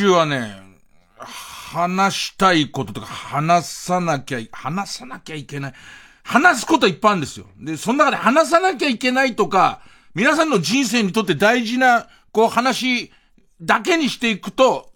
[0.00, 0.56] 週はね、
[1.18, 5.74] 話したいこととか話さなきゃ、話さなきゃいけない。
[6.22, 7.44] 話すこといっぱいあるんですよ。
[7.58, 9.82] で、その中で話さなきゃいけないとか、
[10.14, 13.12] 皆さんの人生にとって大事な、こう話
[13.60, 14.90] だけにしていくと、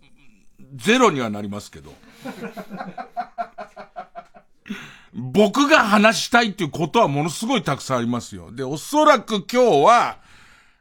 [0.74, 1.92] ゼロにはなりますけど。
[5.12, 8.50] 僕が話したいっていうことはものすごいたくさんありますよ。
[8.52, 10.24] で、おそらく今日は、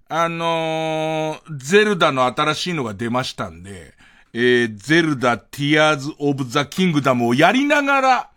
[0.08, 3.92] あのー、ゼルダの新しいのが出ましたんで、
[4.35, 8.29] えー、ゼルダ、ティアーズ・オブ・ザ・キングダムをやりながら、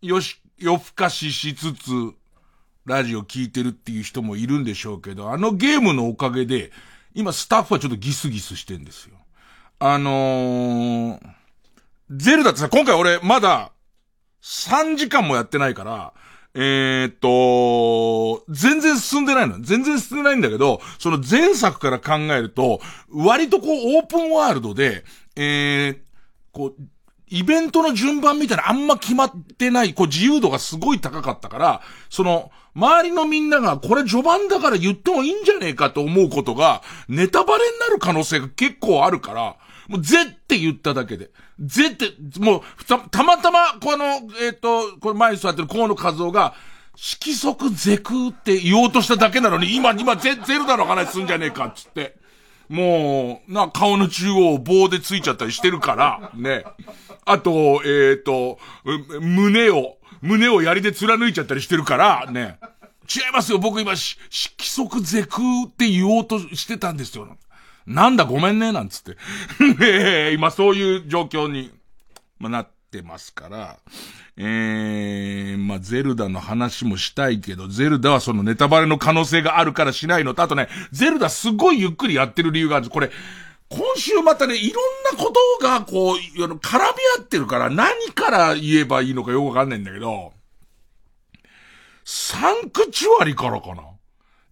[0.00, 1.90] よし、夜更かししつつ、
[2.86, 6.72] ラジオ聞いてるっていう人もいるんでしょうけど、あのゲームのおかげで、
[7.14, 9.16] 今スタッフはちょっとギスギスしてんですよ。
[9.80, 11.20] あのー、
[12.10, 13.72] ゼルダってさ、今回俺まだ
[14.42, 16.14] 3時間もやってないから、
[16.54, 19.60] えー、っと、全然進んでないの。
[19.60, 25.04] 全然進んでないんだけど、その前作から考えると、割とこうオープンワールドで、
[25.36, 25.98] えー、
[26.52, 26.82] こう、
[27.28, 39.56] イベントの順番みたいなあんま決まってない、こう自由度がすごい高かったから、その、周りのみんながこれ序盤だから言ってもいいんじゃねえかと思うことが、ネタバレになる可能性が結構あるから、
[39.88, 41.30] もうぜって言っただけで。
[41.60, 46.54] ぜって、もう、た、たまたま、この、えっ、ー、と、これ前に座ってる河野和夫が、
[46.96, 52.16] 色即ゼクって言おうとしただけなのに、今、今ゼ、ゼルダの話すんじゃねえかつって。
[52.68, 56.64] もう、な、顔の中央棒でついちゃったりしてるから、ね。
[57.24, 58.58] あと、えっ、ー、と、
[59.20, 62.58] 胸を、胸を槍で貫いちゃったりしてるから、ね。
[63.04, 67.36] 違いますよ、僕今、し色即ゼクって言おうとしてたんですよ。
[67.86, 69.16] なんだごめんね、なんつって。
[69.78, 71.70] ね今そういう状況に、
[72.38, 73.78] ま、なってますから、
[74.36, 82.92] えー、まあ、ゼルダの話もしたいけど、ゼルダはそのネタバレの可能性があるからしないのと、あとね、ゼルダすごいゆっくりやってる理由があるんです。
[82.92, 83.10] これ、
[83.68, 86.84] 今週またね、いろんなことがこう、絡み
[87.18, 90.32] 合ってるから何から言えばいいのかよくわかんないんだけど、
[92.04, 93.82] サンクチュアリからかな。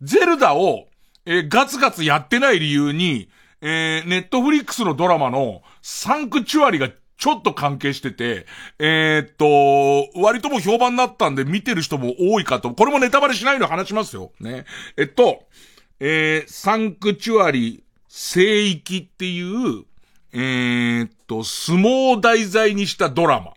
[0.01, 0.89] ゼルダを、
[1.27, 3.29] えー、ガツガツやってない理由に、
[3.61, 6.89] えー、ネットフリックスのドラマのサンクチュアリが
[7.23, 8.47] ちょっと関係してて、
[8.81, 14.33] えー、っと、割とも評判になったんで見てる人も多いかと、これもネタバレしないの話しますよ。
[14.41, 14.65] ね。
[14.97, 15.45] えっと、
[16.01, 19.85] えー、サンクチュアリ聖域っていう、
[20.33, 23.53] えー、っと、相撲を題材にしたドラマ。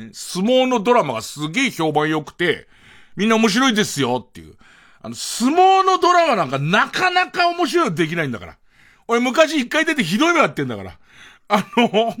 [0.00, 2.68] ね、相撲のドラマがすげえ評判良くて、
[3.16, 4.54] みんな面白いですよっていう。
[5.00, 8.58] あの、相撲のドラマなんかなかなか面白いのできないんだから。
[9.08, 10.98] 俺昔一回出てひどい目やってんだから。
[11.48, 12.14] あの、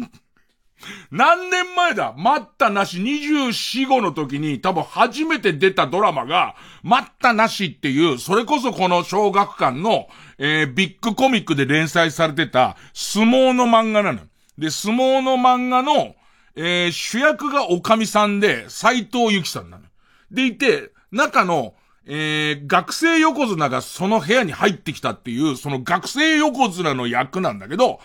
[1.10, 2.14] 何年前だ？
[2.16, 14.20] 待ったなし24、5の時に多分初めて出たドラマが、待ったなしっていう、それこそこの小学館の、えー、ビッグコミックで連載されてた相撲の漫画なの。
[14.58, 16.14] で、相撲の漫画の、
[16.56, 19.84] えー、主役がおかみさんで、斎藤由紀さんなの。
[20.30, 21.74] でいて、中の、
[22.06, 28.00] えー、学生横綱がその部屋に入ってきたっていう、その学生横綱の役なんだけど、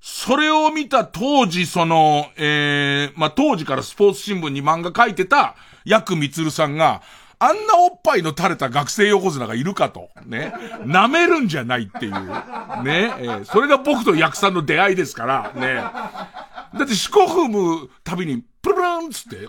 [0.00, 7.02] それを見た当時、その、えー、まあ、当時からスポーツ新聞に漫画書いてた、ヤクミツルさんが、
[7.40, 10.10] あんなおっぱいの垂れた学生横綱がいるかと。
[10.26, 10.52] ね。
[10.80, 12.12] 舐めるんじゃないっていう。
[12.12, 13.14] ね。
[13.18, 15.74] えー、それが僕とヤクさんの出会いですから、ね。
[15.76, 19.48] だって四股踏むたびに、プルプルンつって、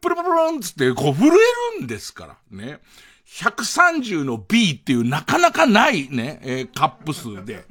[0.00, 1.30] プルプルプルンつって、こう震え
[1.78, 2.36] るんですから。
[2.50, 2.78] ね。
[3.26, 7.64] 130の B っていうなかなかないね、えー、カップ数で。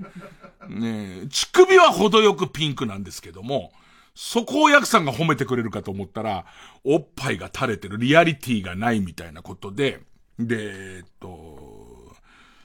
[0.69, 3.71] ねえ乳首は程よくピンクなんですけども、
[4.15, 6.45] そこをヤクさんが褒めてくれるかと思ったら、
[6.83, 10.01] おっぱいが垂れてるリアリティがないみたいなことで、
[10.39, 12.13] で、えっと、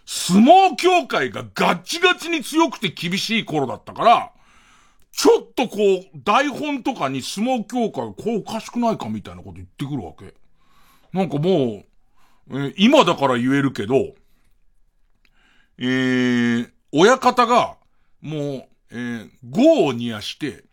[0.06, 4.32] 相撲協会がガッチガチに強くて厳しい頃だったから、
[5.12, 10.34] ちょっとこう、台本とかに相撲協会がこうおかしくないかみたいなこと言ってくるわけ。
[11.12, 11.84] なんかもう、
[12.50, 14.14] えー、今だから言えるけど、
[15.78, 17.76] えー、親方が、
[18.20, 20.64] もう、えー、語を煮やして、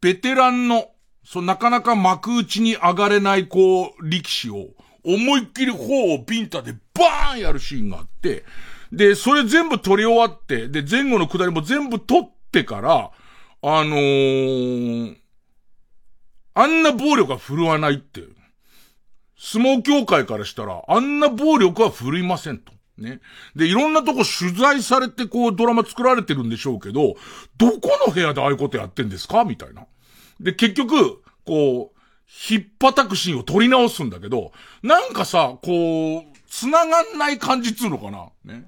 [0.00, 0.90] ベテランの、
[1.24, 4.68] そう、なかなか幕内に上がれない、こう、力士を、
[5.04, 8.44] 思いっきり頬をビンタでバーンやるシーンがあって、
[8.92, 13.10] で、それ全部撮り終わって、で、前後の下りも全部撮ってから、
[13.62, 15.16] あのー、
[16.54, 18.22] あんな暴力は振るわないって。
[19.36, 22.72] 相撲協会からしたら、あんな暴力は振るいませんと。
[22.98, 23.20] ね。
[23.56, 27.14] で、いろんなとこ取材されてこうドラマ作られてるんでしょうけど、
[27.56, 29.44] どこの部屋でああいうことやってんですか？
[29.44, 29.86] みたいな。
[30.40, 32.00] で、結局、こう、
[32.50, 34.52] 引っ叩くシーンを撮り直すんだけど、
[34.82, 38.28] なんかさ、こう、繋がんない感じっつうのかな？
[38.44, 38.64] ね。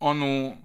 [0.00, 0.56] あの、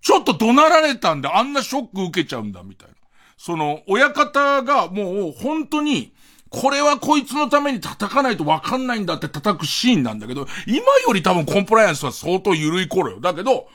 [0.00, 2.94] ちょっと怒鳴られたんであんなショック受けちゃうんだ、みたいな。
[3.36, 6.12] その、親方がもう本当に、
[6.50, 13.20] これはこいつのために叩かないとわかんないんだって叩くシーンなんだけど、今より多分コンプライアンスは相当緩い頃よ。
[13.20, 13.68] だけど、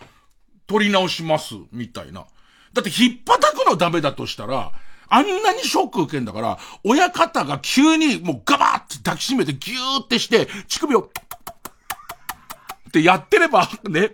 [0.67, 2.25] 取り直します、みたいな。
[2.73, 4.71] だって引っ叩くのダメだとしたら、
[5.09, 14.11] あんなにショック受けんだから、親方が急にもうガバーって抱きしめてギューってして、乳首を、ってやってれば、ね、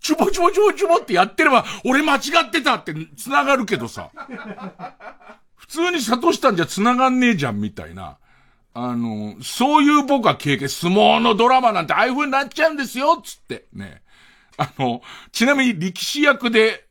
[0.00, 4.10] ちゅぼちゅぼちゅぼちゅぼってやってれば、俺間違ってたって繋がるけどさ。
[5.68, 8.16] 普通に諭したんじゃ繋がんねえじゃん、みたいな。
[8.74, 13.66] あの、そういう僕は経験、相撲のドラマなんてああいう風になっちゃうんですよ、つって。
[13.72, 14.02] ね。
[14.56, 16.88] あの、ちなみに力士役で、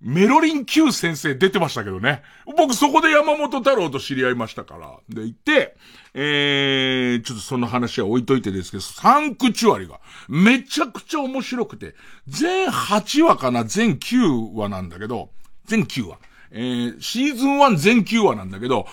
[0.00, 2.22] メロリン Q 先生出てましたけどね。
[2.56, 4.96] 僕そこで山本太郎と知り合いましたから。
[5.08, 5.76] で、行って、
[6.14, 11.96] えー、ちょっとその話は置いといてですけど、サンクチュアリがめちゃくちゃ面白くて、
[12.28, 15.30] 全8話かな全9話なんだけど、
[15.66, 16.18] 全9話。
[16.50, 18.86] えー、シーズン1全9話なんだけど、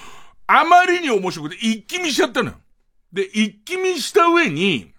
[0.47, 2.57] あまりに面白くて一気見しちゃったのよ。
[3.13, 4.93] で、一気見した上に、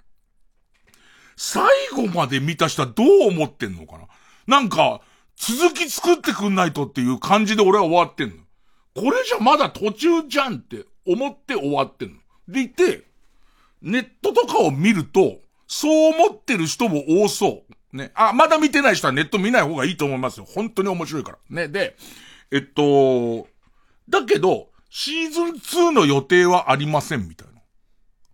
[1.37, 1.65] 最
[1.95, 4.07] 後まで見た人はどう思ってんのかな？
[4.47, 5.03] なんか、
[5.37, 8.37] 続き作ってくんないとっていう感じで俺は終わってんの。
[8.95, 12.17] これじゃまだ途中じゃんって思って終わってんの。
[12.49, 13.05] でいて、
[13.83, 17.97] ネットとかを見ると、そう思ってる人も多そう。
[17.97, 18.13] ね。
[18.15, 20.47] あ、まだ見てない人はネット見ない方がいいと思いますよ。
[20.49, 21.39] 本当に面白いから。
[21.51, 21.69] ね。
[21.69, 21.97] で、
[22.51, 23.49] えっと、
[24.09, 25.45] だけど、シーズン
[25.89, 27.61] 2の予定はありませんみたいな。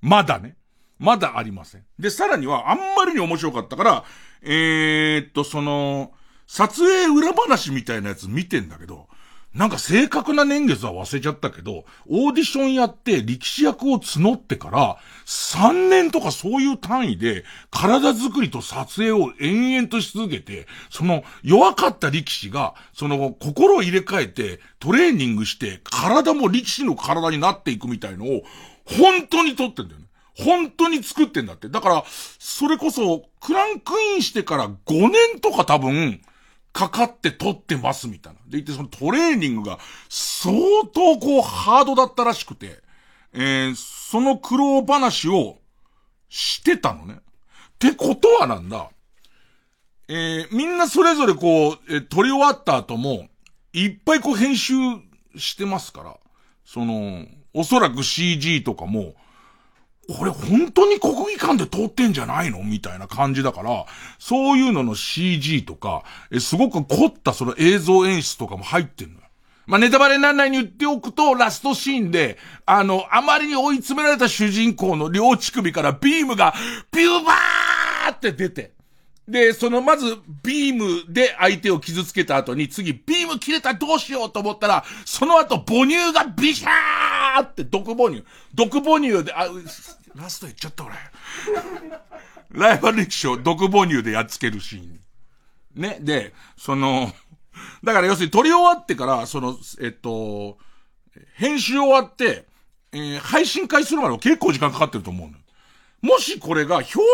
[0.00, 0.56] まだね。
[0.98, 1.84] まだありません。
[1.98, 4.04] で、さらには、あんまりに面白かったから、
[4.42, 6.12] えー、っと、その、
[6.46, 9.08] 撮影裏話みたいなやつ見てんだけど、
[9.54, 14.96] なんか正確な年月は忘れちゃったけど、オーディションやって力士役を募ってから、
[15.26, 28.42] 3年とかそういう単位で、体作りと撮影を延々とし続けて、その弱かった力士が、その心を入れ替えて、トレーニングして、体も力士の体になっていくみたいのを、
[28.86, 30.06] 本当に撮ってんだよね。
[30.34, 31.68] 本当に作ってんだって。
[31.68, 32.04] だから、
[32.38, 36.22] それこそ、クランクインしてから5年とか多分、
[36.72, 38.40] かかって撮ってますみたいな。
[38.48, 39.78] でいてそのトレーニングが
[40.08, 40.56] 相
[40.92, 42.82] 当こうハードだったらしくて、
[43.34, 45.58] えー、その苦労話を
[46.28, 47.14] してたのね。
[47.14, 47.18] っ
[47.78, 48.88] てことはなんだ。
[50.08, 53.28] えー、みんなそれぞれこう、えー、撮り終わった後も、
[53.72, 54.74] いっぱいこう編集
[55.36, 56.16] してますから、
[56.64, 59.14] その、おそらく CG とかも、
[60.08, 63.86] これ本当に国技館で通ってんじゃないのみたいな感じだから、
[64.18, 69.20] そういうのの CG とか、え、すごく凝ったその映像演出とかも入ってんのよ。
[69.66, 76.52] まあ、ネタバレにならないに言っておくと、ラストシーンで、あの、あまりに追い詰められた主人公の両乳首からビームが、
[76.90, 78.72] ビューバーって出て、
[79.28, 88.24] で、そのまずビームで相手を傷つけた後に次ビーム切れたどうしようと思ったら、その後母乳がビシャーって毒母乳。
[88.54, 89.46] 毒母乳で、あ、
[90.14, 90.94] ラスト言っちゃった俺。
[92.50, 95.00] ライバル力士を毒母乳でやっつけるシーン。
[95.74, 95.98] ね。
[96.00, 97.12] で、その、
[97.84, 100.58] だから要するに撮り終わってから、その、えっと、
[101.34, 102.46] 編集終わって、
[102.92, 105.34] えー、配信会するまで結構時間かかってると思うの。
[106.02, 107.08] もしこれが評判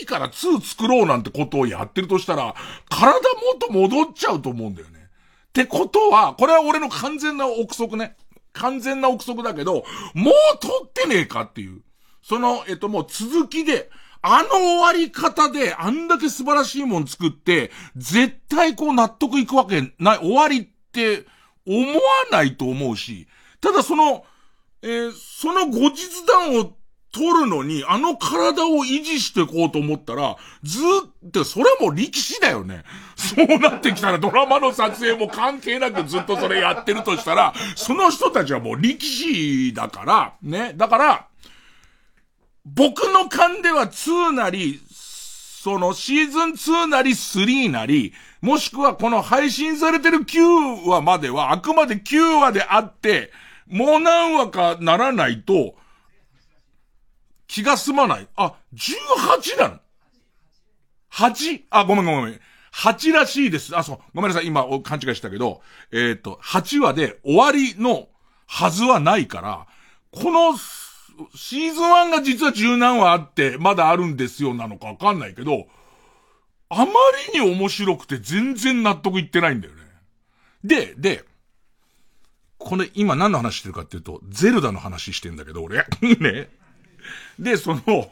[0.00, 2.54] いいから2作ろうなんてことをやってるとしたら、
[2.90, 3.18] 体も
[3.54, 5.08] っと戻っちゃうと思うんだよね。
[5.48, 8.14] ってことは、これは俺の完全な憶測ね。
[8.52, 11.80] 完全な憶測だけど、もう撮ってねえかっていう。
[12.22, 13.90] その、えっともう続きで、
[14.20, 21.24] あの終わり方であんだけ素晴らしいもん作って、絶対こう納得いくわけない、終わりって
[21.66, 22.00] 思わ
[22.30, 23.28] ないと思うし、
[23.60, 24.24] ただその、
[24.82, 26.76] えー、その後日談を
[27.16, 30.78] 取るのに、あの体を維持していこうと思ったら、ず
[31.26, 32.84] っと、それはもう力士だよね。
[33.16, 40.74] そうなってきたらドラマの撮影も関係なくずっとそれやってるとしたら、その人たちはもう力士だから、ね。
[40.76, 41.26] だから、
[42.66, 53.32] 僕の勘では2なり、そのシーズン2なり3なり、もしくはこの配信されてる9話まではあくまで9話であって、
[53.66, 55.74] もう何話かならないと、
[57.46, 58.28] 気が済まない。
[58.36, 59.80] あ、18なの
[61.12, 61.64] ?8?
[61.70, 62.40] あ、ごめんごめんごめん。
[62.72, 63.76] 8らしいです。
[63.76, 63.98] あ、そう。
[64.14, 64.46] ごめんなさい。
[64.46, 65.62] 今、勘違いしたけど、
[65.92, 68.08] えっ、と、8話で終わりの
[68.46, 69.66] はずはないから、
[70.10, 70.56] この、
[71.34, 75.66] シーズン1が実は十何話あって、まだあるんですよなのかわかんないけど、
[76.68, 76.92] あま
[77.32, 79.82] りに面白くて全然納得いってないんだよね。
[80.64, 81.24] で、で、
[82.58, 85.86] これ今何の話してるかっていうと、ゼルダの話してんだけど、俺。
[86.20, 86.50] ね。
[87.38, 88.08] で、その、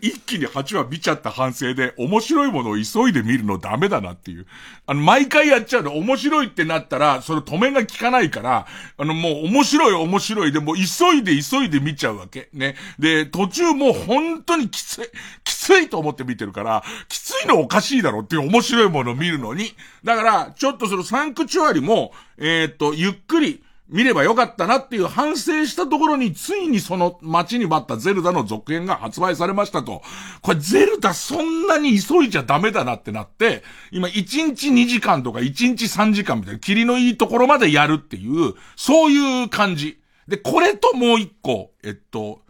[0.00, 4.46] 一気に8話見ちゃった反省で、面白いものを急いで見るのダメだなっていう。
[4.86, 8.66] あの、毎回やっちゃうの、面白いってなったら、その止めが効かないから、
[8.96, 12.48] あの、もう面白い面白いで、もう急いで急いで見ちゃうわけ。
[12.52, 12.76] ね。
[12.98, 15.10] で、途中もう本当にきつい、
[15.44, 19.74] きついと思って見てるから、きついのおかしいだろっていう面白いものを見るのに。
[20.02, 30.02] だから、ちょっとそのサンクチュアリも、えー、っと、ゆっくり、見ればよかったなっていう反省したところに、ついにその待ちに待ったゼルダの続編が発売されましたと。
[30.42, 39.98] これゼルダそんなに急いじゃダメだなってなって、今1日2時間とか1日3時間みたいな、霧のいいところまでやるっていう、そういう感じ。
[40.26, 42.42] で、これともう一個、えっと、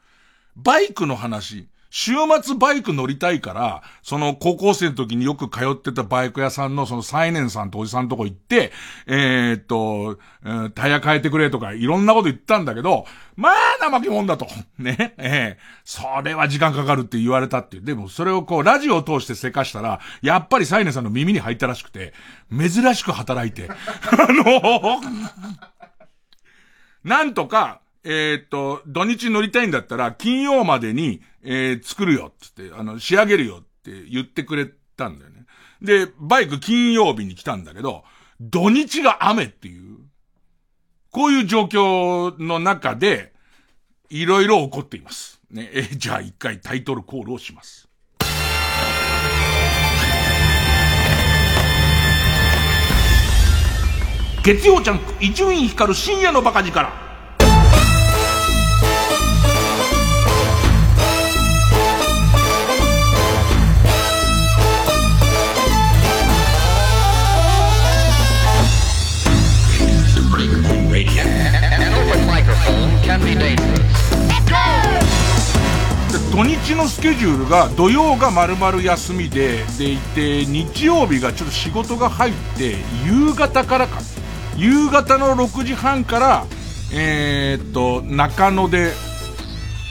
[0.56, 1.68] バイクの話。
[1.90, 8.72] 週末バイク乗りたいから、その高校生の時によく通ってたバイク屋さんのそのサイネンさんとおじさんとこ行って、
[9.06, 14.46] えー、っと、えー、タイヤ変えてくれとかいろんなこと言ったんだけど、まあ怠け者だと。
[14.78, 15.14] ね。
[15.16, 17.84] ええー、それは時間かかるって言われたっていう。
[17.84, 22.12] でもそれをこうラジオを通してせかしたら、やっぱりサイネンさんの耳に入ったらしくて、
[22.50, 25.00] 珍しく働いて、 あの
[27.04, 27.80] なんとか、
[28.10, 35.44] え、っと、土日乗りたいんだったら、金曜までに、えー、作るよ、つって、あの、仕上げるよって言ってくれたんだよね。
[35.82, 38.04] で、バイク金曜日に来たんだけど、
[38.40, 39.98] 土日が雨っていう、
[41.10, 43.34] こういう状況の中で、
[44.08, 45.42] いろいろ起こっています。
[45.50, 47.90] ね、えじゃあ一回タイトルコールをします。
[54.42, 57.07] 月曜ジャンク、伊集院光る深夜のバカ力。
[76.38, 83.98] 土日のスケジュールが土曜が丸々休みで、でいて、日曜日がちょっと仕事が入って、夕方からか。
[84.56, 86.46] 夕方の6時半から、
[86.92, 88.92] え、っと、中野で、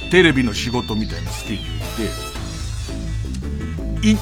[0.09, 1.71] テレビの仕事みたいなスケジュー
[4.01, 4.17] ルで、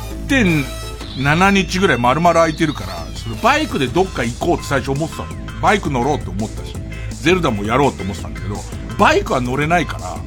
[1.20, 5.30] 1.7日ぐらい丸々空いてるから、それバイクでどっか行こうって最初思ってたの。
[5.62, 6.74] バイク乗ろうって思ったし、
[7.12, 8.56] ゼルダもやろうって思ってたんだけど、
[8.98, 10.18] バイクは乗れないから、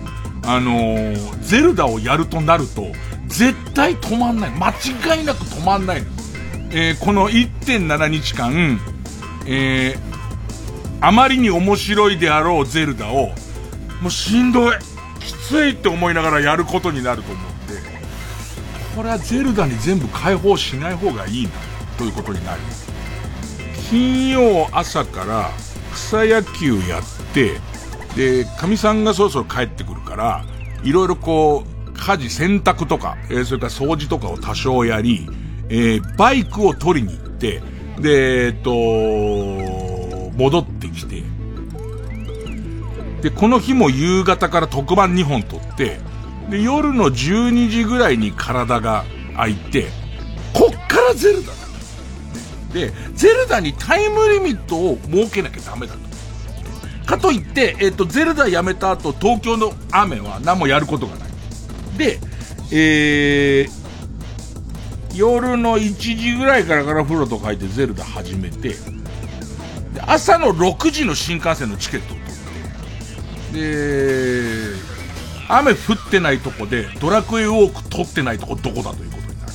[0.51, 2.87] あのー、ゼルダをやるとなると、
[3.27, 4.51] 絶対止まんない。
[4.51, 6.09] 間違いなく止まんないの。
[6.71, 8.81] えー、この1.7日間、
[9.47, 9.99] えー、
[11.01, 13.29] あまりに面白いであろうゼルダを、
[14.01, 14.77] もうしんどい。
[15.21, 17.75] きついって思いながらやることになると思って、
[18.97, 21.51] これはゼルダに全部解放しない方がいいな、
[21.99, 22.89] ということになります。
[23.91, 25.51] 金曜朝から
[25.93, 27.03] 草野球やっ
[27.35, 27.61] て、
[28.19, 30.45] で、神さんがそろそろ帰ってくるから、
[30.83, 35.29] いろいろこう、家事、洗濯とか、えー、それから掃除とかを多少やり、
[35.69, 37.63] えー、バイクを取りに行って、
[38.01, 38.73] で、えっと、
[40.37, 41.23] 戻ってきて、
[43.23, 46.01] で、この日も夕方から特番2本撮って、
[46.51, 49.05] で、夜の12時ぐらいに体が
[49.37, 49.87] 空いて、
[50.53, 51.59] こっからゼルダだ。
[52.73, 56.08] で、ゼルダにタイムリミットを設けなきゃダメだと。
[57.09, 61.29] かといって、えっ、と、ゼルダやめた後、東京の雨は何もやることがない。
[61.97, 62.21] で、
[62.71, 68.77] えー、夜の1時ぐらいからから風呂とか入ってゼルダ始めて、で、
[70.07, 74.77] 朝の6時の新幹線のチケットを取って、で、
[75.49, 79.53] 雨降ってないとこで、ドラクエウォーク取ってないとこどこだということになる。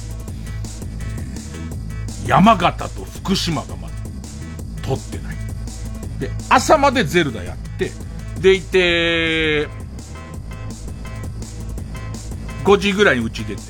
[2.26, 3.94] 山形と福島がまだ
[4.82, 5.23] 取って。
[6.24, 7.92] で、朝までゼルダやって、
[8.40, 9.68] でいて、
[12.64, 13.62] 5時ぐらいに家出て、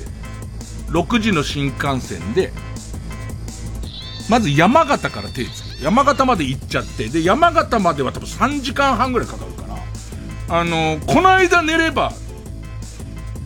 [0.90, 2.52] 6時の新幹線で、
[4.30, 9.64] まず山形から手つけて山形まで行っちゃって、で、山形までは多分3時間半ぐらいかかるか
[10.48, 12.12] ら、あのこの間寝れば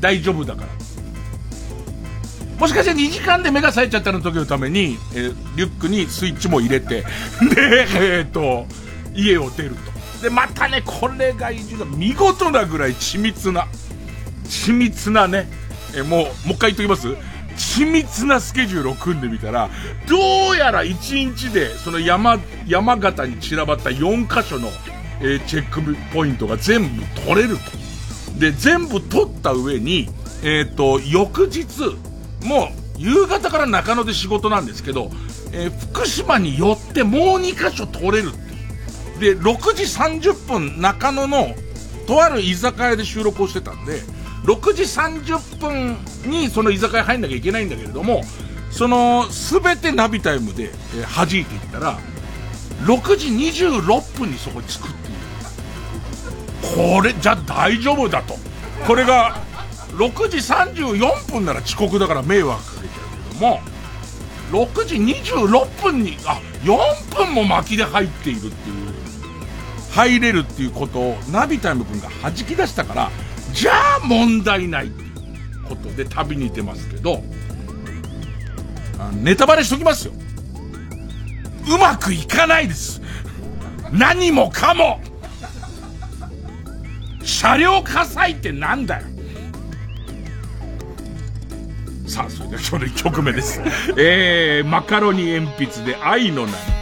[0.01, 0.69] 大丈夫だから。
[2.59, 7.05] もしかして2時間で目が冴えちゃったの時のために、えー、リュックにスイッチも入れて、
[7.55, 7.87] で、
[8.19, 8.67] えっ、と、
[9.19, 10.23] 家を出ると。
[10.23, 11.51] で、またね、これが
[11.97, 13.67] 見事なぐらい緻密な、
[14.45, 15.49] 緻密なね、
[15.97, 17.09] え、もう、もう一回言っときます？
[17.59, 19.69] 緻密なスケジュールを組んでみたら、
[20.09, 24.69] どうやら1日で、その山、山形に散らばった4箇所の、
[25.21, 25.83] えー、チェック
[26.15, 28.39] ポイントが全部取れると。
[28.39, 30.09] で、全部取った上に、
[30.45, 31.67] えっ、ー、と、翌日、
[32.47, 35.11] もう、夕方から中野で仕事なんですけど、
[35.53, 38.31] えー、福島に寄ってもう2箇所取れる
[39.19, 41.55] で、6時30分中野の
[42.07, 44.01] とある居酒屋で収録をしてたんで、
[44.45, 45.97] 6時30分
[46.31, 48.23] にその居酒屋入んなきゃいけないんだけれども、
[48.71, 51.99] その、すべてナビタイムで、えー、弾いていったら、
[52.85, 56.95] 6時26分にそこに着くっていう。
[56.97, 58.37] これ、じゃ大丈夫だと。
[58.87, 59.43] これが、
[59.97, 63.61] 6時34分なら遅刻だから迷惑かけちゃうけども、
[64.51, 68.51] 6時26分に、あ、4分も巻きで入っているってい
[68.87, 68.88] う、
[69.91, 73.11] 入れるっていうことをナビタイム君が弾き出したから、
[73.53, 77.23] じゃあ問題ないっていうことで旅に出ますけど、
[79.23, 80.13] ネタバレしときますよ。
[81.75, 83.01] うまくいかないです。
[83.93, 85.01] 何もかも
[87.23, 89.07] 車両火災ってなんだよ
[92.07, 93.61] さあ、それでは今日の1曲目です。
[93.99, 96.78] えー、マカロニ鉛筆で愛の涙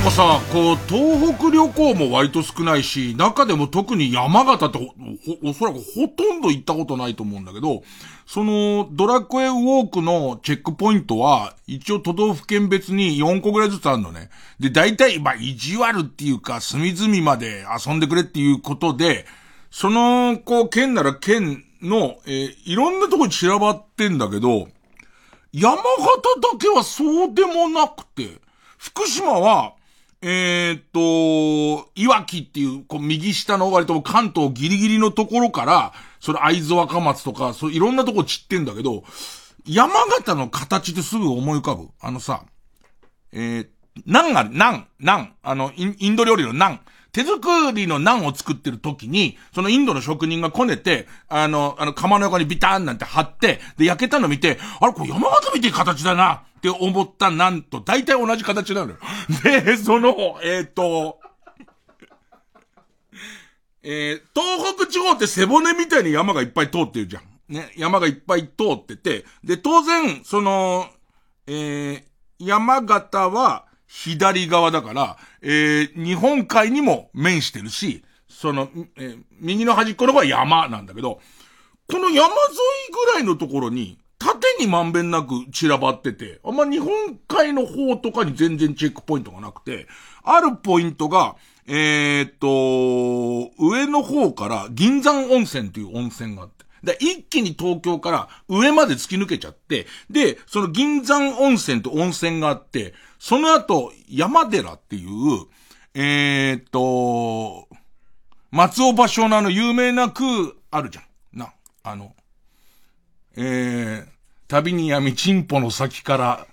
[0.00, 0.10] 波。
[0.10, 4.92] さ、こう、東北旅行も割と少ないし、中でも特に山形って
[5.44, 7.84] おそらくほとんど行ったことないと思うんだけど、
[8.26, 14.30] その、ドラクエウォークのチェックポイントは、一応都道府県別に4個ぐらいずつあるのね。
[14.58, 19.24] で、大体、まあ、意地悪っていうか、隅々まで遊んでくれっていうことで、
[19.70, 24.68] その、こう、県なら県の、えー、いろんなとこに散らばってんだけど、
[25.52, 25.82] 山形
[26.52, 28.40] だけはそうでもなくて、
[28.78, 29.77] 福島は、
[30.20, 39.04] えー、っと、いわきっていう、こう、右下の割と関東ギリギリのところから、それ会津若松とか、そういろんなとこ散ってんだけど、
[39.64, 41.88] 山形の形ってすぐ思い浮かぶ。
[42.00, 42.44] あのさ、
[43.32, 43.68] えー、
[44.06, 46.80] ナンが、ナン、ナン、あの、インド料理のナン。
[47.12, 56.44] 手作りのナンを作ってる時に、そのインドの職人がこねて、あの、あの、釜の横にビターンなんて貼って、で、焼けたの見て、あれ、これ山形みて形だな。
[56.58, 58.98] って思ったなんと、大体同じ形なのよ。
[59.44, 61.20] で、その、えっ、ー、と、
[63.82, 67.22] えー、東北地方って背骨みたいに山がいっぱい通ってるじゃん。
[67.48, 70.88] ね、山がいっぱい通ってて、で、当然、その、
[71.46, 72.02] えー、
[72.38, 81.20] 山形は左側だから、えー、日本海にも面してるし、その、えー、右の端っこの方は山なんだけど、
[81.90, 82.26] この山沿い
[82.92, 89.86] ぐらいのところに、縦にまんべんなく散らばってて、あんま日本海の方とかに全然チェックポイントがなくて、
[90.22, 105.46] あるポイントが、えー、っと、上の方から銀山温泉っていう温泉があって、で、一気に東京から上まで突き抜けちゃって、で、その銀山温泉と温泉があって、その後、山寺っていう、
[105.94, 107.68] えー、っと、
[108.50, 111.38] 松尾芭蕉のあの有名な句あるじゃん。
[111.38, 112.14] な、あの、
[113.36, 114.06] えー、
[114.48, 116.46] 旅に闇チンポの先から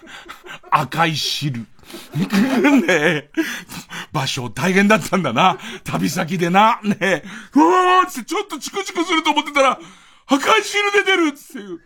[0.70, 1.66] 赤い汁。
[2.14, 3.30] ねえ。
[4.12, 5.58] 場所大変だったんだな。
[5.84, 6.80] 旅先でな。
[6.82, 7.24] ねえ。
[7.54, 9.78] うわーってちょっとチクチクすると思ってたら、
[10.28, 11.80] 赤い汁出てるっていう。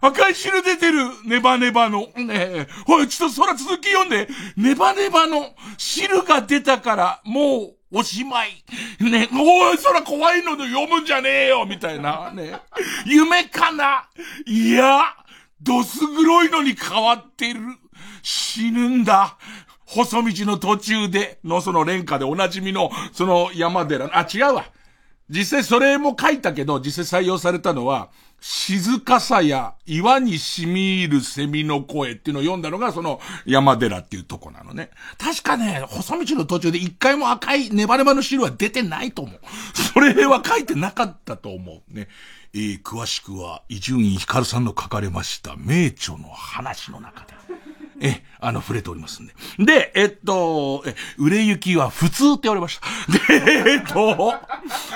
[0.00, 1.04] 赤い汁出てる。
[1.26, 2.08] ネバネバの。
[2.16, 2.68] ねえ。
[2.86, 4.28] おい、ちょっと空続き読んで。
[4.56, 8.64] ネバネバの汁が出たから、もう、おしまい。
[9.00, 12.30] ね、おい、そら怖いので読むんじゃねえよみたいな。
[12.32, 12.58] ね。
[13.04, 14.08] 夢かな
[14.46, 15.02] いや、
[15.60, 17.60] どす黒いのに変わってる。
[18.22, 19.36] 死ぬんだ。
[19.86, 24.66] 細道の途中で、のその廉価でおなじみの、その山寺、あ、違うわ。
[25.30, 34.90] 実際それも書いたけど、実際採用されたのは、静かさや岩に染み入る蝉の声っていうのを読んだのが、その山寺っていうとこなのね。
[35.18, 39.40] 確かね、細道の途中で一回も赤いネバネバの汁は出てないと思う。
[39.74, 41.94] それは書いてなかったと思う。
[41.94, 42.08] ね。
[42.54, 47.37] えー、詳しくは、伊集院光さんの書かれました名著の話の中で。
[48.00, 49.34] え、あの、触れておりますんで。
[49.58, 52.86] で、えっと、え、売れ行きは普通って言われました。
[53.34, 54.34] で、えっと、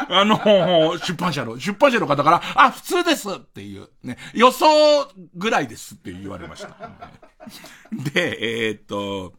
[0.08, 4.66] あの、出版社の、出版社の方から、あ、普通ですっていう、ね、予想
[5.34, 6.76] ぐらいですって言われました。
[8.12, 9.34] で、えっと、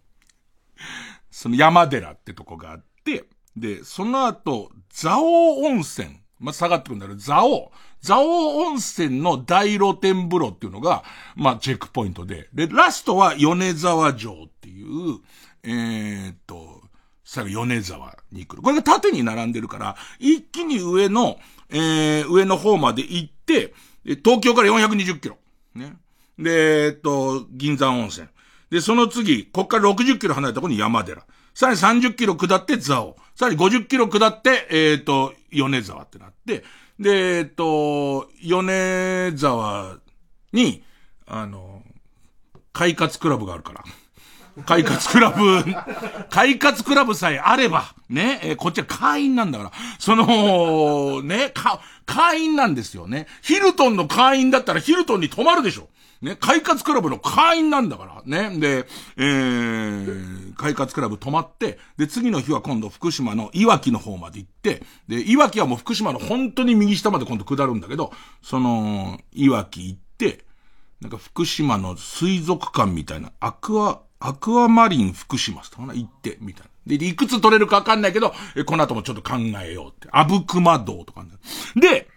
[1.31, 7.71] その山寺ってとこがあって、で、その後、蔵王温泉、まあ、下がってくるんだけど、蔵王。
[8.05, 11.03] 蔵王温泉の大露天風呂っていうのが、
[11.35, 15.19] まあ、チェックポイントで、で、ラストは米沢城っていう、
[15.63, 16.81] えー、っと、
[17.23, 18.61] 最後米沢に来る。
[18.61, 21.37] これが縦に並んでるから、一気に上の、
[21.69, 23.73] えー、上の方まで行って、
[24.05, 25.37] 東京から420キロ。
[25.73, 25.95] ね。
[26.37, 28.27] で、えっと、銀山温泉。
[28.69, 31.23] で、その次、こっから60キロ離れたところに山寺。
[31.53, 33.15] さらに30キロ下って蔵王。
[33.35, 36.63] さらに50キロ下って、えっ、と、米沢ってなって、
[36.99, 39.97] で、えっと、米沢
[40.51, 40.83] に、
[41.25, 41.81] あの、
[42.71, 43.83] 快活クラブがあるから。
[44.67, 45.63] 快活クラブ、
[46.29, 53.25] 快活クラブさえあれば、ね、えー、こっちは会員なんだから、その、ね、か、会員なんですよね。
[53.41, 55.89] ヒルトンの会員だったらヒルトンに泊まるでしょ。
[56.23, 58.57] ね、快活クラブの会員なんだから、ね。
[58.57, 58.85] で、
[59.17, 70.45] えー、快活クラブ泊まって、で、次の日は今度福島のいわきの方まで行って、で、いわきはもう福島の本当に右下まで今度下るんだけど、その、いわき行って、
[71.01, 76.97] なんか福島の水族館みたいな、アクア、アクアマリン福島とかな、行って、みたいな。
[76.97, 80.07] で、いくつ取れるかわかんないけど、え、この後もちょっと考えようって。
[80.13, 81.25] アブクマ道とか、
[81.75, 82.07] で、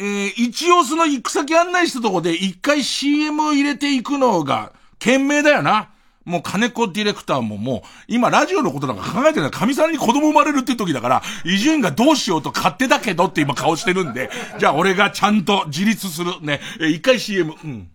[0.00, 5.90] えー、一応その行く先案内したとこで一回 CM を入れていくのが、賢明だよな。
[6.24, 9.50] もう金子ディレクターももう、今ラジオのことなんか考えてない。
[9.50, 16.40] 神さんに子供生まれるって時だから、伊集院がどうしようと勝手だけどって今顔してるんで、じゃあ俺がちゃんと自立する。
[16.40, 16.60] ね。
[16.80, 17.54] えー、一回 CM。
[17.62, 17.88] うん。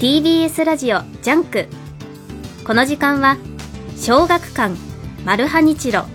[0.00, 1.66] TBS ラジオジャンク。
[2.66, 3.36] この時間は
[3.98, 4.74] 小学館
[5.26, 6.06] マルハニチロ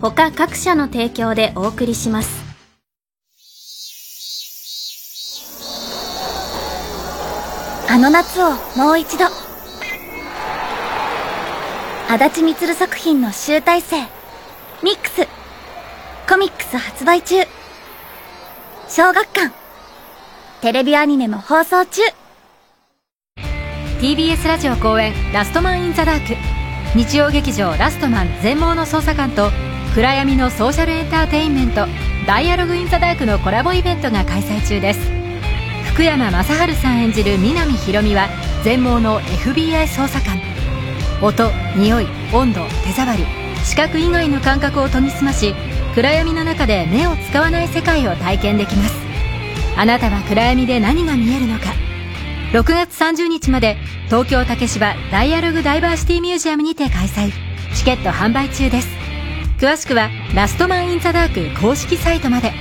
[0.00, 2.40] 他各社の提供でお送りします。
[7.90, 9.24] あの夏をもう一度。
[12.08, 14.02] あだち充作品の集大成。
[14.84, 15.26] ミックス。
[16.28, 17.42] コミックス発売中。
[18.88, 19.52] 小学館。
[20.60, 22.02] テレビアニメも放送中。
[24.02, 26.34] TBS ラジオ公演「ラストマン・イン・ザ・ダーク」
[26.98, 29.52] 日曜劇場「ラストマン全盲の捜査官」と
[29.94, 31.86] 暗闇のソーシャルエンターテインメント
[32.26, 35.00] 「ダイアログ・イン・ザ・ダーク」のコラボイベントが開催中です。
[35.92, 38.28] 福山雅治さん演じる南ひろみは
[38.64, 40.40] 全盲の FBI 捜査官。
[41.20, 43.24] 音匂い温度手触り
[43.62, 45.54] 視覚以外の感覚を研ぎ澄まし
[45.94, 48.96] 暗闇の中で目を使わない世界を体験できます。
[49.76, 51.91] あなたは暗闇で何が見えるのか。
[52.52, 57.32] 6月30日まで東京竹芝ダイアログダイバーシティミュージアムにて開催。
[57.74, 58.88] チケット販売中です。
[59.58, 62.52] 詳しくはラストマンインザダーク公式サイトまで。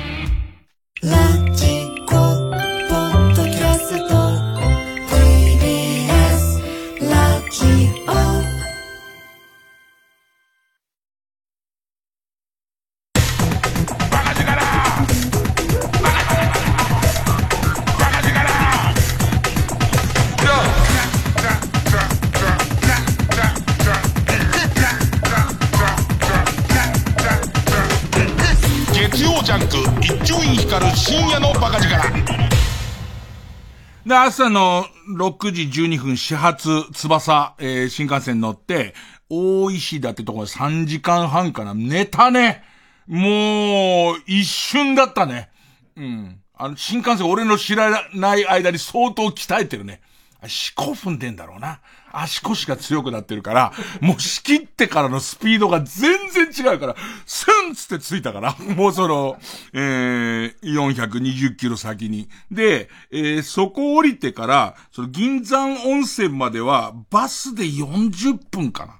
[34.12, 38.93] で、朝の6時12分始発、翼、えー、新幹線乗って、
[39.30, 41.74] 大石だってところ3時間半かな。
[41.74, 42.62] 寝たね。
[43.08, 45.50] もう、一瞬だったね。
[45.95, 46.41] うん。
[46.54, 50.02] あの、新幹線俺の知らない間に相当鍛えてるね。
[50.45, 51.80] 四股踏んでんだろうな。
[52.13, 56.95] 足腰が強くなってるから、もう仕切ってからのスピードが全然違うから、
[57.26, 59.38] スンつってついたから、もうその、
[59.74, 62.30] えー、420キロ先に。
[62.52, 69.00] で、えー、そこ降りてから、その銀山温泉までは、バスで40分かな。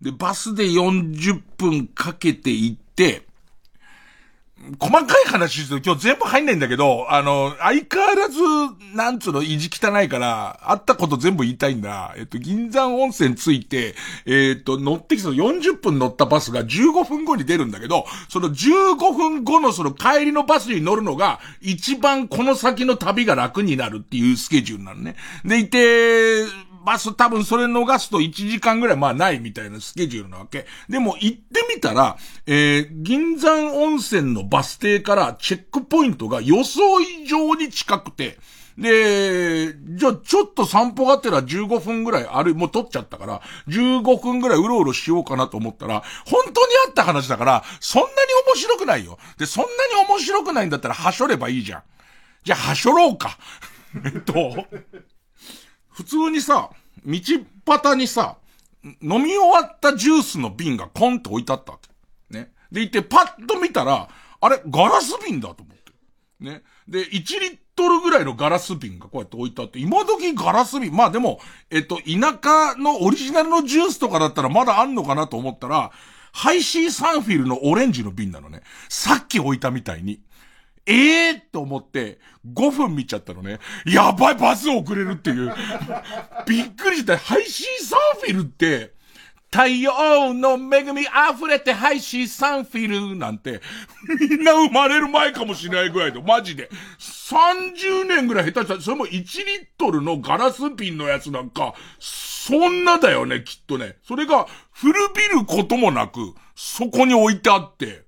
[0.00, 3.29] で、バスで40分かけて行って、
[4.78, 8.40] 細かい話すると今日全部入んないんだけど、あの、相変わらず、
[8.94, 12.14] なんつうの、意地汚いから、あったこと全部言いたいんだ。
[12.16, 13.94] えっと、銀山温泉着いて、
[14.26, 25.16] えっと、乗ってきた40分乗ったバスが15分後に出るんだけど、その15分後のその帰りのバスに乗るのが、一番この先の旅が楽になるっていうスケジュールなのね。
[25.44, 26.44] でいて、
[26.84, 30.66] バス多分それ逃すと1時間ぐらいまあないみたいなスケジュールなわけ。
[30.88, 32.16] でも行ってみたら、
[32.46, 38.38] えー、銀山温泉のバス停からチェックポイントが予想以上に近くて、
[38.78, 48.12] で、じゃあちょっと散歩がてら15分ぐらいある、もう撮っちゃったから、15分ぐらいうろうろしようかなと思ったら、本当にあった話だから、そんなに
[48.46, 49.18] 面白くないよ。
[49.36, 51.82] で、そんなに面白くないんだったら、はしょればいいじゃん。
[52.44, 53.36] じゃあ、はしょろうか。
[54.04, 54.66] えっと、
[55.90, 56.70] 普通にさ、
[57.04, 57.18] 道
[57.66, 58.36] 端にさ、
[58.84, 62.38] 飲み終わったジュースの瓶がコンって置いてあったわけ。
[62.38, 62.52] ね。
[62.72, 64.08] で、いてパッと見たら、
[64.40, 65.92] あれ、ガラス瓶だと思って。
[66.40, 66.62] ね。
[66.88, 72.02] で、1リットルぐらいのガラス瓶がこうやって置いてあって、今時ガラス瓶、まあでも、えっと、田
[72.42, 75.92] 舎のオリジナルのジュースとかだったらまだあんのかなと思ったら、
[76.32, 78.62] ハイシーサンフィルのオレンジの瓶なのね。
[78.88, 80.20] さっき置いたみたいに。
[80.86, 82.18] ええー、と思って、
[82.52, 83.58] 5分見ちゃったのね。
[83.86, 85.54] やばい、バス遅れるっていう。
[86.46, 87.16] びっくりした。
[87.18, 88.94] ハイシーサンフィルって、
[89.52, 93.60] 太陽の恵み溢れてハイシーサンフィルなんて、
[94.20, 96.70] みんな生まれる前かもしれないぐらいで、マジで。
[97.00, 99.22] 30年ぐらい下手したら、それも1リッ
[99.76, 103.96] トルのガラス瓶のやつなんか、そんなだよね、きっとね。
[104.06, 108.04] それが古びることもなく、そこに置いてあって、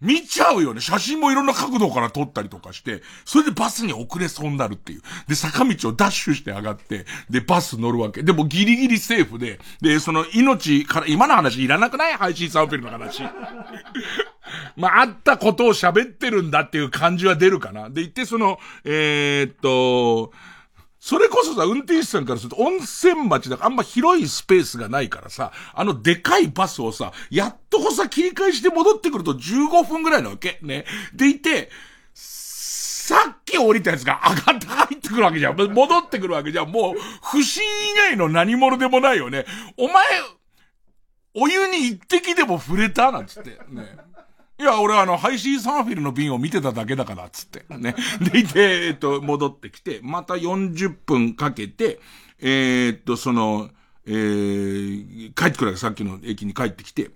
[0.00, 0.80] 見ちゃうよね。
[0.80, 5.02] 写真もいろんな角度から撮ったりとかして、それでバスに遅れそうになるっていう。
[5.26, 8.22] で、坂道をダッシュして上がって、で、バス乗るわけ。
[8.22, 12.14] でもギリギリセーフで、で、その命から、今の話いらなくない？
[12.14, 13.22] 配信サンフィルの話。
[14.76, 17.90] まあ、あったことを喋ってるんだっていう感じは出るかな。
[17.90, 20.32] で、言って、その、えー、っと、
[21.08, 30.84] それこそさ、運転手さんからすると温泉町だからあんま広いスペースがないからさ、あのでかいバスをさ、やっとこさ切り返して戻ってくると15分ぐらいなわけね。
[31.14, 31.70] でいて、
[32.12, 35.56] さっき降りたやつが上がって入ってくるわけじゃん。
[35.56, 36.70] 戻ってくるわけじゃん。
[36.70, 39.46] もう、不審以外の何者でもないよね。
[39.78, 40.04] お前、
[41.32, 43.10] お湯に一滴でも触れた？
[43.12, 43.58] なんつって。
[43.70, 43.96] ね。
[44.60, 47.64] いや、俺はあの、ハイシーサンフィルの瓶を見てただけだから、つって。
[47.76, 47.94] ね。
[48.20, 52.00] でいて、えっと、戻ってきて、また40分かけて、
[52.40, 53.70] えー、っと、その、
[54.04, 57.10] えー、帰ってくるわけ、さっきの駅に帰ってきて。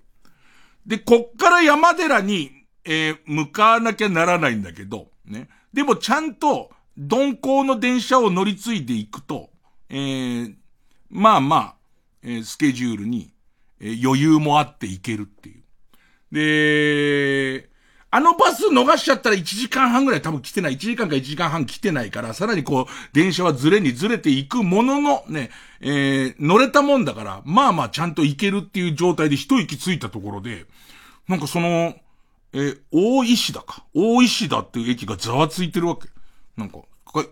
[0.86, 2.50] で、こっから山寺に、
[2.84, 5.48] えー、向かわなきゃならないんだけど、ね。
[5.72, 9.50] でもちゃんと、鈍行の電車を乗り継いでいくと、
[9.88, 10.54] えー、
[11.10, 11.74] まあまあ、
[12.22, 13.32] えー、スケジュールに、
[13.80, 15.61] えー、余裕もあっていけるっていう。
[16.32, 17.68] で、
[18.10, 20.74] あのバス逃しちゃったら1時間半ぐらい多分来てない。
[20.74, 30.66] 1時間か1時間半来てないから、さらにこう、電車はずれにずれていくものの、ね、えー、乗れたもんだから、まあまあちゃんと行けるっていう状態で一息ついたところで、
[31.28, 31.94] なんかその、
[32.52, 33.84] えー、大石だか。
[33.94, 36.08] 大石だっていう駅がざわついてるわけ。
[36.56, 36.80] なんか、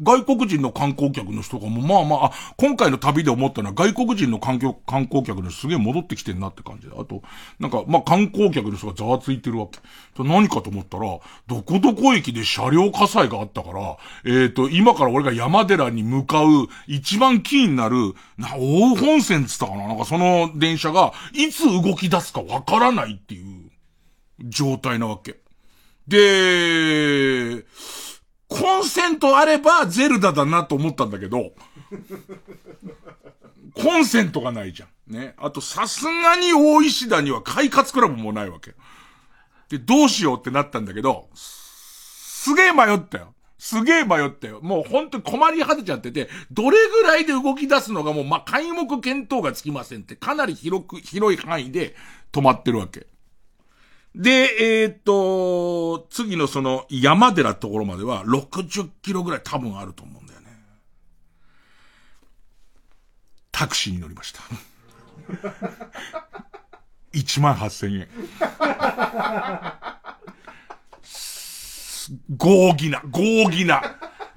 [0.02, 6.94] 外国人の観光客の人がもまあまあ、今回の旅で思ったのは外国人の観光観光客の人すげえ戻ってきてんなって感じで。
[6.98, 7.22] あと、
[7.58, 9.78] なんか、まあ観光客の人がざわついてるわけ。
[10.22, 23.70] 何かと思ったら、どこどこ駅で車両火災があったから、えっ、ー、と、今から俺が山寺に向かう一番キーになる、な、大本線つったかななんかその電車が、いつ動き出すかわからないっていう
[24.40, 25.40] 状態なわけ。
[26.06, 27.64] で、
[28.50, 31.52] コンセントあればゼルダだなと思ったんだけど、
[33.74, 35.12] コンセントがないじゃん。
[35.12, 35.34] ね。
[35.38, 38.74] あと、さすがに大石田には快活クラブもないわけ。
[39.68, 43.34] で、どうしようってなったんだけど、すげえ迷ったよ。
[43.56, 44.60] すげえ迷ったよ。
[44.62, 51.94] もう本当に困り果てちゃってて、どれぐらいで動き出すのがもう、ま、開目見当がつきませんって、かなり広く、広い範囲で
[52.32, 53.06] 止まってるわけ。
[54.14, 60.48] で、えー、っと、次のその山寺ところまでは60キロぐらい多分あると思うんだよね。
[63.52, 64.40] タクシーに乗りました。
[67.12, 68.08] 1万8000円。
[72.36, 73.82] 豪義な、豪義な。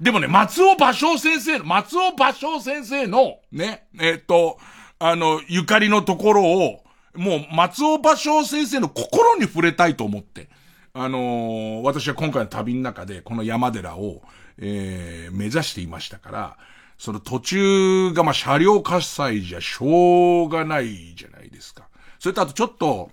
[0.00, 4.58] でもね、松尾芭蕉先生の、松尾芭蕉先生の、ね、えー、っと、
[4.98, 6.83] あの、ゆかりのところを、
[7.14, 10.48] もう松尾芭蕉先生の心に触れたいと思って、
[10.92, 14.22] あのー、私は今回の旅の中でこの山寺を、
[14.58, 16.56] えー、目指していましたから、
[16.98, 21.88] その途中がまあ車両火災じゃしょうがないじゃないですか。
[22.18, 23.10] それとあとちょっと、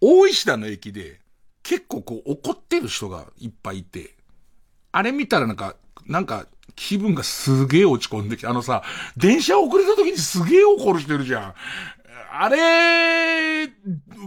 [0.00, 1.20] 大石田の駅で
[1.62, 4.14] 結構こう怒ってる人がいっぱいいて、
[4.92, 8.82] あれ見たらなんか、なんか気分がすげえ落ち込んできて、あのさ、
[9.16, 11.54] 電車遅れた時にすげえ怒るしてるじゃん。
[12.32, 13.66] あれ、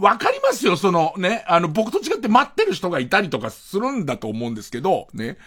[0.00, 5.38] わかりますよ、そのね、あの、僕と違って待ってる人がいたりとかするんだと思うんですけど、ね。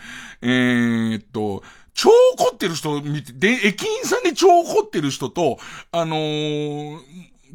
[0.41, 5.57] えー、っと、超怒ってる人見て、で、駅員さんで超怒ってる人と、
[5.91, 6.99] あのー、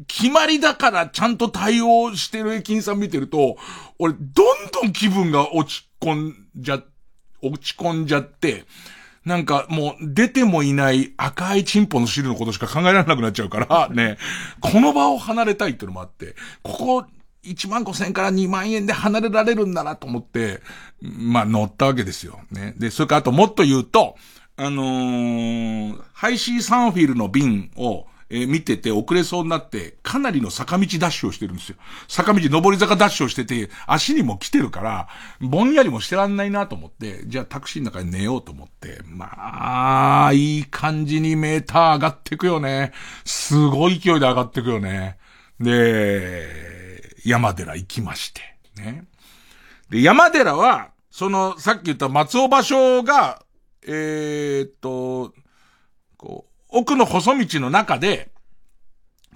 [0.07, 3.57] 決まりだからちゃんと対応してる駅員さん見てると、
[3.99, 6.81] 俺、どんどん気分が落ち込んじゃ、
[7.41, 8.65] 落ち込んじゃって、
[9.25, 14.17] なんかもう出てもいない赤いチンポの汁のことしか考えられなくなっちゃうから、 ね、
[14.59, 17.05] この場を離れたいっていうのもあって、ここ
[17.43, 20.61] 1万5千円から2万円で離れられるんだなと思って、
[21.01, 22.39] まあ乗ったわけですよ。
[22.51, 22.73] ね。
[22.77, 24.15] で、それからあともっと言うと、
[24.55, 31.75] あのー、ハイシーサンフィルの瓶を、えー、見てて遅れそうになって、かなりの坂道ダッシュをしてるんですよ。
[32.07, 35.07] 坂道上り坂ダッシュをしてて、足にも来てるから、
[35.39, 42.91] ぼんやりもしてらんないなと思って、じゃあタクシーの中で寝ようと思って、まあ、いい感じにメーター上がってくよね。
[43.23, 45.19] すごい勢いで上がってくよね。
[45.59, 48.41] で、山寺行きまして、
[48.77, 49.05] ね。
[49.91, 53.43] で、山寺は、その、さっき言った松尾芭蕉が、
[53.85, 55.35] えー、っと、
[56.17, 58.31] こう、奥の細道の中で、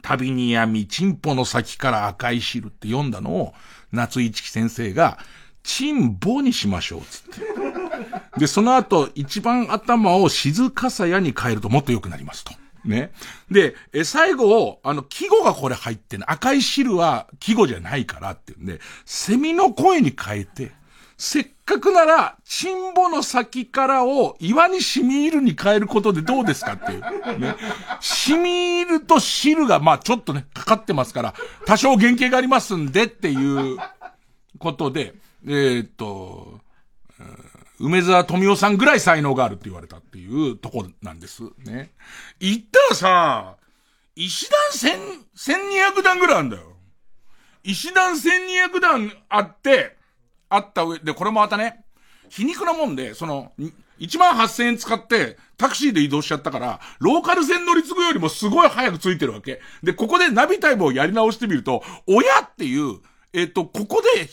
[0.01, 3.53] 旅に闇、チンポの先から赤い汁って読んだのを、
[3.91, 5.19] 夏市木先生が、
[5.61, 8.39] チンボにしましょう、つって。
[8.39, 12.53] で、その後、一番頭を静かさやに変えるともっと良くなりますと。
[12.83, 13.11] ね。
[13.51, 20.71] で、え、最後を、あの、季語がこれ入ってね、赤い汁は季語じゃないからっていうんで、セミの声に変えて、
[21.17, 27.39] せっかくなら、チンボの先からを岩に染み入るに変えることでどうですかっていう。
[27.39, 27.55] ね。
[27.99, 31.33] 染み入ると汁が、まあちょっとね、かかってますから、
[31.65, 33.77] 多少原型がありますんでっていう
[34.59, 36.61] ことで、えー、っと、
[37.79, 41.43] 梅沢富美男さんぐらい才能があるって言われたっていうとこなんです。
[41.65, 41.91] ね。
[42.39, 43.57] 言ったらさ、
[44.15, 44.99] 石段千、
[45.35, 46.77] 千二百段ぐらいあるんだよ。
[47.63, 49.96] 石段千二百段あって、
[50.49, 51.83] あった上で、これもまたね、
[52.29, 53.51] 皮肉なもんで、その、
[53.99, 59.61] 1万8000円使ってタクシーで移動しちゃったから、ローカル線乗り継ぐよりもすごい早く着いてるわけ。
[59.83, 62.99] で、ここでナビタイムをやり直してみると、親っていう、
[63.33, 64.27] えっ、と、ここで、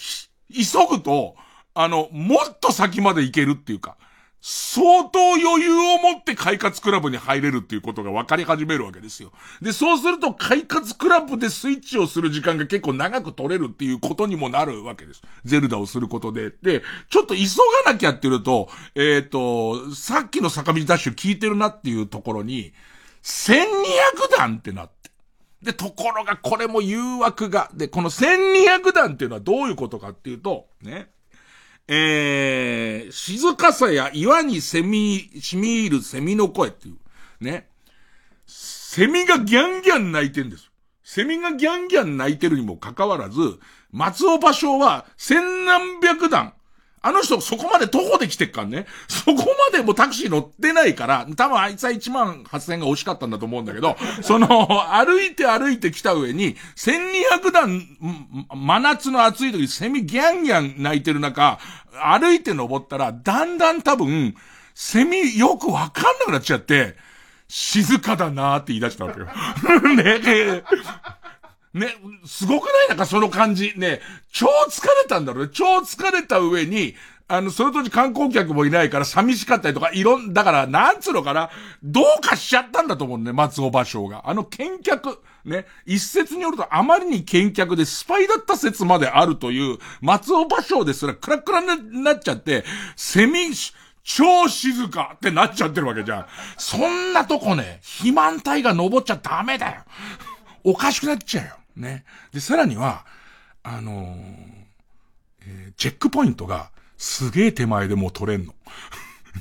[0.53, 1.37] 急ぐと、
[1.74, 3.96] あの、もっと先まで行けるっていうか、
[4.46, 9.33] 相当余裕を持って快活クラブに入れるっていうことが分かり始めるわけですよ。
[9.62, 15.23] で、そうすると快活クラブでスイッチをする時間が結構長く取れるっていうことにもなるわけです。
[15.46, 16.50] ゼルダをすることで。
[16.60, 17.40] で、ちょっと急
[17.87, 22.75] がなきゃっていうと、えっ、ー、と、さっきの坂道ダッシュ聞いてるなっていうところに、
[23.23, 23.64] 1200
[24.37, 25.10] 段ってなって。
[25.62, 27.71] で、ところがこれも誘惑が。
[27.73, 31.13] で、この1200段っていうのはどういうことかっていうと、ね。
[31.87, 37.44] えー、静かさや岩にセミ、染み入るセミの声っていう。
[37.44, 37.68] ね。
[38.46, 40.70] セミがギャンギャン鳴いてんです。
[41.02, 43.58] セミがギャンギャン鳴いてるにもかかわらず、
[43.90, 46.54] 松尾芭蕉は千何百段、
[47.07, 48.87] あの人そこまで徒歩で来てっからね。
[49.09, 53.94] そこまでもタクシー乗ってないから、多分あいつは1万8000円が惜しかったんだと思うんだけど、
[54.25, 57.87] その、歩いて歩いて来た上に、1200段、
[58.55, 61.59] 真夏の暑い時セミギャンギャン鳴いてる中、
[61.92, 64.35] 歩いて登ったら、だんだん多分、
[64.75, 66.96] セミよくわかんなくなっちゃって、
[67.48, 69.27] 静かだなーって言い出したわけよ。
[69.94, 70.63] ね
[71.75, 71.94] ね、
[72.25, 72.88] すごくない？
[72.88, 73.75] なんかその感じ。
[73.77, 74.00] ね、
[74.33, 75.50] 超疲れたんだろうね。
[75.52, 76.94] 超疲れた上に、
[77.27, 81.50] あの、その当時観光客もいないから寂しかったりとか、いろん、だから、なんつうのかな、
[81.83, 84.29] どうかしちゃったんだと思うね、松尾芭蕉が。
[84.29, 92.64] あの見客、ね、一説によるとあまりに見客でスパイだった説まであるという、松尾芭蕉ですらクラクラになっちゃって、
[92.94, 93.52] セミ、
[94.02, 96.27] 超静かってなっちゃってるわけじゃん。
[96.58, 99.81] そんなとこね、肥満体が登っちゃダメだよ。
[100.62, 101.54] おかしくなっちゃうよ。
[101.77, 102.04] ね。
[102.33, 103.04] で、さらには、
[103.62, 104.64] あのー
[105.46, 108.54] えー、チェックポイントがすげえ手前でもう取れんの。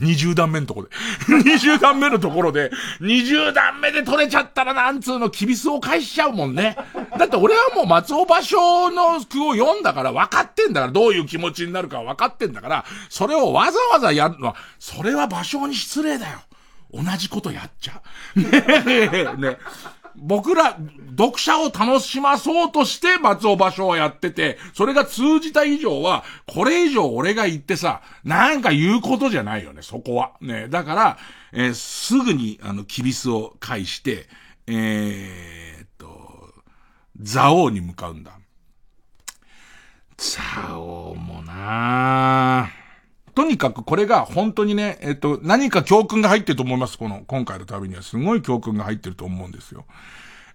[0.02, 0.90] 20段目のとこで。
[1.30, 6.76] 20段目のところで、20段目で取れちゃったらなんつうの、キビスを返しちゃうもんね。
[7.18, 16.40] だって俺はもう松尾芭蕉の句を読んだから分かってんだから、どういう気持ちになるか分かってんだから、それをわざわざやるのは、それは芭蕉に失礼だよ。
[16.92, 18.02] 同じことやっちゃ
[18.36, 18.40] う。
[18.42, 19.58] ねえ、ねえ
[20.16, 20.78] 僕ら、
[21.18, 30.34] 読者を楽しまそうとして松尾芭蕉をやってて、それが通じた以上は、これ以上俺が言ってさ、なんか言うことじゃないよね、そこは。
[30.42, 30.68] ね。
[30.70, 31.18] だから、
[31.52, 34.28] えー、すぐに、あの、キビスを返して、
[34.68, 36.54] えー、と、
[37.20, 38.38] ザ王に向かうんだ。
[40.18, 42.83] ザ王もなぁ。
[43.36, 46.98] とにかくこれが本当にね、えっと、何か教訓が入ってると思います。
[46.98, 49.86] この、今回の旅にはすごい教訓が入ってると思うんですよ。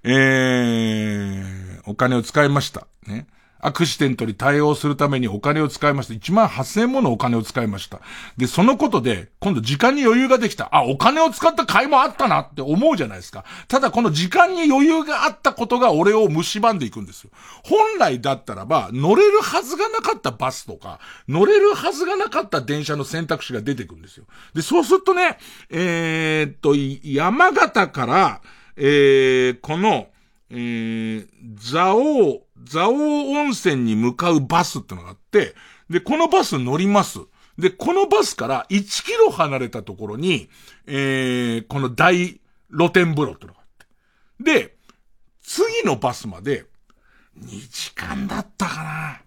[0.05, 2.87] えー、お金を使いました。
[3.07, 3.27] ね。
[3.61, 6.15] アクシデントに対応するためにお金を使いました。
[6.15, 8.01] 1万8000円ものお金を使いました。
[8.37, 10.69] で、そのことで、今度時間に余裕ができた。
[10.75, 13.45] あ、お金を使った甲斐もあったなって思うじゃないですか。
[13.67, 17.31] ただこの時間に余裕があったことが俺を蝕んでいくんですよ。
[17.65, 24.25] 本来だったらば、乗れるはずがなかったバスとか、乗れるはずがなかった電車の選択肢が出てくるんですよ。
[24.55, 25.39] で、そうするとね、
[25.71, 28.41] えー、っと、山形から、
[28.77, 30.09] えー、この、
[30.51, 31.27] えー、
[31.71, 35.55] 蔵王、蔵王温泉に向かうバスってのがあって、
[35.91, 37.21] で、このバス乗ります。
[37.59, 40.49] で、このバスから1キロ離れたところに、
[40.87, 42.41] えー、この大
[42.71, 43.67] 露天風呂ってのがあっ
[44.39, 44.45] て。
[44.45, 44.77] で、
[45.43, 46.67] 次のバスまで、
[47.39, 49.21] 2時間だったかな。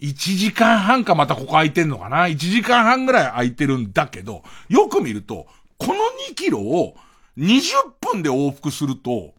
[0.00, 5.46] 1時間半かまたここ空いてんのかな ?1 時間半ぐらい空いてるんだけど、よく見ると、
[5.78, 5.94] この
[6.30, 6.96] 2キロを
[7.38, 9.34] 20分で往復すると、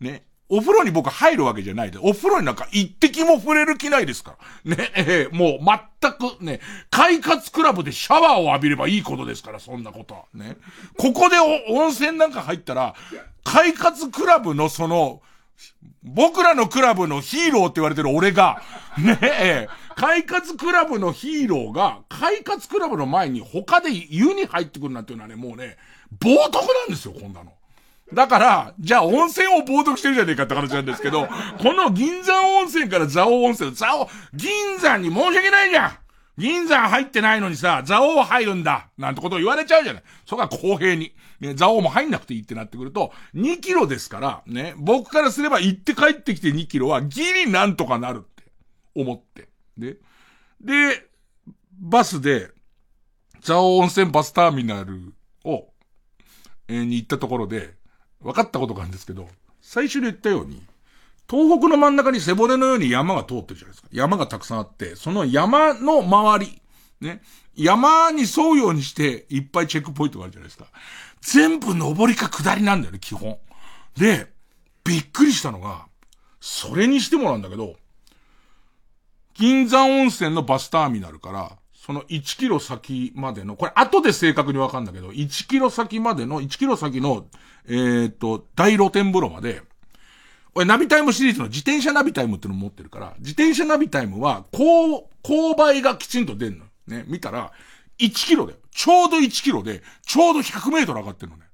[0.00, 4.76] ね、お風呂に僕入るわけじゃないで、お風呂になんか一滴も触れる気ないですから。
[4.76, 10.24] ね、えー、もう全くね、快活クラブでシャワーを浴びればいいことですから、そんなことは。
[10.34, 10.58] ね。
[10.98, 12.94] ここで温泉なんか入ったら、
[13.44, 15.22] 快活クラブのその、
[16.02, 18.60] 僕らのクラブのヒーローって言われてる俺が、
[18.98, 25.76] ねえ、快活クラブのヒーローが、快活クラブの前に他で湯に入ってくるなんていうのはね、もうね、
[26.20, 27.52] 冒涜なんですよ、こんなの。
[28.14, 35.92] だから、じゃあ温泉を冒涜してるじゃねえかって話なんですけど、この銀山温泉から蔵王温泉、蔵王、銀山に申し訳ないじゃん
[36.38, 40.02] 銀山入ってないのにさ、蔵王入るんだなんてことを言われちゃうじゃない。
[40.24, 41.14] そこは公平に。
[41.40, 48.44] ね、蔵王も入んなくていいってなってくると、2キロですから、ね、僕からすれば行って帰ってきて2キロはギリなんとかなるって
[48.94, 49.48] 思って。
[49.76, 49.96] で、
[50.60, 51.06] で、
[51.80, 52.50] バスで、
[53.44, 55.12] 蔵王温泉バスターミナル
[55.44, 55.68] を、
[56.68, 57.74] えー、に行ったところで、
[58.22, 59.28] 分かったことがあるんですけど、
[59.60, 60.62] 最初に言ったように、
[61.30, 63.88] 東北の真ん中に背骨のように山が通ってるじゃないですか。
[63.92, 66.60] 山がたくさんあって、その山の周り、
[67.00, 67.22] ね、
[67.56, 70.66] 山に沿うようにしていっぱいチェックポイントがあるじゃないですか。
[71.20, 73.38] 全部登りか下りなんだよね、基本。
[73.96, 74.32] で、
[74.84, 75.86] びっくりしたのが、
[76.40, 77.76] それにしてもなんだけど、
[79.34, 87.26] 銀山温泉のバスターミナルから、その1キロ先までの、これ後で正確にわかんだけど、1キロ先までの、1キロ先の、
[87.66, 89.62] えー、っと、大露天風呂まで、
[90.54, 96.66] 俺ナビタイムシリーズの自転車ナビタイムっての持ってるから、自転車ナビタイムは、こう、勾配がきちんと出んの。
[96.86, 97.52] ね、見たら、
[97.98, 98.58] 1キロだよ。
[98.70, 101.44] ちょうど1キロで、ちょうど100メートル上がってるのね。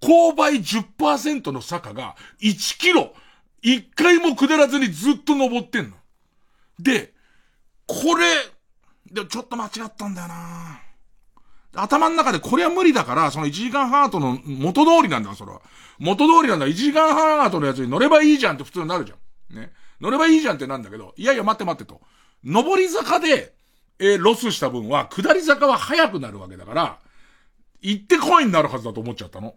[0.00, 3.14] 勾配10%の坂が1キロ、
[3.62, 5.96] 1回も下らずにずっと登ってんの。
[6.80, 7.12] で、
[7.86, 8.34] これ、
[9.12, 10.80] で、ちょっと間違ったんだよな
[11.74, 15.62] 頭の中でこれは無理だから、その1時間半後の元通りなんだ、それは。
[15.98, 16.66] 元通りなんだ。
[16.66, 19.14] 1時間半後のやつに乗ればいいじゃんって普通になるじゃ
[19.54, 19.56] ん。
[19.56, 19.72] ね。
[20.00, 22.00] 乗ればいいじゃんってなんだけど、いやいや待って待ってと。
[22.44, 23.54] 上り坂で、
[23.98, 26.98] えー、ロスした分は、下り坂は速くなるわけだから、
[27.80, 29.54] 行ってこいになるはずだと思っちゃったの。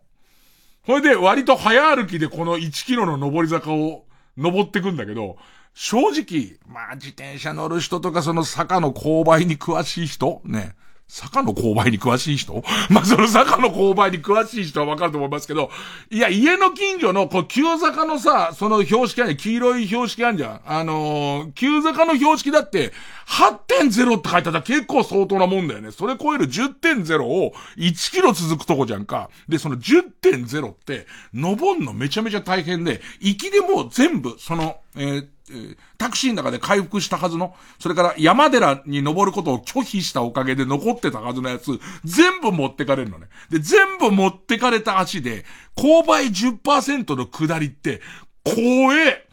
[0.85, 4.05] それで割と早歩きでこの1キロの上り坂を
[4.37, 5.37] 登ってくんだけど、
[5.73, 10.75] 正直、まあ自転車乗る人とかその坂の勾配に詳しい人ね。
[11.07, 12.63] 坂の勾配に詳しい人？
[12.89, 15.69] まあ、その坂の勾配に詳しい人はわかると思いますけど、
[16.09, 19.37] いや、家の近所の、こう、急坂のさ、その標識あるじゃん。
[19.37, 20.61] 黄色い標識あるじゃん。
[20.65, 22.91] あのー、急坂の標識だって、
[23.27, 25.91] 8.0って書いてたら結構相当なもんだよね。
[25.91, 29.29] それ超える10.0を1キロ続くとこじゃんか。
[29.47, 35.27] で、その10.0って、登んのめちゃめちゃ大変で、行きでもう全部、その、えー
[35.97, 43.27] タクシーの中で回復したはずの、それから山寺に登ることを拒否したおかげで残ってたはずのやつ、全部持ってかれるのね。
[43.49, 48.01] で、全部持ってかれた足で、勾配10%の下りって、
[48.43, 49.27] 怖え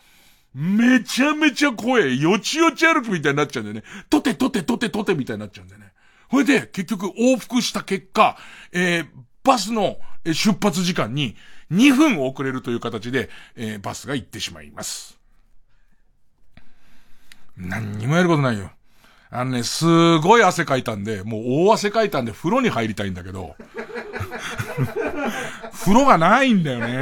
[0.55, 3.85] めちゃめちゃ怖え、よちよち歩くみたいになっちゃうんだよね。
[4.11, 5.93] とてとてとてとてみたいになっちゃうんだよね。
[6.29, 8.37] ほいで、結局往復した結果、
[8.73, 9.07] えー、
[9.45, 11.37] バスの出発時間に
[11.71, 15.22] 2分遅れるという形で、えー、バスが行ってしまいます。
[17.57, 18.71] 何にもやることないよ。
[19.31, 23.57] あのね、すごい汗かいたんで、もう大汗かいたんで風呂に入りたいんだけど、
[25.73, 26.99] 風呂がないんだよね。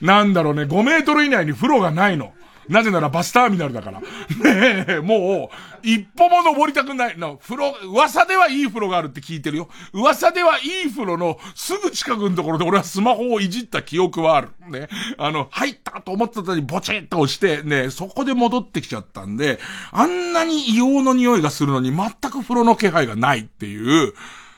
[0.00, 2.32] なんだろうね、5メートル以内に風呂がないの。
[2.68, 4.00] なぜならバスターミナルだから。
[4.00, 7.36] ねえ、もう、一歩も登りたくないの。
[7.36, 9.68] 風呂、噂ではいい風呂があるって聞いてるよ。
[9.92, 14.48] 噂ではいい風呂のすぐ近くのところで俺はスマホをいじった記憶はある。
[14.68, 14.88] ね。
[15.18, 19.60] あの、入ったと思った時にボチッと押して、ね、そこで戻ってきちゃったんで、
[19.92, 24.12] あんなに硫黄の匂いがするのに全く風呂の気配がないっていう、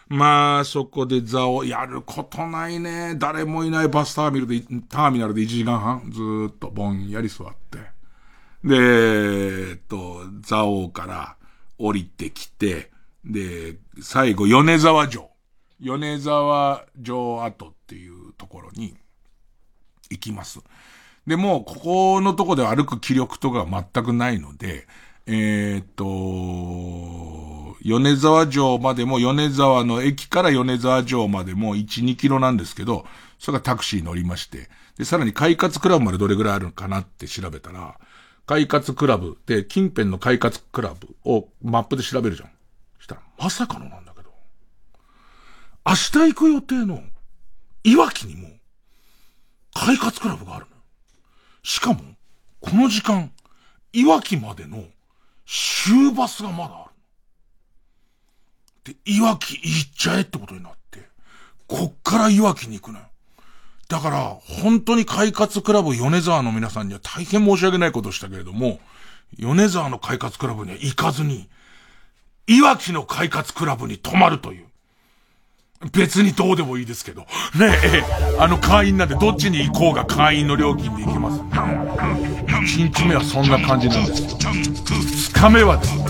[0.08, 3.14] まあ、そこで座をやることないね。
[3.18, 7.97] 誰もいないバスターミナルで、ターミナルで1時間半ずっとぼんやり座って。
[8.64, 11.36] で、えっと、蔵王から
[11.78, 12.90] 降りてきて、
[13.24, 15.30] で、最後、米沢城。
[15.80, 18.96] 米沢城跡っていうところに
[20.10, 20.60] 行きます。
[21.26, 24.86] で、もう、ここのとこで歩く気力とか全くないので、
[25.26, 33.06] えー、っと、米沢城までも、米沢の駅から米沢城までも1、2キロなんですけど、
[33.38, 38.00] それがタクシー乗りまして、で、さらに快活クラブまでどれぐらいあるのかなって調べたら、
[38.48, 42.50] 快活クラブで、近辺の快活クラブをマップで調べるじゃん。
[42.98, 44.30] したら、まさかのなんだけど、
[45.86, 47.02] 明日行く予定の、
[47.84, 48.48] いわきにも、
[49.74, 50.76] 快活クラブがあるの。
[51.62, 52.00] しかも、
[52.60, 53.30] この時間、
[53.92, 54.82] いわきまでの
[55.44, 56.90] 終バスがまだあ
[58.86, 58.94] る。
[58.94, 61.06] で、いわき行っちゃえってことになって、
[61.66, 63.04] こっからいわきに行くのよ。
[63.88, 68.80] だから、本当に快活クラブ米沢の皆さんには大変申し訳ないことをしたけれども、
[69.38, 71.48] 米沢の快活クラブには行かずに、
[72.46, 74.66] いわきの快活クラブに泊まるという。
[75.92, 77.22] 別にどうでもいいですけど。
[77.22, 77.26] ね
[77.84, 78.02] え、
[78.38, 81.40] あの会員なんでどっちに行こうが会員の料金で行けます。
[81.40, 84.28] 1日目はそんな感じなんですよ。
[84.28, 86.04] 2日目はですね、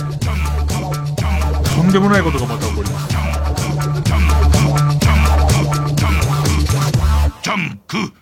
[1.77, 8.13] とんでもないことがまたャンプ。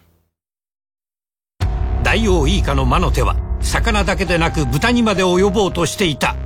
[2.02, 6.36] 大王イイカの魔の手は魚だけでなく豚にまで及ぼうとしていた。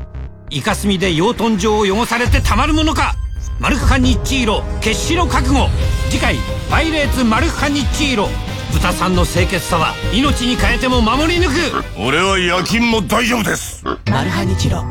[0.50, 3.14] イカスミで養豚場を汚されてたまるものか。
[3.58, 5.68] マルクカニッチーロ決死の覚悟。
[6.08, 6.36] 次回
[6.70, 8.28] 「パイレーツマルクカニッチーロ」
[8.72, 11.84] 豚さんの清潔さは命に変えても守り抜く。
[11.98, 13.84] 俺は夜勤も大丈夫です。
[14.10, 14.82] マルハニチロ。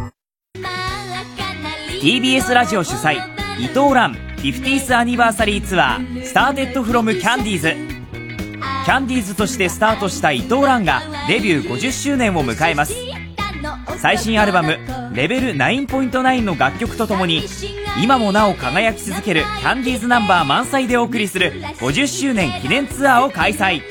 [2.01, 3.17] TBS ラジオ主催
[3.57, 7.75] 伊藤蘭 50th アニバーサリーツアースターテッドフロムキャンディーズ。
[8.85, 12.95] キャンディーズとしてスタートした伊藤蘭がデビュー50周年を迎えます。
[13.97, 14.77] 最新アルバム
[15.13, 17.43] 「レベル9.9」の楽曲とともに
[18.01, 23.81] 今もなお輝き続けるキャンディーズナンバー満載でお送りする50周年記念ツアーを開催。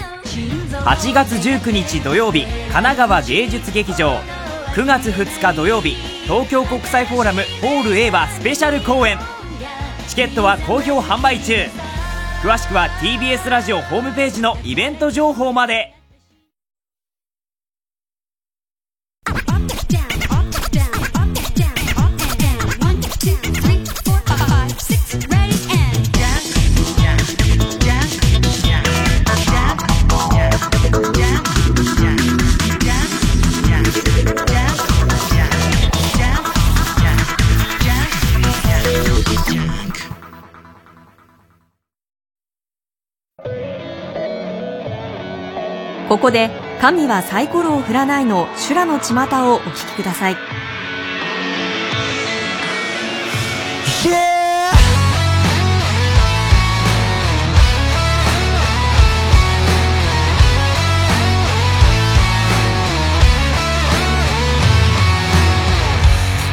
[0.73, 4.19] 8月19日土曜日神奈川芸術劇場。
[4.75, 9.19] 9月2日土曜日東京国際フォーラムホール A はスペシャル公演。
[10.09, 11.55] チケットは好評販売中。
[12.43, 15.98] 詳しくは TBS ラジオホームページのイベント情報まで。
[46.09, 46.49] ここで
[46.81, 49.13] 神はサイコロを振らないの修羅の巷
[49.53, 50.37] をお聞きください。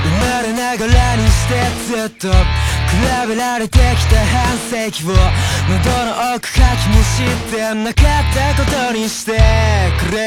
[0.04, 1.54] 生まれながらにして
[1.88, 2.28] ずっと
[2.96, 5.16] 比べられてきた半世紀を喉
[6.06, 9.34] の奥かきむしってなかったことにして
[10.00, 10.18] くれ。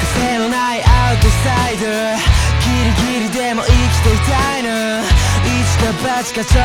[0.00, 1.84] 癖のないアウトサイド。
[1.84, 2.72] ギ
[3.20, 4.70] リギリでも生きていたいの。
[5.44, 6.60] 一か八か超か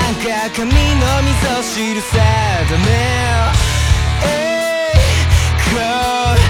[0.00, 0.76] 半か髪の
[1.22, 2.16] 溝汁さ。
[2.16, 2.88] だね
[4.24, 4.98] えい。
[5.74, 5.80] こ
[6.46, 6.49] う。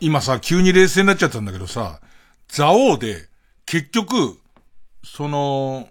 [0.00, 2.00] 今さ、急に冷静になっちゃったんだけどさ、
[2.48, 3.28] ザオーで、
[3.66, 4.38] 結局、
[5.04, 5.88] その、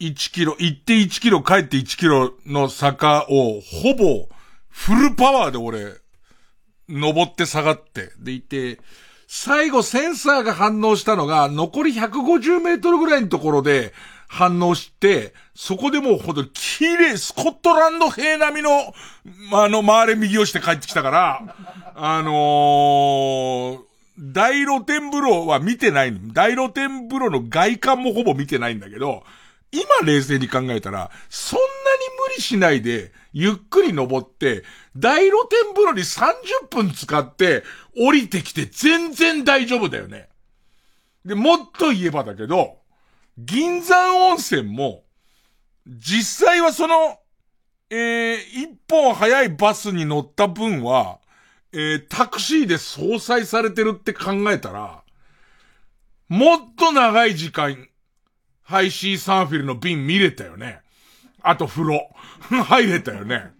[0.00, 4.28] 1キロ、行って1キロ、帰って1キロの坂を、ほぼ、
[4.68, 5.94] フルパワーで俺、
[6.88, 8.78] 登って下がって、でいて、
[9.26, 13.94] 最後センサーが反応したのが、残り150メートルぐらいのところで、
[14.28, 18.92] 反応して、そこでもうほんと綺麗、スコットランド兵並みの、
[19.52, 21.56] あの、回れ右をして帰ってきたから、
[21.96, 23.80] あのー、
[24.18, 26.12] 大露天風呂は見てない。
[26.32, 29.22] 大露天風呂の外観もほぼ見てないんだけど、
[29.70, 31.68] 今冷静に考えたら、そんなに
[32.28, 34.64] 無理しないで、ゆっくり登って、
[34.96, 37.62] 大露天風呂に30分使って、
[37.96, 40.28] 降りてきて全然大丈夫だよね。
[41.24, 42.78] で、もっと言えばだけど、
[43.38, 45.04] 銀山温泉も、
[45.86, 47.18] 実際はその、
[47.90, 51.18] えー、一本早いバスに乗った分は、
[51.76, 55.02] えー、タクシーで相殺されてるって考えたら、
[56.28, 57.88] もっと長い時間、
[58.62, 60.80] ハイシーサンフィルの瓶見れたよね。
[61.42, 62.10] あと風呂。
[62.48, 63.50] 入れたよね。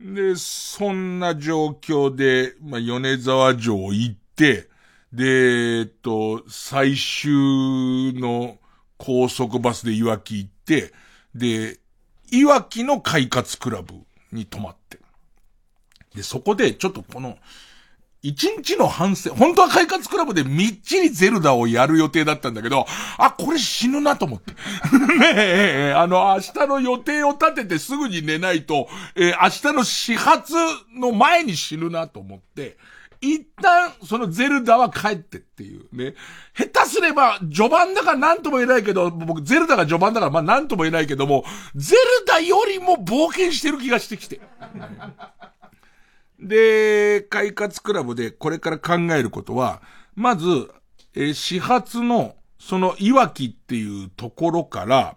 [0.00, 4.68] で、そんな状況で、まあ、米沢城行って、
[5.12, 8.58] で、えっと、最終の
[8.96, 10.92] 高速バスでいわき行って、
[11.34, 11.78] で、
[12.30, 13.94] いわきの快活クラブ
[14.32, 14.77] に泊まっ。
[16.18, 17.38] で、そこで、ちょっとこの、
[18.22, 22.84] 一日の反省、本当は快活クラブでみっちりゼルダをやる予定だったんだけど、
[23.16, 24.52] あ、これ死ぬなと思って。
[25.18, 30.54] ねえ、あの、明日の予定を立ててすぐに寝ないと、えー、明日の始発
[30.96, 32.76] の前に死ぬなと思って、
[33.20, 36.14] 一旦、そのゼルダは帰ってっていうね。
[36.56, 41.44] 下手すれば、序盤だから何とも言えないけど、僕、ゼルダが序盤だからまあ何とも言えないけども、
[41.74, 44.40] ゼルダよりも冒険してる気がしてきて。
[46.40, 49.82] で、快活クラブでこれから考えることは、
[50.14, 50.46] まず、
[51.14, 55.16] えー、始発の、その、いわきっていうところから、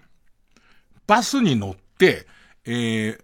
[1.08, 2.26] バスに乗って、
[2.66, 3.20] えー、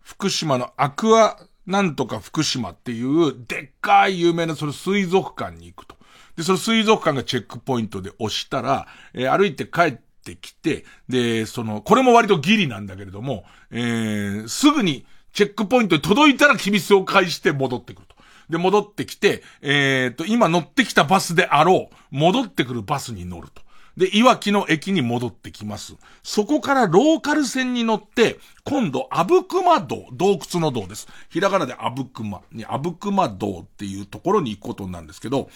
[0.00, 5.96] 福島のアクアなんとか福島っていう、でっかい有名なその水族館に行くと。
[6.36, 18.16] で、その水族館がチェックポイントで押したら、えー、歩いて帰ってきて、で、その、これも割とギリなんだけれども、えー、すぐにチェックポイントに届いたらキビスを返して戻ってくると。
[18.50, 23.62] で、戻ってきて、えー、と、今乗ってきたバスであろう、戻ってくるバスに乗ると。
[23.96, 25.94] で、いわきの駅に戻ってきます。
[26.22, 31.08] そこからローカル線に乗って、今度、あぶくま道、洞窟の道です。
[31.28, 35.50] ひらがなであぶくま、にあぶくま道っていうところに行くことなんですけど、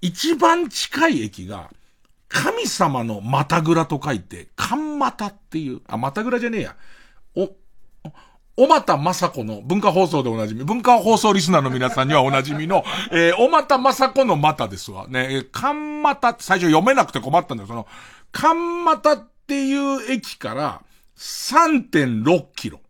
[0.00, 1.70] 一番近い駅が、
[2.28, 6.76] 神様のまたぐらと書いて、かんまたっていう、あ、またぐらじゃねえや。
[7.34, 7.50] お、
[8.60, 15.08] おまたまさこの文化放送でおなじみ、文化放送リスナーの皆さんにはおなじみの、えー、おまたまさこのまたですわ。
[15.08, 17.66] ね、え、かんまた、最初読めなくて困ったんだよ。
[17.66, 17.86] その、
[18.32, 20.82] かんまたっていう駅から
[21.16, 22.80] 3.6キロ。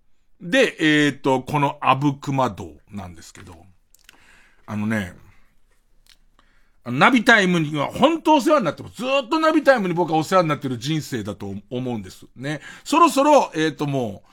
[0.40, 3.54] で、えっ、ー、と、このあぶくま道なんですけど、
[4.66, 5.14] あのね、
[6.84, 8.96] ナビタイムには本当お世話になってます。
[8.96, 12.26] ずっとナビタイムに僕はお世話になってる人生だと思うんです。
[12.34, 12.60] ね。
[12.82, 14.29] そろそろ、えっ、ー、ともう、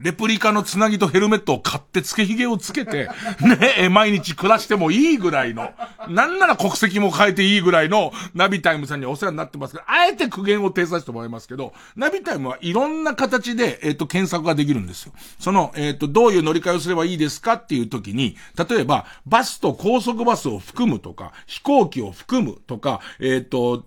[0.00, 5.72] レプリカのつなぎとヘルメットを買って付け髭をつけて、ね、毎日暮らしてもいいぐらいの、
[6.08, 15.12] なんなら国籍も変えていいぐらいのナビタイムさんにお世話になってますけど、あえて苦言を呈させてもらいますけど、ナビタイムはいろんな形で、えっ、ー、と、検索ができるんですよ。
[15.40, 18.36] その、えっ、ー、と、どういう乗り換えをすればいいですかっていう時に、
[18.68, 23.78] 例えば、バスと高速バスを含むとか、飛行機を含むとか、えっ、ー、と、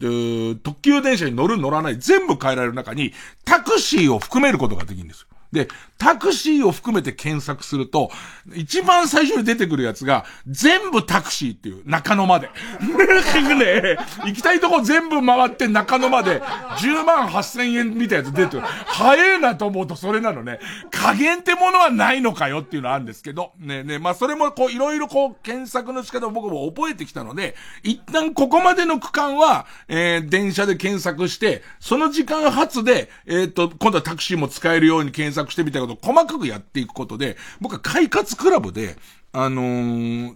[0.61, 3.13] 特急電車に乗る乗らない全部変えられる中に、
[3.45, 5.27] タクシーを含めることができるんですよ。
[5.51, 8.09] で、タクシーを含めて検索すると、
[8.55, 12.49] 一番最初に出てくるやつが、全部タクシーっていう、中野まで。
[12.81, 18.61] ね、行きたいとこ全部回って中野まで、10万8000円みたいなやつ出てくる。
[18.61, 20.59] 早いなと思うとそれなのね。
[20.89, 38.97] 加減ってものはないのかよっていうのはあるんですけど、ねね、まあそれもこういろいろこう検索の仕方を僕も覚えてきたので、一旦ここまでの区間は、えー、電車で検索して、その時間発で、えっ、ー、と、今度はタクシーも使えるように検索索してみたいことを細かくやっていくことで、僕は快活クラブで、
[39.33, 40.35] あのー、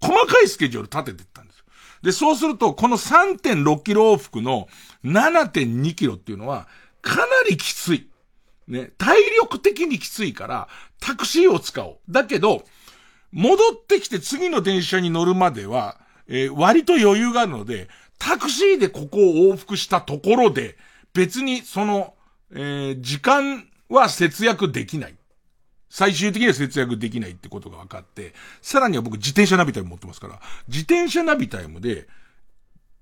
[0.00, 1.64] 細かいスケジュール立ててったんですよ。
[2.02, 4.68] で、そうすると、この3.6キロ往復の
[5.04, 6.68] 7.2キロっていうのは、
[7.02, 8.08] かなりきつい。
[8.68, 10.68] ね、体力的にきついから、
[11.00, 11.98] タクシーを使おう。
[12.08, 12.64] だけど、
[13.32, 20.76] 戻ってきて次の電車に乗るまでは、えー、割と余裕があるので、タクシーでここを往復したところで、
[21.12, 22.14] 別にその、
[22.52, 25.16] えー、時間は節約できない。
[25.88, 32.08] 最終的には節約できないってことが分かって、さらには僕自転車ナビタイム持ってますから、自転車ナビタイムで、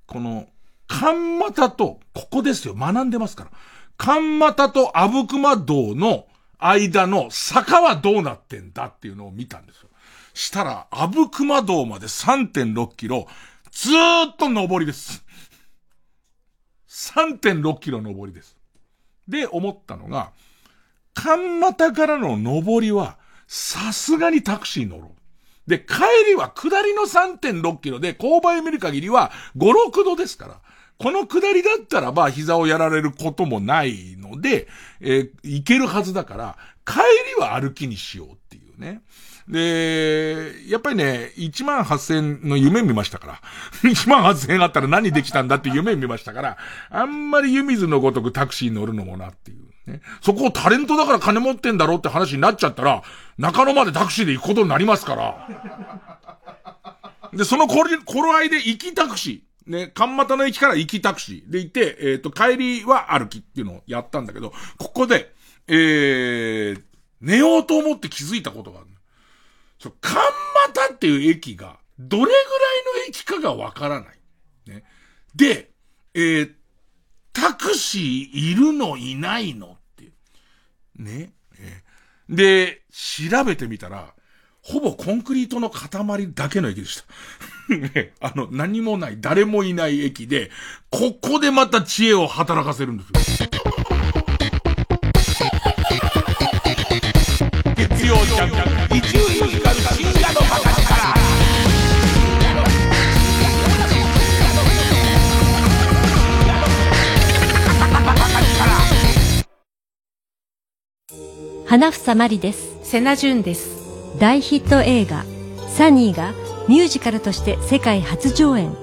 [0.07, 0.49] この、
[0.87, 3.51] カンマタと、ここですよ、学んでますから。
[3.97, 6.27] カンマタとアブクマ道の
[6.59, 9.89] 間の坂はどうなってんだっていうのを見たんですよ。
[10.35, 13.27] したら、アブクマ道まで3.6キロ、
[13.71, 15.25] ずーっと上りです。
[16.89, 18.57] 3.6キロ上りです。
[19.27, 20.33] で、思ったのが、
[21.15, 25.71] カンマタからの上りは、さすがにタクシー乗ろう。
[25.71, 30.61] で、帰りは下りの3.6キロで、勾配見る限りは5、6度ですから。
[30.99, 34.69] この下りだったらば膝をやられることもないので、
[35.01, 36.57] えー、行けるはずだから、
[36.87, 37.01] 帰
[37.37, 39.03] りは歩きにしようっていうね。
[39.49, 43.41] で、やっぱりね、1万8000の夢見ましたから。
[43.83, 46.57] 1万8000あったら何できたんだって夢見ましたから、
[46.91, 49.74] あんまり湯水のごとくタクシー乗るのもなっていう。
[49.87, 50.01] ね。
[50.23, 53.03] そこをタレントだから金持ってんだろうって話になっちゃったら、
[53.39, 55.49] 中野までタクシーで行くことになりますから。
[57.33, 57.91] で、その頃、
[58.35, 59.71] 合いで行きタクシー。
[59.71, 65.33] ね、関又の駅から行きタクシーで行って、えっ、ー、と、帰りは歩きっていうのをやったんだけど、ここで、
[65.67, 66.83] えー、
[67.23, 68.89] 寝ようと思って気づいたことがある。
[69.79, 70.23] そう、関
[70.69, 72.39] 又っていう駅が、どれぐらい
[73.05, 74.19] の駅かがわからない。
[74.67, 74.85] ね。
[75.35, 75.71] で、
[76.15, 76.53] えー、
[77.35, 81.03] タクシーいるのいないのっていう。
[81.03, 81.33] ね？
[82.29, 84.15] で、調べてみたら、
[84.63, 87.05] ほぼコンクリートの塊だけの駅でした。
[88.27, 90.51] あの、何もない、誰もいない駅で、
[90.91, 93.49] ここでまた知恵を働かせるんですよ。
[111.67, 112.77] 花房まりです。
[112.83, 114.19] 瀬名淳です。
[114.19, 115.25] 大ヒット映画、
[115.69, 116.33] サニーが
[116.69, 118.77] ミュージカルとして世界初上演。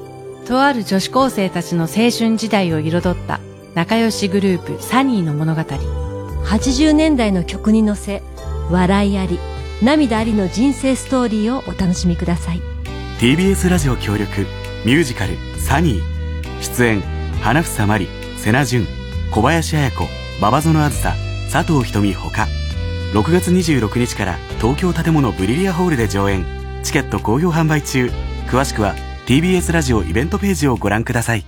[0.48, 3.40] とある女子高生たちの青春時代を彩った
[3.76, 5.62] 仲良しグループサニーの物語。
[5.62, 8.24] 80年代の曲に乗せ、
[8.72, 9.40] 笑いあり、
[9.84, 12.62] 涙ありの人生ストーリーをお楽しみください。
[13.20, 14.48] TBS ラジオ協力、
[14.86, 16.62] ミュージカルサニー。
[16.62, 17.02] 出演、
[17.42, 18.08] 花房まり、
[18.38, 18.88] 瀬名淳、
[19.32, 20.08] 小林彩子、
[20.40, 21.14] 馬場園あずさ、
[21.52, 22.48] 佐藤瞳ほか。
[23.14, 26.46] 6月26日から東京建物ブリリアホールで上演。
[26.82, 28.10] チケット好評販売中。
[28.48, 28.96] 詳しくは
[29.26, 31.46] TBS ラジオイベントページをご覧ください。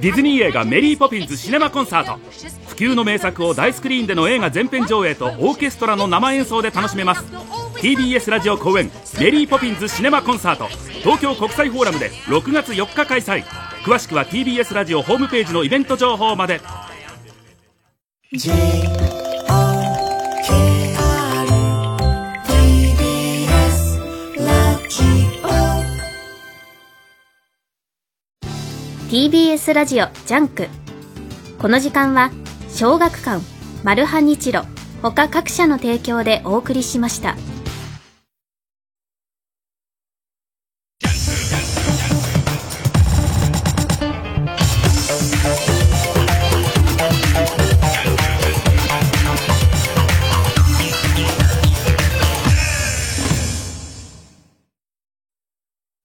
[0.00, 2.18] ディズニー映画「メリー・ポピンズ・シネマ・コンサート」
[2.66, 7.24] 不朽の名作を大スクリーンでの映画全編上映とオーケストラの生演奏で楽しめます。
[7.76, 8.90] TBS ラジオ公演
[9.20, 10.66] 「メリー・ポピンズ・シネマ・コンサート」
[11.04, 13.44] 東京国際フォーラムで6月4日開催。
[13.84, 16.60] 詳しくは TBS ラジオホームページのイベント情報まで
[18.30, 18.54] J O
[20.44, 20.52] K
[20.98, 21.48] R
[22.44, 23.96] TBS
[24.44, 25.02] ラジ
[25.42, 25.48] オ
[29.08, 30.66] TBS ラジオジャンク
[31.58, 32.30] この時間は
[32.68, 33.42] 小学館
[33.82, 34.64] マルハニチロ
[35.00, 37.34] 他各社の提供でお送りしました。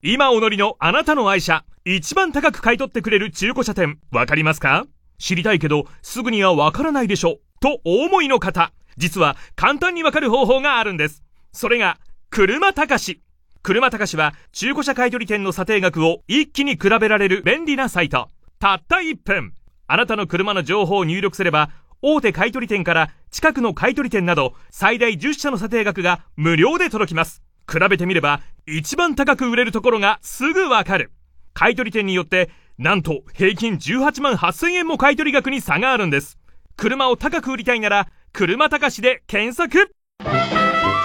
[0.05, 4.85] 今お乗りのあなたの愛車、一番高く買い取ってくれる中古車店、わかりますか？
[5.17, 7.39] 知りたいけど、すぐにはわからないでしょ。
[7.61, 11.23] とお思いの方、実は簡単にわかる方法があるんです。
[11.53, 11.99] それが、
[12.31, 13.21] 車高し。
[13.61, 18.27] 車高しは中古車買取店の査定額を一気に比べられる便利なサイト。
[18.59, 19.53] たった1分。
[19.87, 21.69] あなたの車の情報を入力すれば、
[22.01, 27.41] 大手買取店から近くの買取店など最大10社の査定額が無料で届きます。
[27.71, 31.11] 比べてみれば、一番高く売れるところがすぐわかる。
[31.53, 36.37] 買取店によって、なんと平均18万8000円も買取額に差があるんです。
[36.75, 39.91] 車を高く売りたいなら、車高しで検索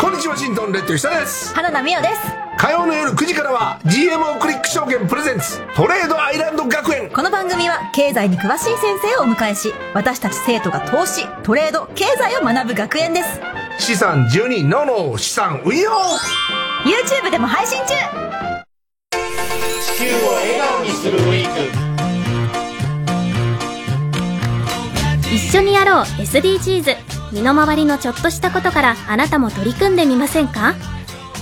[0.01, 1.55] こんにちは、シントンレッド久です。
[1.55, 2.49] 原田美代です。
[2.59, 13.41] 火曜の夜9時からは GMO クリック証券プレゼンツトレードアイランド学園この番組は経済に詳しい先生をお迎えし私たち生徒が投資トレード経済を学ぶ学園です
[13.79, 15.91] 資産12のの資産運用。
[16.85, 17.95] YouTube でも配信中。
[19.97, 21.61] 地球を笑顔にするウィーク
[25.35, 26.97] 一緒にやろう SDGs
[27.33, 30.75] 身の回りのちょっとしたことからあなたも取り組んでみませんか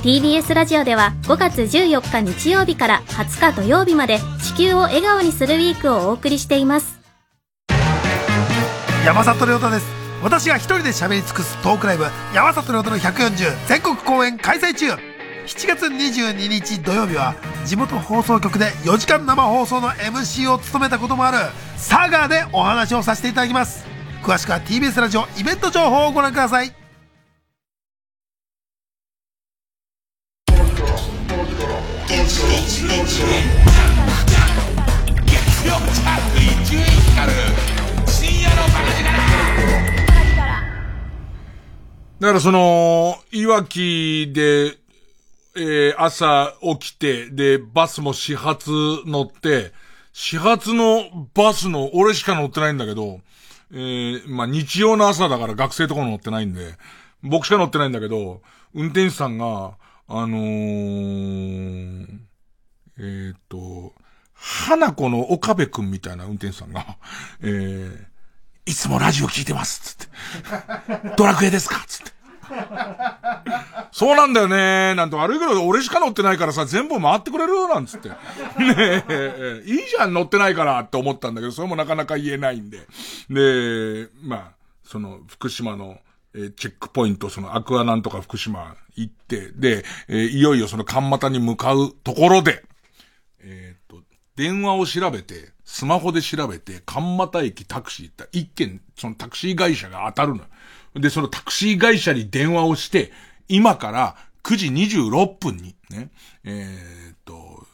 [0.03, 7.01] ？TBS ラジオでは5月14日日曜日から20日土曜日まで地球を笑顔にするウィークをお送りしています。
[9.05, 12.05] 山里亮太です私が一人で喋り尽くすトークライブ
[12.35, 14.91] 山里亮太の140全国公演開催中。
[15.47, 21.39] 7月22日土曜日は地元放送局で4時間生放送の MC を務めたこともある
[21.77, 23.87] 佐賀でお話をさせていただきます。
[24.25, 26.73] 詳しくは TBS ラジオイベント情報をご覧ください。
[42.19, 44.79] だからその、いわきで、
[45.55, 48.71] えー、朝起きて、で、バスも始発
[49.05, 49.73] 乗って、
[50.15, 53.21] 始発のバスの、俺しか乗ってないんだけど、
[53.71, 56.77] えー、まあ、日曜の朝だから学生とか乗ってないんで、
[57.23, 58.41] 僕しか乗ってないんだけど、
[58.75, 59.75] 運転手さんが、
[60.09, 62.07] あのー、
[62.99, 63.93] えー、っと、
[64.33, 66.97] 花子の岡部くんみたいな運転手さんが、
[67.43, 68.07] えー、
[68.67, 71.17] いつもラジオ聞いてますつって。
[71.17, 71.85] ドラクエですか？
[71.87, 72.13] つって。
[73.93, 77.69] そうなんだよねなんて悪いけど俺しか乗ってないからさ、全部回ってくれる？
[77.69, 78.09] なんつって。
[78.09, 78.17] ね
[79.09, 82.87] え、いいじゃん乗ってないからって思ったんだけど、それもなかなか言えないんで。
[83.31, 84.53] で、まあ、
[84.85, 85.99] その、福島の、
[86.35, 92.63] えチェックポイント、そのアクアなんとか福島行って、で、えいよいよその蒲又に向かうところで、
[93.41, 94.03] えっと、
[94.37, 100.45] 電話を調べて、スマホで調べて、蒲又駅タクシー行った一件、そのタクシー会社が当たるの。
[100.95, 103.13] で、そのタクシー会社に電話をして、
[103.49, 106.11] 今から9時26分に、ね、
[106.45, 107.67] えー、っと、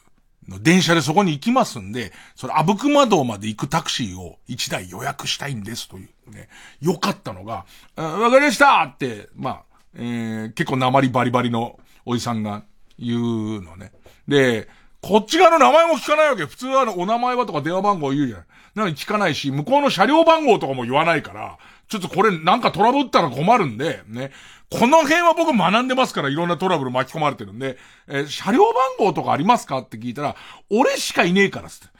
[0.59, 6.49] 電車でそこに行きますんで、その、あぶくま道まで行くタクシーを1台予約したいんですというね。
[6.81, 7.65] よかったのが、
[7.95, 9.63] わかりましたって、まあ、
[9.95, 12.63] えー、結構鉛バリバリのおじさんが
[12.97, 13.91] 言うのね。
[14.27, 14.67] で、
[15.03, 16.45] こっち側の名前も聞かないわけ。
[16.45, 18.45] 普通はあのお名前はとか電話番号言うじゃない。
[18.73, 21.57] なのに聞かないし、向こうの車両番号とかも言わないから、
[21.93, 24.31] ちょっとこれなんかトラブったら困るんで、ね。
[24.71, 27.77] この辺は僕学んでますから、いろんなトラブル巻き込まれてるんで、
[28.07, 30.35] えー、車両番号とかありますかって聞いたら、
[30.71, 31.93] 俺しかいねえからっつって。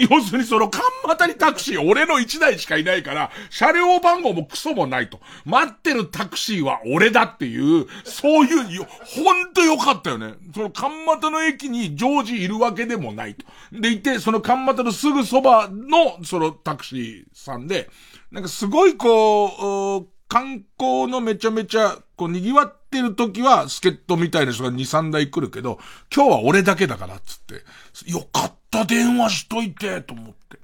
[0.10, 5.20] 要するにその、カンマタリタクシー、俺の1台しかいないから、車両番号もクソもないと。
[5.44, 10.32] 待ってるタクシーは俺だっていう、そういう、ほんとよかったよね。
[10.54, 13.44] その、カンマタの駅に常時いるわけでもないと。
[13.70, 17.90] でいて、そのカンマタのすぐそばの、そのタクシーさんで、
[18.34, 25.78] なんかすごいこう、観光のめちゃめちゃ、こう、賑わってる時は、助っ人みたいな人が2、3台来るけど、
[26.12, 28.10] 今日は俺だけだから、つって。
[28.10, 30.58] よかった、電話しといて、と思って。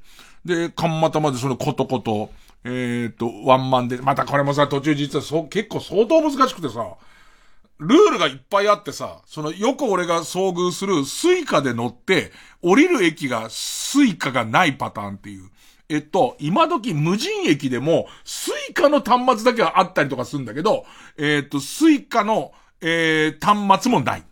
[0.45, 2.33] で、かんまたまでそのことこと、
[2.65, 6.97] えっ、ー、と、ワンマンで、またこれもさ、途中実はそう、結構相当難しくてさ、
[7.79, 15.49] ルールがいっぱいあってさ、その、よく俺が遭遇するスイカで乗って、降りる駅がスイカがないパターンっていう。
[15.91, 20.87] えっと、今時無人駅でも、スイカの端末だけはあったりとかするんだけど、
[21.19, 24.23] えっと、スイカの、えー、端末もない。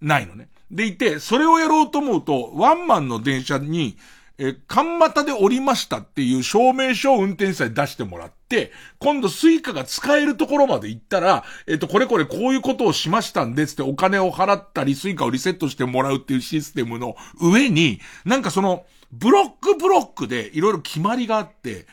[0.00, 0.48] ないのね。
[0.70, 3.98] でいて、それをやろうと思うと、ワンマンの電車に、
[4.38, 21.86] えー、カンマタで降りましたっていう証明書を運転手さんに出してもらって、今度スイカが使えるところまで行ったら、えっ、と、これこれこういうことをしましたんですってお金を払ったり、スイカをリセットしてもらうっていうシステムの上に、なんかその、ブロックブロックでいろいろ決まりがあって、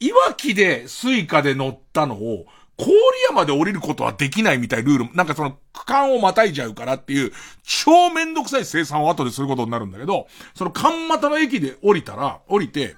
[0.00, 2.46] いわきでスイカで乗ったのを、
[2.78, 2.94] 郡
[3.28, 7.32] 山で降りることはできないみたいルール、なんかその区間をまたいじゃうからっていう、
[7.64, 12.94] 超めんどくさい精算を後ですることになるんだけど、その神俣の駅で降りたら、降りて、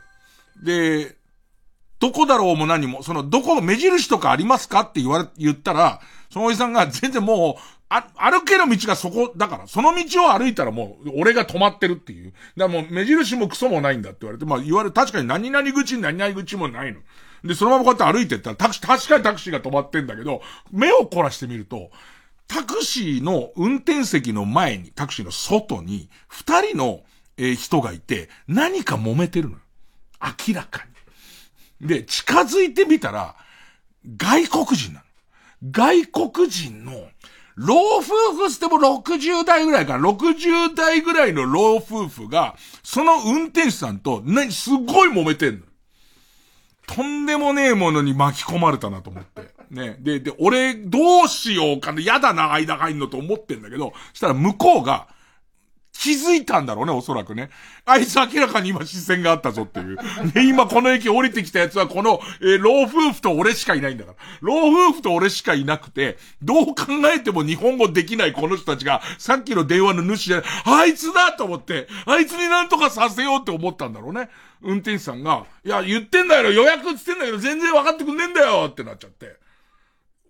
[0.63, 1.17] で、
[1.99, 6.01] どこだろうも何も、その、どこの、目印とかありますかって言われ、言ったら、
[6.31, 12.33] そのおじさんが全然もう、あ、歩ける道がそこ、だから、その道を歩いたらもう、俺が止まってるっていう。
[12.57, 17.01] だからもう、目印もクソもないんだって言われて、まあ言われ、確かに何々口に何々口もないの。
[17.45, 21.91] で、そのままこうやって歩いてったら、タクシー、確かにタクシーが止まってんだけど、目を凝らしてみると、
[22.47, 27.03] タクシーの運転席の前に、タクシーの外に、二人の、
[27.39, 29.61] えー、人がいて、何か揉めてるのよ。
[30.47, 30.85] 明らか
[31.81, 31.89] に。
[31.89, 33.35] で、近づいてみたら、
[34.17, 35.07] 外国人なの。
[35.71, 37.09] 外国人の、
[37.61, 45.67] 老夫婦しても60代ぐらいかな、60代ぐらいの老夫婦が、その運転手さんと、な、すごい揉めてんの。
[46.87, 49.43] とんでもねえものに巻き込まれたなと思って。
[49.71, 49.97] ね。
[50.01, 55.09] で、で、俺、どうしようかな、嫌だな、間入んのと思ってんだけど、したら向こうが、
[56.01, 57.51] 気づいたんだろうね、おそらくね。
[57.85, 59.99] あいつ明らかに今視線があったぞっていう。
[60.33, 64.17] で、今この駅降りてきたやつはこの、えー、老夫婦と俺しかいないんだから。
[64.41, 74.31] 老夫婦と俺しかいなくて、どう考えても日本語できないこの人たちが、さっきの電話の主じゃない、あいつだと思って、あいつになんとかさせようって思ったんだろうね。
[74.63, 79.37] 運転手さんが、いや、言ってんだよ、予約つってんだけど全然分かってくんねえんだよってなっちゃって。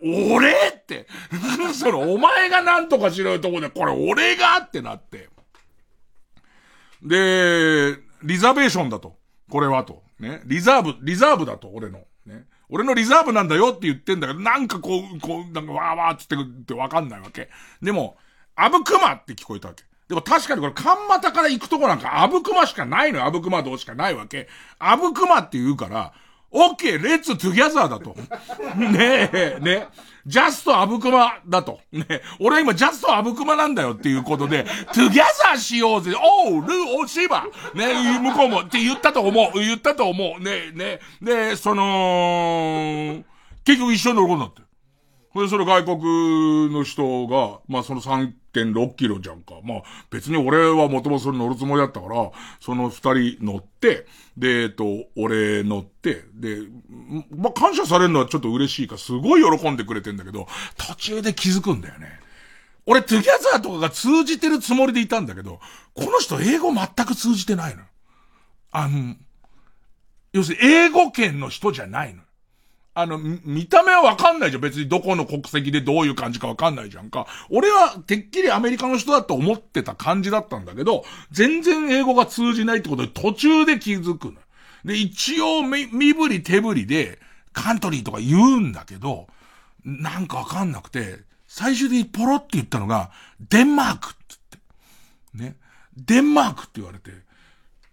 [0.03, 1.07] 俺って、
[1.73, 5.29] その、お前がなんとかしろよとこで、これ俺がってなって。
[7.03, 9.17] で、リザベーションだと。
[9.49, 10.03] これはと。
[10.19, 10.41] ね。
[10.45, 11.99] リザーブ、リザーブだと、俺の。
[12.25, 12.45] ね。
[12.69, 17.49] 俺のリザーブなんだよって言ってんだけど、なんかこう、こう、なんかわーわーって言ってわかんないわけ。
[17.81, 18.17] でも、
[18.55, 19.83] アブクマって聞こえたわけ。
[20.07, 23.25] でも確かにこれ、カンマタから行くとこなんか、アブクマしかないのよ。
[23.25, 24.47] アブクマ道しかないわけ。
[24.77, 26.13] アブクマって言うから、
[26.51, 28.15] オッケー、 Let's together だと。
[28.75, 29.87] ねえ、ね。
[30.25, 31.79] just アブクマだと。
[31.91, 32.05] ね。
[32.39, 36.13] 俺は今 just アブクマなんだよっていうことで、 together しようぜ。
[36.15, 37.45] おう、ルー大柴。
[37.73, 39.59] ね、向こうもって言ったと思う。
[39.59, 40.43] 言ったと思う。
[40.43, 40.99] ね、ね。
[41.21, 43.23] で、その、
[43.63, 44.61] 結局一緒に乗ることになって。
[45.39, 49.55] で、それ外国の人が、まあその3 3.6キロじゃんか。
[49.63, 54.05] まあ別に俺はもともとそれ乗るつもりだったから、その2人乗って、
[54.37, 54.85] で、えっと、
[55.15, 56.57] 俺乗って、で、
[57.35, 60.47] まあ感謝されるのはちょっと嬉しいか、すごい喜んでくれてんだけど、
[60.77, 62.07] 途中で気づくんだよね。
[62.85, 65.59] 俺、 together とかが通じてるつもりでいたんだけど、
[65.93, 67.83] この人英語全く通じてないの。
[68.71, 69.15] あの、
[70.33, 72.23] 要するに英語圏の人じゃないの。
[72.93, 74.61] あの、見た目はわかんないじゃん。
[74.61, 77.25] 別にどこの国籍でどういう感じかわかんないじゃんか。
[77.49, 84.33] 俺はてっきりアメリカの人だと思ってた感じだったんだけど、全然英語が通じないってことで途中で気づくの。
[84.83, 87.19] で、一応身振り手振りで
[87.53, 89.27] カントリーとか言うんだけど、
[89.85, 93.11] なんかわかんなくて、最終的にポロって言ったのが、
[93.49, 94.17] デンマークって
[95.37, 95.53] 言って。
[95.53, 95.57] ね。
[95.95, 97.11] デンマークって言われて、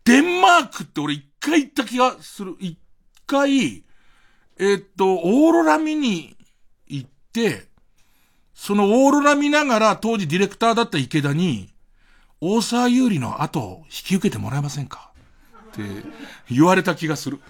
[0.05, 2.57] デンマークって俺一回言った気がする。
[2.61, 2.78] 一
[3.26, 3.84] 回、
[4.59, 6.36] えっと、オーロラ見に
[6.86, 7.66] 行って、
[8.54, 11.72] そのオーロラ見ながら当時ディレクターだった池田に、
[12.40, 15.12] 大沢優里の後を引き受けてもらえませんか？
[15.68, 15.82] って
[16.50, 17.40] 言われた気がする。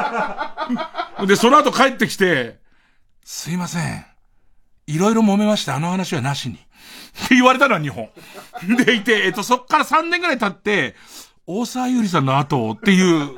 [1.26, 2.60] で、その後帰ってきて、
[3.24, 4.06] すいません。
[4.86, 5.76] いろいろ揉めました。
[5.76, 6.56] あの話はなしに。
[6.56, 6.58] っ
[7.28, 8.10] て言われたのは日本。
[8.84, 10.96] でいて、えっと、そっから3年ぐらい経って、
[11.46, 13.36] 大沢優里さんの後っていう。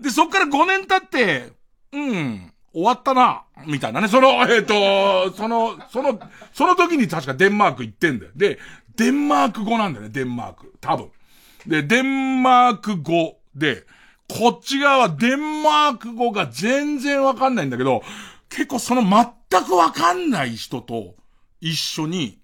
[0.00, 1.57] で、そっから5年経って、
[1.92, 4.08] うん、終わったな、みたいなね。
[4.08, 6.20] その、 えっ、ー、と、その、その、
[6.52, 8.32] その時に確かデンマーク行ってんだよ。
[8.36, 8.58] で、
[8.96, 10.74] デンマーク語なんだよね、デンマーク。
[10.80, 11.10] 多分。
[11.66, 13.84] で、デンマーク語で、
[14.28, 18.02] こっち側はデンマーク語が全然わかんないんだけど、
[18.50, 21.14] 結構その全くわかんない人と
[21.60, 22.38] 一緒に、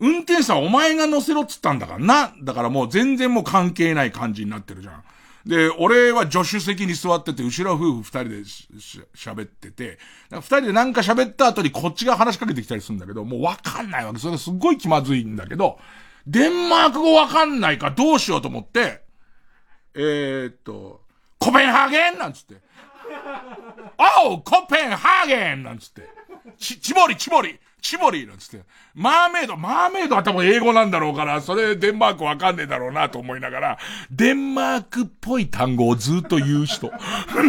[0.00, 2.34] 運転手さんお前が乗せろっつったんだからな。
[2.42, 5.04] だからもう全然もう関係ない感じになってるじゃん。
[5.46, 8.36] で、俺は助手席に座ってて、後ろ夫婦二人で
[9.14, 9.98] 喋ってて、
[10.30, 14.18] 二人でなんか喋った後にこっちが話しかけてきたりするんだけど、もうわかんないわけ。
[14.18, 15.78] それすっごい気まずいんだけど、
[16.26, 19.02] デンマーク語わかんないかどうしようと思って、
[19.94, 21.02] えー、っと、
[21.38, 22.54] コペンハーゲンなんつって。
[24.26, 26.08] おうコペンハーゲンなんつって。
[26.56, 28.64] ち、ちぼりちぼりチボリーなんつって。
[28.94, 33.78] マーメイド、マーメイドは多分英語なんだろうから、それデンマークわかんねえだろうなと思いながら、
[34.10, 36.90] デンマークっぽい単語をずっと言う人。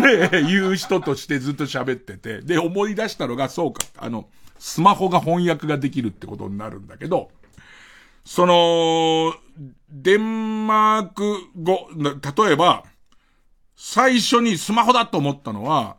[0.02, 4.28] で、 言う人としてずっと喋ってて、で、思い出したのが、そうか、あの、
[4.60, 7.32] スマホが翻訳ができるってことになるんだけど、
[8.26, 9.34] その、
[9.90, 11.88] デンマーク語、
[12.46, 12.84] 例えば、
[13.78, 15.96] 最初にスマホだと思ったのは、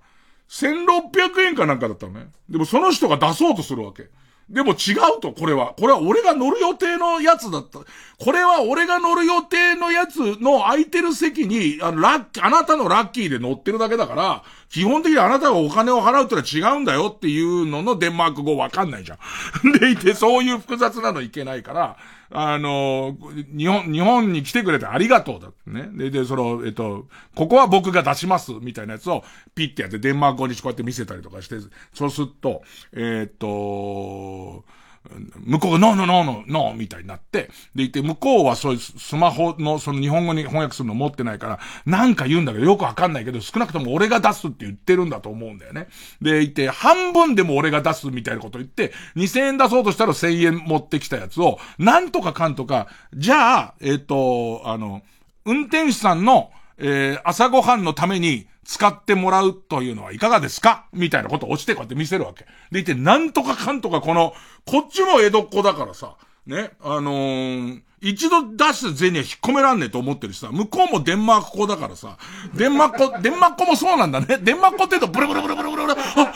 [0.48, 2.28] 1600円かなんかだったのね。
[2.50, 4.10] でもその人が出そうとするわけ。
[4.48, 5.74] でも違うと、これは。
[5.76, 7.80] これは俺が乗る予定のやつだった。
[8.18, 19.16] これは俺が乗る予定のやつの空いてる席に、あの、ラッキー、あなたのラッキーで乗ってるだけだから、基本的にあなたがお金を払うってのは違うんだよっていうののデンマーク語わかんないじゃ
[19.64, 19.72] ん。
[19.80, 21.96] でいて、そういう複雑なのいけないから、
[22.30, 23.16] あの、
[23.56, 25.52] 日本、日本に来てくれてありがとうだ。
[25.66, 25.88] ね。
[25.92, 29.24] で、で、その、えっと、ここは僕が出します、みたいなやつを、
[29.54, 31.56] ピッてやって、デンマーク語にこうやって見せたりとかして、
[31.94, 32.62] そうすると、
[32.92, 34.64] えー、っと、
[35.44, 45.88] 向こうがノーノーノーノーノーみたいになって、でいて、向こうはそういうスマホのその日本語に翻訳するの持ってないから、なんか言うんだけどよくわかんないけど、少なくとも俺が出すって言ってるんだと思うんだよね。
[46.20, 55.02] でいて、半分でも俺が出すみたいなこと言って、2000円出そうとしたら1000円持ってきたやつを、なんとかかんとか、じゃあ、えっ、ー、と、あの、
[55.44, 60.86] 運転手さんの、えー、朝ごはんのために、使ってもらうというのはいかがですか？
[60.92, 62.46] みたいなことを押してこうやって見せるわけ。
[62.70, 64.34] でいて、なんとかかんとかこの、
[64.66, 72.18] こっちも江戸っ子だからさ、ね、あのー、一度出した銭は引っ込めらんねえと思ってるしさ、向こうもデンマーク語だからさ、
[72.54, 74.38] デンマーク語、デンマーク語もそうなんだね。
[74.42, 76.34] デンマーク語って言うとブルブルブルブルブルブル、は、は、は、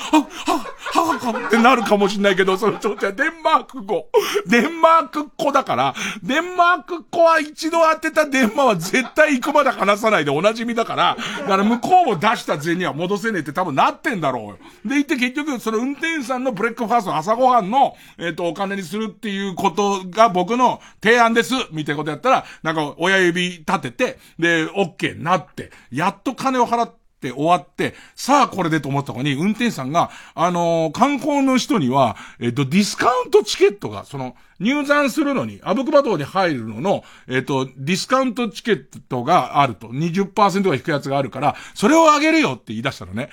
[0.93, 4.09] は、は、ってなるかもしんないけど、そのちょっとデンマーク語。
[4.47, 14.59] デンマーク語だから、デンマーク語は一度当てたデンマーは絶対行くまで話さないでお馴染みだから、だから向こうも出した銭は戻せねえって多分なってんだろうよ。
[14.85, 43.28] で、言って結局、その運転手さんの breakfast 朝ごはんの、えっ、ー、と、お金にするっていうことが僕の提案です、みたいなことやったら、なんか親指立てて、で、オッケーなって、やっと金を払って、って終わって、さあこれでと思ったのに、運転手さんが、あのー、観光の人には、えっ、と、ディスカウントチケットが、その、入山するのに、あぶくま洞に入るのの、えっ、と、ディスカウントチケットがあると、20%が引くやつがあるから、それをあげるよって言い出したのね。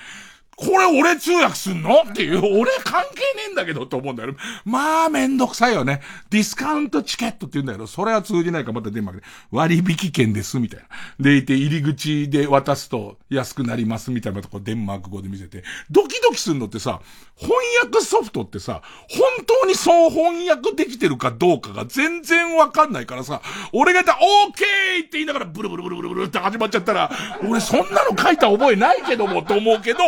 [0.60, 2.02] これ俺通訳すんの？
[2.02, 4.34] っていう、俺関係ねえんだけどって思うんだよ。
[4.64, 6.00] まあ、めんどくさいよね。
[6.30, 10.86] ディスカウントチケットって言うんだけど、それは通じないからまた電話で、割引券です、みたいな。
[11.20, 15.62] でいて、入り口で渡すと安くなります、みたいなとこデンマーク語で見せて。
[15.92, 17.00] ドキドキするのってさ、
[17.36, 23.42] 翻訳ソフトってさ、本当にそう翻訳できてるかどうかが全然わかんないからさ、
[23.72, 27.12] 俺が言ったら、オーケーって言いながらブルブルブルブルブルって始まっちゃったら、
[27.48, 30.00] 俺そんなの書いた覚えないけども、と思うけど、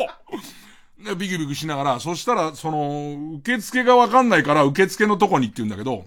[1.17, 6.05] ビクビクしながら、そしたら、その、受付がわかんないから、受付のとこにって言うんだけど、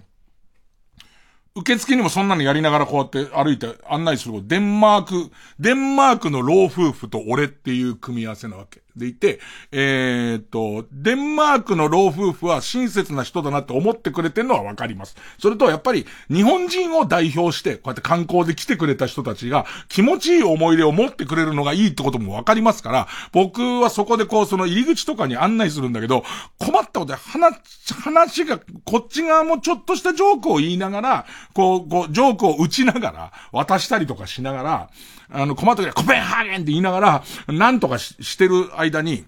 [1.56, 5.30] 受付にもそんなのやりながらこうやって歩いて案内するデンマーク、
[5.60, 8.83] デンマークの老夫婦と俺っていう組み合わせなわけ。
[8.96, 9.40] でいて、
[9.72, 15.16] えー、っと、デンマークの老夫婦は親切な人だなって思ってくれてるのはわかります。
[15.38, 26.24] それとやっぱり日本人を代表して、こうやって観光で来てくれた人たちが気持ちいい思い出を持ってくれるのがいいってこともわかりますから、僕はそこでこうその入り口とかに案内するんだけど、
[26.58, 27.60] 困ったことで話、
[28.02, 34.90] 話が、こっち側もちょっとしたジョークを言いながら、こう、こう、ジョークを打ちながら、渡したりとかしながら、
[35.30, 39.24] あの、困った時はコペンハーゲンって言いながら、なんとかししてる間に、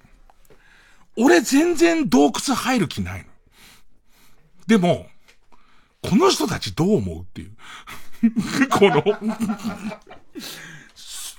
[1.16, 3.26] 俺全然洞窟入る気ないの。
[4.66, 5.07] でも、
[6.03, 7.57] この人たちどう思うっていう。
[8.70, 9.03] この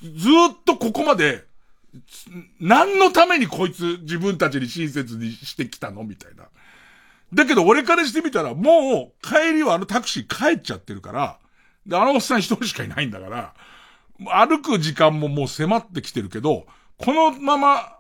[0.02, 1.46] ずっとここまで、
[2.60, 6.50] 何のためにこいつ自分たちに親切にしてきたのみたいな。
[7.34, 11.40] だけど俺からしてみたら、もう帰りはあのタクシー帰っちゃってるから、
[11.86, 13.54] で、あのおっさん一人しかいないんだから、
[14.26, 16.66] 歩く時間ももう迫ってきてるけど、
[16.98, 17.94] このまま、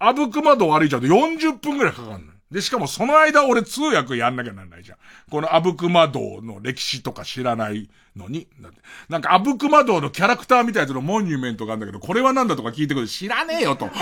[0.00, 2.32] 歩く窓を歩いちゃうと40分くらいかかるの。
[2.50, 4.98] で、しかもその間俺通訳やんなきゃなんないじゃん。
[5.30, 8.48] このアブクマ道の歴史とか知らないのに。
[9.10, 13.86] なんかアブクマ道のキャラクターみたいなのモニュメントがあるんだけど、これはなんだとか聞いてくる知らねえよと。
[13.86, 13.92] こ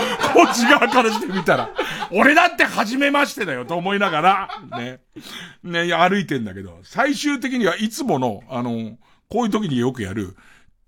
[0.49, 1.71] っち側からしてみたら。
[2.11, 5.01] 俺だって初めましてだよと思いながら、ね。
[5.63, 8.97] ね、歩いてんだけど、最終的にはいつもの、あの、
[9.29, 10.37] こういう時によくやる、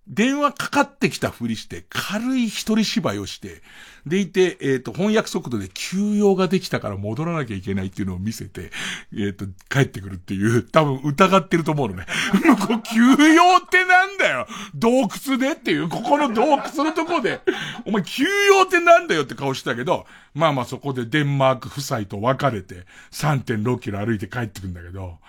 [0.10, 3.62] 電話かかってきたふりして、軽い一人芝居をして、
[4.08, 8.72] でいて、えっ、ー、と、翻訳速度で休養ができたから戻らなきゃいけないっていうのを見せて、
[9.14, 12.06] えっ、ー、と、帰ってくるっていう、多分疑ってると思うのね。
[12.44, 13.02] 向こう、休
[13.34, 17.42] 養ってなんだよ洞窟でっていう、ここの洞窟のとこで、
[17.86, 25.20] お前休養ってなんだよって顔してたけど、まあまあそこでデンマーク夫妻と別れて、3.6キロ歩いて帰ってくるんだけど、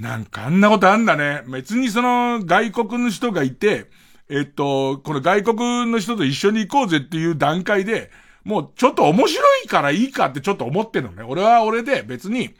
[0.00, 1.42] なんかあんなことあんだね。
[1.48, 3.86] 別にその外国の人がいて、
[4.30, 8.10] えっと、この外国の人と一緒に行こうぜっていう段階で、
[8.44, 11.22] もうちょっと面白いからいいかってちょっと思ってるのね。
[11.22, 12.54] 俺は俺で別に、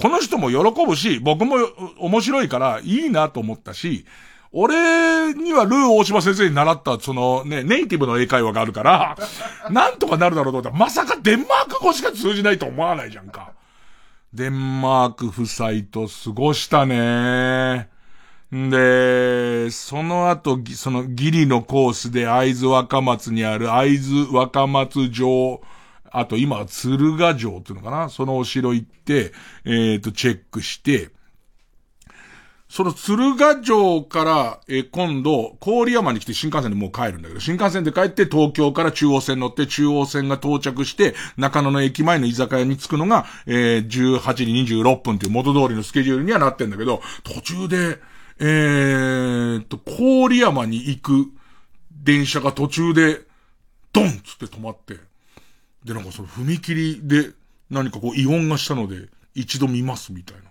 [0.00, 1.56] この人も喜ぶし、僕も
[1.98, 4.06] 面白いからいいなと思ったし、
[4.52, 9.16] 俺にはルー大島先生に習った、そのね、ネイティブの英会話があるから、
[9.70, 13.52] なんとかなるだろうと思ったら、まさかデンマーク語しか通じないと思わないじゃんか。
[14.32, 17.88] デンマーク夫妻と過ごしたね。
[18.52, 25.62] で、その後、そのギリのコースで会津若松にある会津若松城、
[26.10, 28.08] あと今は鶴ヶ城っていうのかな？
[28.08, 29.32] そのお城行って、
[29.64, 31.10] えっ、ー、と、チェックして、
[32.68, 44.44] その鶴ヶ城から、え、今度、郡山に来て新幹線でもう帰るんだけど、新幹線で帰って東京から中央線乗って中央線が到着して、中野の駅前の居酒屋に着くのが、えー、18時
[44.74, 47.98] 26分っていう元通りのスケジュールにはなってんだけど、途中で、
[48.40, 51.26] えーと、郡山に行く
[51.92, 53.20] 電車が途中で、
[53.92, 54.96] ドンつって止まって、
[55.84, 57.32] で、なんかその踏切で
[57.70, 60.50] 何かこう異音がしたので、一度見ますみたいな。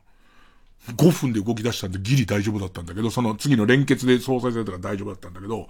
[0.94, 5.68] 5分で動き出したんでギリ大丈夫だったんだけど、その次の連結で総裁されたから大丈夫だったんだけど、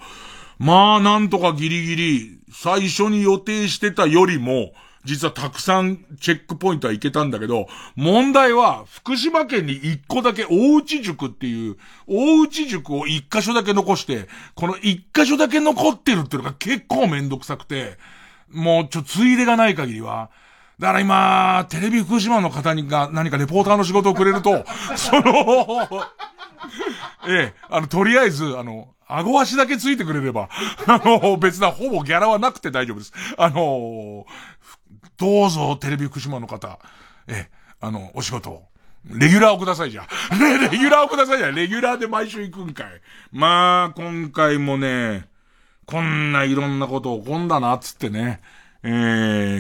[0.57, 4.73] まあなんとかギリギリ、最初に予定してたよりも、
[5.05, 11.77] 実はたくさんチェックポイントは行けたんだけど、問題は福島県に一個だけ大内塾っていう、
[12.07, 17.97] 大内塾を一箇所だけ残して、この一箇所だけ残ってるっていうのが結構めんどくさくて、
[18.51, 20.29] もうちょ、ついでがない限りは、
[20.79, 24.65] だから今、テレビ福島の方にが何かレポーターの仕事をくれると、
[24.95, 25.87] その、
[27.27, 30.49] ええ、あの、とりあえず、あの、顎足だけついてくれれば、
[30.87, 33.13] あの、別な、ほぼギャラはなくて大丈夫です。
[33.37, 34.25] あの、
[35.19, 36.79] どうぞ、テレビ福島の方、
[37.27, 37.49] え、
[37.81, 38.63] あの、お仕事を。
[39.05, 40.03] レギュラーをくださいじゃ。
[40.33, 41.51] ん、レギュラーをくださいじゃ。
[41.51, 42.87] レギュラーで毎週行くんかい。
[43.31, 45.27] まあ、今回もね、
[45.85, 48.39] こんないろんなこと起こんだな、つってね。
[48.83, 48.87] え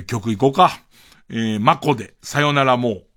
[0.01, 0.79] ー、曲行こうか。
[1.29, 3.08] えー、マコで、さよならもう。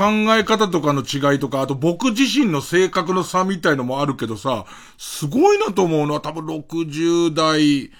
[0.00, 4.64] 考え方とかの違いとか、あと僕自身の性格の差みたいのもあるけどさ、
[4.96, 7.90] すごいなと思うのは多分60代、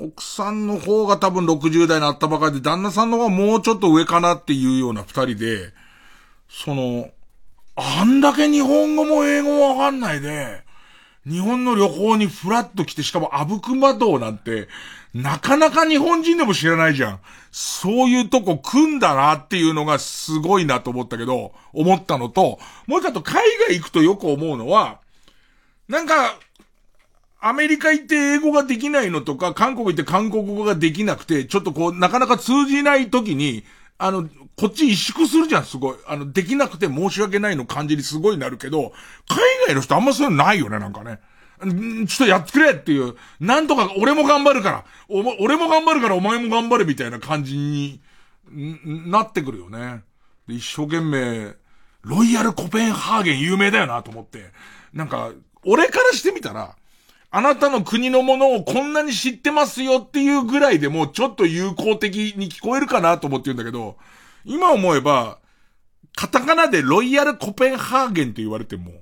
[0.00, 5.72] 奥さんの方が多分60代になったばかりで、旦那さんの方はもうちょっと上かなっていうような二人で、
[6.48, 7.08] その、
[7.76, 10.64] あんだけ日本語も英語もわかんないで、
[11.26, 14.68] 日本の旅行にフラッと来て、しかもアブクマ島なんて、
[15.14, 17.20] なかなか日本人でも知らないじゃん。
[17.52, 25.00] そういうとこ組んだなっていうのがすごいなと思ったけど、思ったのと、もう一つ海外行くとよく思うのは、
[25.88, 26.38] なんか、
[27.44, 33.64] アメリカ行って英語ができないのとか、韓国行って韓国語ができなくて、ちょっとこう、なかなか通じない時に、
[33.98, 35.96] あの、こっち萎縮するじゃん、すごい。
[36.06, 38.92] あの、できなくて申し訳ないの感じにすごいなるけど、
[39.28, 41.20] 海外の人あんまそういうのないよね、なんかね。
[41.62, 48.00] ちょっとやってくれっていう、なんとか俺も頑張るから、お俺も頑張るからお前も頑張れみたいな感じに
[49.10, 50.02] なってくるよね。
[50.48, 51.54] で、一生懸命、
[52.02, 54.52] ロイヤルコペンハーゲン有名だよなと思って。
[54.92, 55.30] なんか、
[55.64, 56.74] 俺からしてみたら、
[57.30, 63.96] あなたの国のものをこんなに知ってますよっていうぐらいでもちょっと友好的に聞こえるかなと思って言うんだけど、
[64.44, 65.38] 今思えば、
[66.14, 68.92] カタカナでロイヤルコペンハーゲンって言われても、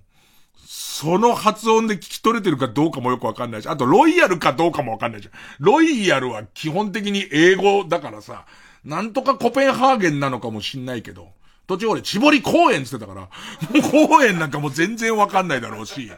[0.67, 5.35] その発音で聞き取れてるかどうかもよくわかんないし、あとロイヤルかどうかもわかんないじゃん。
[5.59, 8.45] ロイヤルは基本的に英語だからさ、
[8.85, 11.29] なんとかコペンハーゲンなのかもしんないけど、
[11.67, 16.11] 途中俺、絞り公園って言ってたから、もう公園なんかもう全然わかんないだろうし、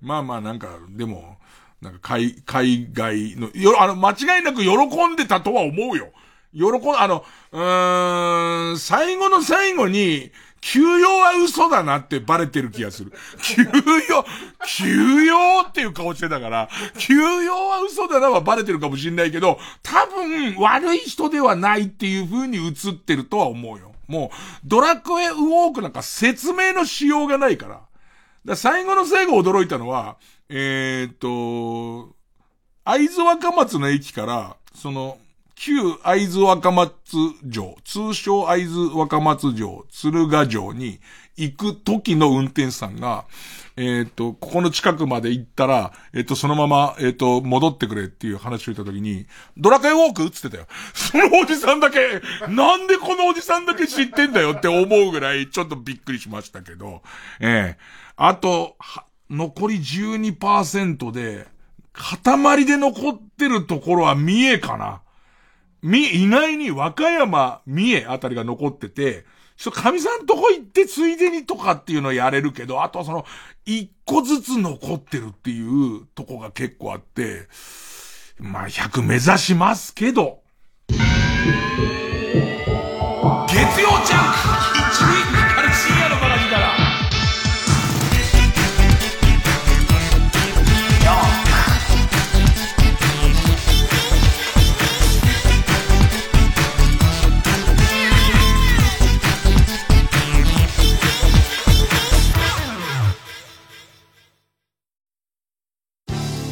[0.00, 1.38] まあまあなんか、でも、
[1.80, 6.12] なんか海、海外の、よ、あの、間違いなく喜んでたとは思うよ。
[6.54, 10.30] 喜ん、あの、うーん、最後の最後に、
[10.62, 13.12] 休養は嘘だなってバレてる気がする。
[13.42, 13.64] 休
[14.08, 14.24] 養、
[14.64, 15.36] 休養
[15.68, 23.92] っていう顔してたから、休養は嘘だなはバレてるかもしんないけど、多分悪い人ではないっていう風に映ってるとは思うよ。
[24.06, 27.80] もう、ドラクエウォークなんか説明のしようがないから。
[28.44, 30.16] だ最後の最後驚いたのは、
[30.48, 32.14] えー、っと、
[32.84, 35.18] 会津若松の駅から、その、
[35.54, 36.92] 旧会津若松
[37.50, 41.00] 城、通称会津若松城、鶴ヶ城に
[41.36, 43.26] 行く時の運転手さんが、
[43.76, 49.26] えっ、と、ここの近くまで行ったら、えっ、と、そのまま、えっ、と、戻ってくれっていう話をした時に、
[49.56, 50.66] ドラクエウォークっつってたよ。
[50.92, 57.02] そのおじさんだけ、なんでこのおじさんだけ知ってんだよって思うぐらい、ちょっとびっくりしましたけど、
[57.40, 61.46] ええあと、は残り12%で、
[61.92, 65.01] 塊で残ってるところは三重かな。
[65.82, 69.24] み、意外に和歌山、三重あたりが残ってて、
[69.56, 73.24] ちょっと神さんとこ行ってついでにとかっていうのやれるけど、あとその、
[73.64, 77.48] 一個ずつ残ってるっていうとこが結構あって、
[78.38, 80.40] まあ100目指しますけど、
[80.88, 80.98] 月
[83.80, 84.81] 曜ジャンク。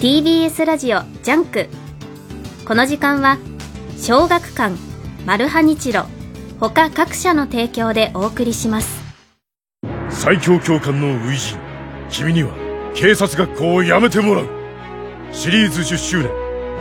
[0.01, 1.69] TBS ラジオジャンク。
[2.65, 3.37] この時間は
[3.99, 4.75] 小学館
[5.27, 6.07] マルハニチロ
[6.59, 9.03] 他各社の提供でお送りします。
[10.09, 11.55] 最強教官の初
[12.09, 12.55] 陣君には
[12.95, 14.49] 警察学校を辞めてもらう。
[15.33, 16.31] シリーズ10周年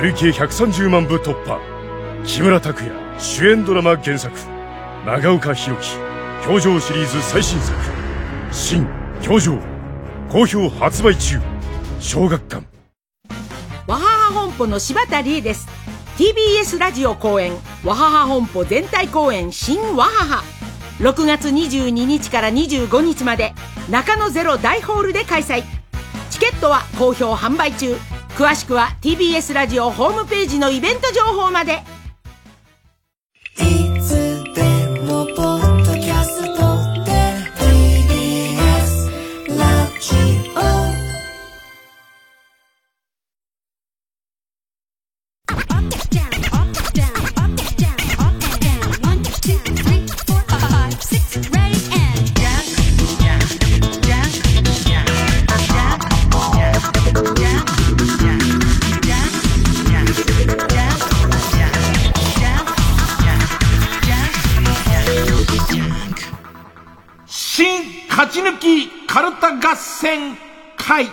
[0.02, 1.60] 累計130万部突破。
[2.24, 2.90] 木村拓哉
[3.20, 4.34] 主演ドラマ原作。
[5.06, 5.98] 長岡弘樹
[6.48, 7.78] 教場シリーズ最新作。
[8.54, 8.88] 新
[9.28, 9.60] 表情
[10.30, 11.38] 好評発売中。
[12.00, 12.79] 小学館。
[13.90, 15.68] わはは本舗の柴田理恵です。
[16.16, 17.54] TBS ラジオ公演
[17.84, 20.44] わはは本舗全体公演新わはは。
[21.00, 23.56] 6月22日から25日まで
[23.90, 25.64] 中野ゼロ大ホールで開催。
[26.30, 27.98] チケットは好評販売中。
[28.38, 31.82] 詳しくは TBS ラジオホームページのイベント情報まで。
[70.10, 70.38] タ合戦
[70.76, 71.08] 会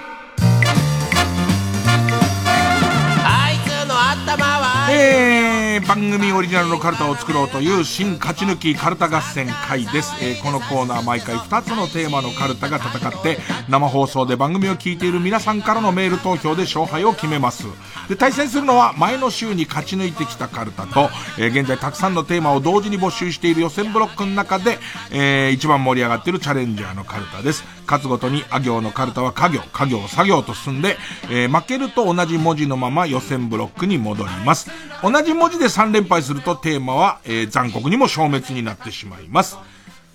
[3.25, 4.91] あいつの頭は。
[4.91, 17.67] えー、番組オリジナルのカルタを作ろうという新勝ち抜きカルタ合戦会です、えーこのコーナー毎回2つのテーマのカルタが戦って生放送で番組を聞いている皆さんからのメール投票で勝敗を決めます。
[18.09, 24.79] で対戦するのは前の週に勝ち抜いてきたカルタと、えー現在たくさんのテーマを同時に募集している予選ブロックの中で、
[25.11, 27.65] えー一番盛り上がっているチャレンジャーのカルタです。
[27.65, 30.97] 勝勝つごとにあ行のカルタは家業家業作業と進んで、
[31.31, 34.71] えー負けると同じ文字のまま予選ブロックに戻ります。
[35.03, 39.57] 同じ文字で3連敗するとテーマは、えー残酷にも消滅になってしまいます。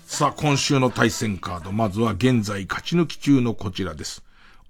[0.06, 1.72] さあ今週の対戦カード。
[1.72, 4.22] まずは現在勝ち抜き中のこちらです。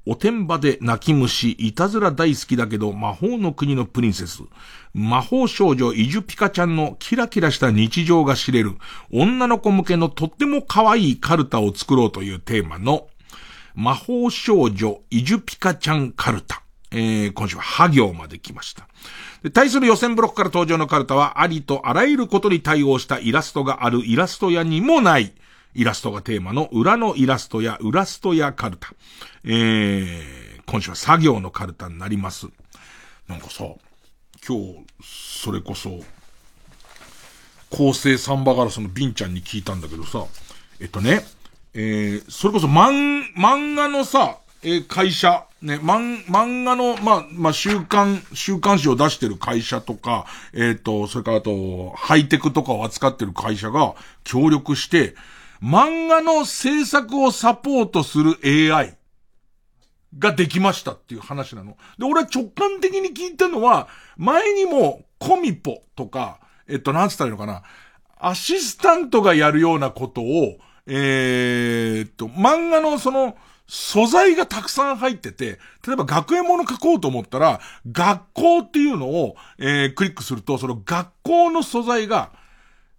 [0.04, 4.42] おてんばで泣き虫、いたずら大好きだけど魔法の国のプリンセス。
[4.94, 8.72] 魔法少女イジュピカちゃんのキラキラした日常が知れる
[9.12, 13.06] 女の子向けのとっても可愛いカルタを作ろうというテーマの
[13.74, 16.62] 魔法少女イジュピカちゃんカルタ。
[16.90, 18.88] えー、今週はハ行まで来ました。
[19.52, 25.32] 対する予選ブロックから登場のカルタはありとあらゆることに対応したイラストがあるイラスト屋にもない
[25.74, 28.92] イラストがテーマの裏のイラストや裏ストやカルタ。
[29.44, 32.48] えー、今週は作業のカルタになります。
[33.28, 33.64] なんかさ、
[34.46, 36.00] 今日、それこそ、
[37.70, 40.26] 構成サンバガラスのビンちゃんに聞いたんだけどさ、
[40.80, 41.24] えっとね、
[41.74, 55.14] えー、それこそ漫、漫画のさ、えー会社、ね、漫、漫画の、まあ、まあ、週刊、週刊誌を出してる会社とか、えっ、と、それからあと、ハイテクとかを扱ってる会社が協力して、
[55.62, 58.96] 漫画の制作をサポートする AI
[60.18, 61.76] ができましたっていう話なの。
[61.98, 67.62] で、俺は直感的に聞いたのは、前にもコミポとか、えっと、なんつったらいいのかな、
[68.18, 73.36] アシスタントがやるようなことを、えーっと、漫画のその、
[73.68, 77.60] 素材がたくさん入ってて、例えば学園もの書こうと思ったら、
[77.90, 82.32] 学校っていうのを、えークリックすると、その学校の素材が、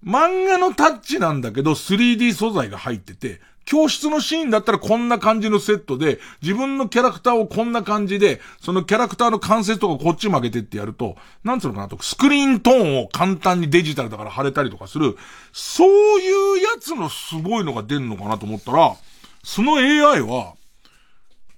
[0.06, 15.18] 漫画のタッチなんだけど 3D 素材が入ってて、教室のシーンだったらこんな感じのセットで、自分のキャラクターをこんな感じで、そのキャラクターの関節とかこっち曲げてってやると、なんつうのかなと、スクリーントーンを簡単にデジタルだから貼れたりとかする、
[15.54, 18.96] そういうやつのすごいのが出るのかなと思ったら、
[19.44, 20.56] その AI は、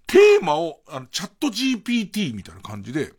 [0.08, 3.14] テーマを、あの、チャット GPT みたいな感じで、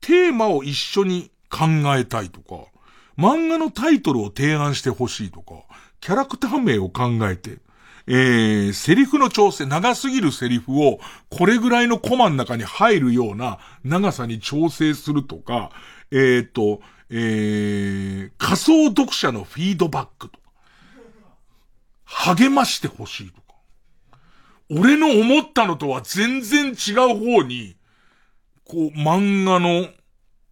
[0.00, 1.66] テーマを一緒に考
[1.96, 2.66] えたいとか、
[3.16, 5.54] 漫画のタイトルを提案してほしいとか、
[6.00, 7.58] キャラクター名を考えて、
[8.08, 15.70] えー、セリフの調整、長すぎるセリフを、これぐらいのコマの中に入るような長さに調整するとか、
[16.12, 16.80] えっ、ー、と、
[17.10, 20.40] えー、仮想読者のフィードバックとか、
[22.04, 23.54] 励ましてほしいとか、
[24.70, 27.76] 俺の思ったのとは全然違う方に、
[28.64, 29.88] こう、漫画の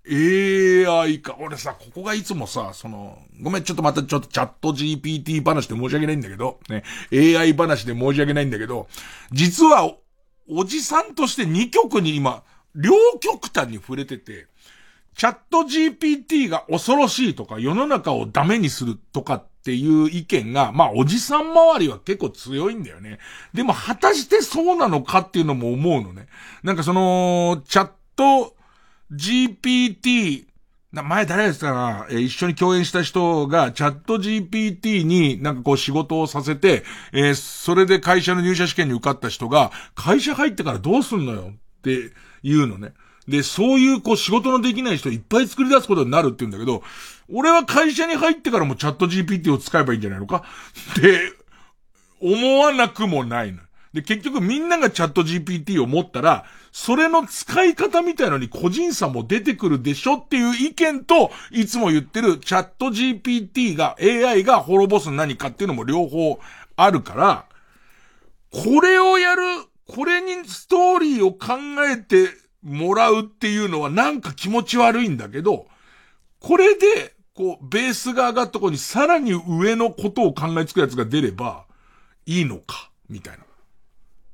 [0.06, 1.36] AI か。
[1.40, 8.88] 俺さ、ここがいつもさ、その、ごめん、ちょっとまたちょっとチャット GPT 話で申し訳ないんだけど、ね、AI 話で申し訳ないんだけど、
[9.32, 9.94] 実は、
[10.46, 12.42] おじさんとして2曲に今、
[12.74, 14.46] 両極端に触れてて、
[15.16, 23.20] チャット GPT が恐ろしいとか、世の中をダメにするとかっていう意見が、まあ、おじさん周りは結構強いんだよね。
[23.54, 26.26] でも、果たしてそうなのかっていうのも思うのね。
[26.62, 28.54] なんかその、チャット
[29.16, 30.46] GPT、
[30.92, 42.12] 前誰ですかな、えー、一緒に共演した人が、チャット GPT になんかこう仕事をさせて、えー、それで会社の入社試験に受かった人が、会社入ってからどうすんのよって
[42.42, 42.92] 言うのね。
[43.26, 46.82] で、そういうこう仕事のできない人いっぱい作り出すことになるって言うんだけど、
[47.32, 50.44] 俺は会社に入ってからもチャット GPT を使えばいいんじゃないのか？
[50.92, 51.32] って
[52.20, 53.60] 思わなくもないの。
[53.94, 56.44] で、結局みんながチャット GPT を持ったら、
[56.76, 66.40] それの使い方みたいのに個人差も出てくるでしょっていう意見と、いつも言ってるチャット GPT が、AI が滅ぼす何かっていうのも両方
[66.74, 67.44] あるから、
[68.50, 69.42] これをやる、
[69.86, 71.54] これにストーリーを考
[71.88, 72.30] えて
[72.64, 75.68] もらうっていうのはなんか気持ち悪いんだけど、
[76.40, 81.66] これで、こう、ベースが上がったとこにさらに上のことを考えつくやつが出れば、
[82.26, 83.43] いいのか、みたいな。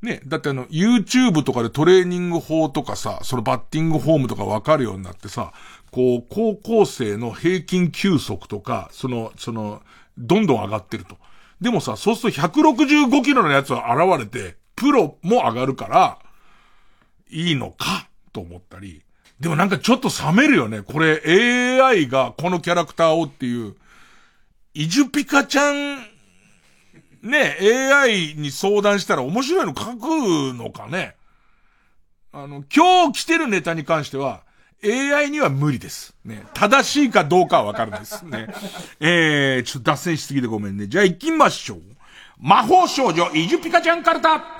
[0.02, 5.52] ね、だってあの、YouTube とかでトレーニング法とかさ、そのバッティングフォームとかわかるようになってさ、
[5.90, 9.82] こう、高校生の平均球速とか、その、その、
[10.16, 11.16] どんどん上がってると。
[11.60, 16.18] でもさ、そうすると165キロのやつは現れて、プロも上がるから、
[17.28, 19.02] いいのかと思ったり。
[19.38, 20.82] でもなんかちょっと冷めるよね。
[20.82, 21.22] これ
[21.82, 23.74] AI がこのキャラクターをっていう、
[24.72, 25.98] イジュピカちゃん
[27.22, 31.16] ね、AI に相談したら面白いの書くのかね。
[32.32, 34.42] あの、今日来てるネタに関しては、
[34.82, 36.14] AI には無理です。
[36.24, 36.44] ね。
[36.54, 38.22] 正しいかどうかはわかるんです。
[38.22, 38.48] ね。
[39.00, 40.86] えー、ちょっと脱線しすぎてごめんね。
[40.86, 41.80] じゃあ行きましょう。
[42.38, 44.56] 魔法少女、イジュピカちゃんカルタ。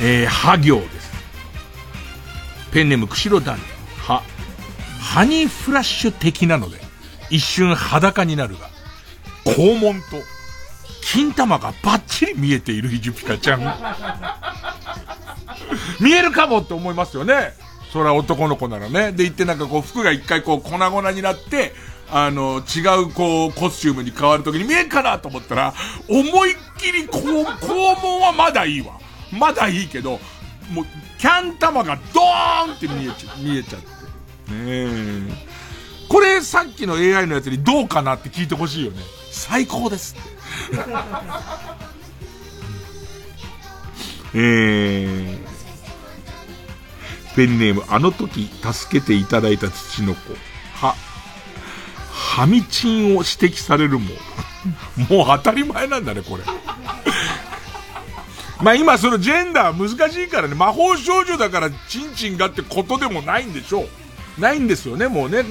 [0.00, 1.10] えー、ハ行です。
[2.70, 3.77] ペンネーム、釧路ダンは、
[5.08, 6.76] ハニーフラッシュ的なので、
[7.30, 8.68] 一瞬裸になるが、
[9.46, 10.18] 肛門と、
[11.02, 13.60] 金玉がバッチリ見えているヒジュピカちゃん。
[15.98, 17.54] 見えるかもって思いますよね。
[17.90, 19.12] それは男の子ならね。
[19.12, 21.74] で、言ってなんかこう服が一回こう粉々になって、
[22.10, 25.72] あの、違うこうコスチュームに変わるときに見えるかなと思ったら、
[26.06, 28.98] 思いっきりこう、肛門はまだいいわ。
[29.32, 30.20] まだいいけど、
[30.70, 30.86] もう、
[31.18, 33.97] キャン玉がドーンって見えちゃ、見えちゃって。
[34.50, 35.22] ねえ。
[36.08, 39.02] これさっきの AI のやつにどうかなって聞いてほしいよね。
[39.30, 40.28] 最高ですって。
[44.34, 45.38] えー、
[47.34, 50.34] ペンネーム、あの時助けていただいた土の子。
[50.74, 50.94] は、
[52.12, 54.10] はみちんを指摘されるも。
[55.08, 56.44] もう当たり前なんだね、これ。
[58.60, 63.88] まあ今そのジェンダー難しいからね、魔法少女だからチンチンがってことでもないんでしょう。
[64.38, 65.44] ないんですよね、もうね。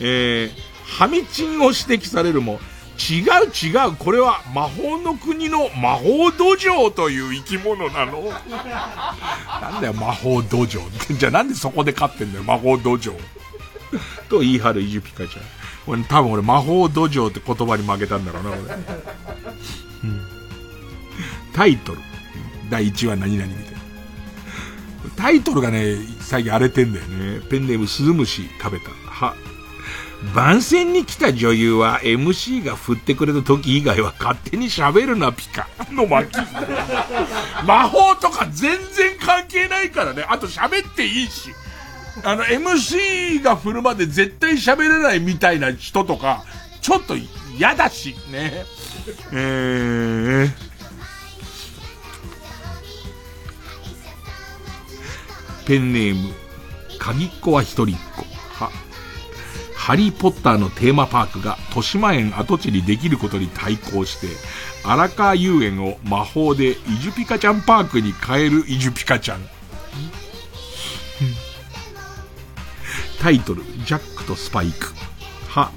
[0.00, 2.58] えー、はみちんを指摘されるも、
[2.98, 8.22] 違う違う、これは魔法の国の魔法土壌という生き物なの
[9.60, 10.80] なんだよ、魔法土壌。
[11.18, 13.14] じゃあなんでそこで飼ってんだよ、魔法土壌。
[14.28, 15.42] と言い張るイジュピカちゃん。
[15.86, 18.74] これ多分俺魔法土壌って言葉に負けたんだろうな、これ。
[20.04, 20.20] うん、
[21.52, 21.98] タイトル。
[22.70, 23.73] 第1話何々みたいな。
[25.10, 27.40] タイトルがね、最近荒れてんだよね。
[27.48, 28.90] ペンネームスズムシ食べた。
[28.90, 29.34] は。
[30.34, 36.38] 番宣に来た女優は MC が振ってくれた時以外は勝手に喋るなピカの巻き。
[37.66, 40.24] 魔法とか全然関係ないからね。
[40.26, 41.50] あと喋っていいし。
[42.22, 46.44] あの、MC が振るまで絶対喋れないみたいな人とか、
[46.80, 47.14] ちょっと
[47.58, 48.64] 嫌だし、ね。
[49.32, 50.50] えー、
[55.66, 56.34] ペンネーム、
[56.98, 58.24] 鍵っ子は一人っ子。
[58.62, 58.70] は、
[59.74, 64.28] ハリーポッターのテーマパークが豊島園跡地にできることに対抗して、
[64.84, 69.40] 荒川遊園を魔法でイジュピカちゃんパークに変えるイジュピカちゃん。
[73.20, 74.92] タイトル、ジャックとスパイク。
[75.48, 75.70] は、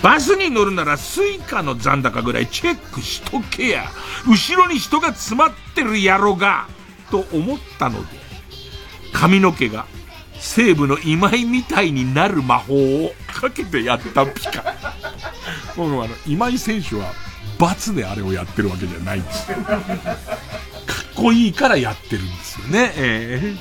[0.00, 3.90] バスに乗るならスイカの残高ぐらいチェックしとけや。
[4.28, 6.68] 後ろに人が詰まってるやろが。
[7.10, 8.27] と思ったので、
[9.12, 9.86] 髪の毛が
[10.38, 12.74] 西部の今井みたいになる魔法
[13.06, 14.74] をかけてやったピカ。
[15.76, 17.12] 僕あの、今井選手は
[17.58, 19.46] 罰であれをやってるわけじゃないんです。
[19.46, 19.56] かっ
[21.16, 22.92] こいいからやってるんですよね。
[22.96, 23.58] えー、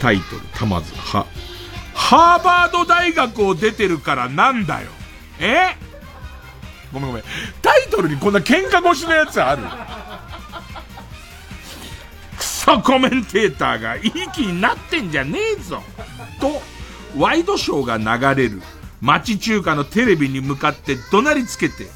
[0.00, 1.26] タイトル、たまず、は。
[1.94, 4.90] ハーバード大学を出てるからなんだよ。
[5.38, 5.76] え？
[6.92, 7.24] ごめんごめん。
[7.62, 9.62] タイトルにこんな喧嘩腰のやつある？
[12.82, 15.82] コメンテーターがいい気になってんじゃねえぞ。
[16.40, 16.60] と、
[17.16, 18.60] ワイドショーが流れる
[19.00, 21.88] 町中華のテレビに向かって怒鳴りつけて、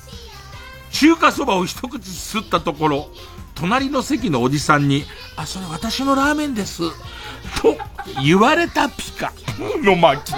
[0.93, 3.11] 中華そばを一口すったところ、
[3.55, 5.05] 隣の席のおじさんに、
[5.37, 6.83] あ、それ私のラーメンです。
[7.61, 7.77] と
[8.23, 9.33] 言われたピカ
[9.83, 10.33] の巻。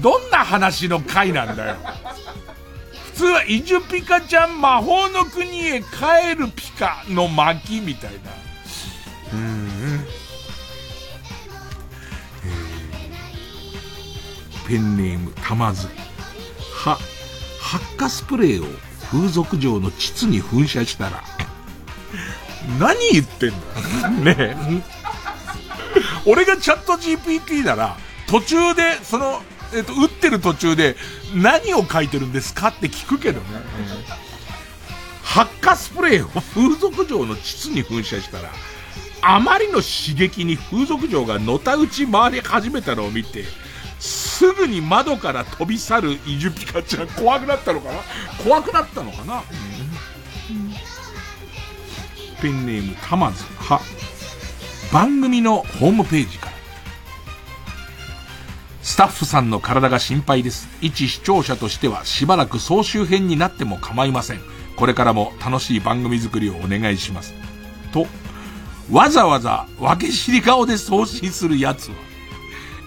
[0.00, 1.76] どんな話の回なんだよ。
[3.12, 8.49] 普通はイジュピカちゃん魔法の国へ帰るピカの巻みたいな。
[9.32, 10.06] うん。
[14.68, 15.88] ペンネームたまず。
[16.84, 16.98] は、
[17.60, 18.66] 発火スプレーを
[19.10, 21.24] 風俗場の膣に噴射したら、
[22.78, 23.50] 何言ってん
[24.02, 24.56] だねえ。
[26.24, 27.96] 俺がチャット GPT なら、
[28.28, 29.42] 途中で、その、
[29.74, 30.96] えっと、打ってる途中で、
[31.34, 33.46] 何を書いてるんですかって聞くけどね。
[35.22, 38.50] 発火スプレーを風俗嬢の膣に噴射したら、
[39.22, 43.44] あまりの刺激に風俗嬢がのたうち回り始めたのを見て、
[43.98, 47.98] すぐに窓から飛び去るイジュピカちゃん、怖くなったのかな？
[48.42, 49.44] 怖くなったのかな、うん、
[52.40, 53.80] ペンネーム、たまず、は、
[54.90, 56.52] 番組のホームページから。
[58.82, 60.68] スタッフさんの体が心配です。
[60.80, 64.40] 一視聴者としてはしばらく総集編になっても構いません。
[64.76, 67.34] これからも楽しい番組作りをお願いします。
[67.92, 68.06] と、
[68.90, 71.94] わざわざ分け知り顔で送信するやつは、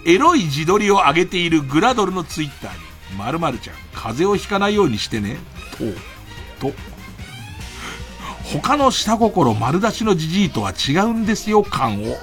[0.06, 5.38] エロい自撮りを上げているグラドルのツイッターに、〇〇ちゃん、風邪をひかないようにしてね、
[6.60, 6.74] と、と、
[8.60, 12.16] 他の下心丸出しのじじいとは違うんですよ感を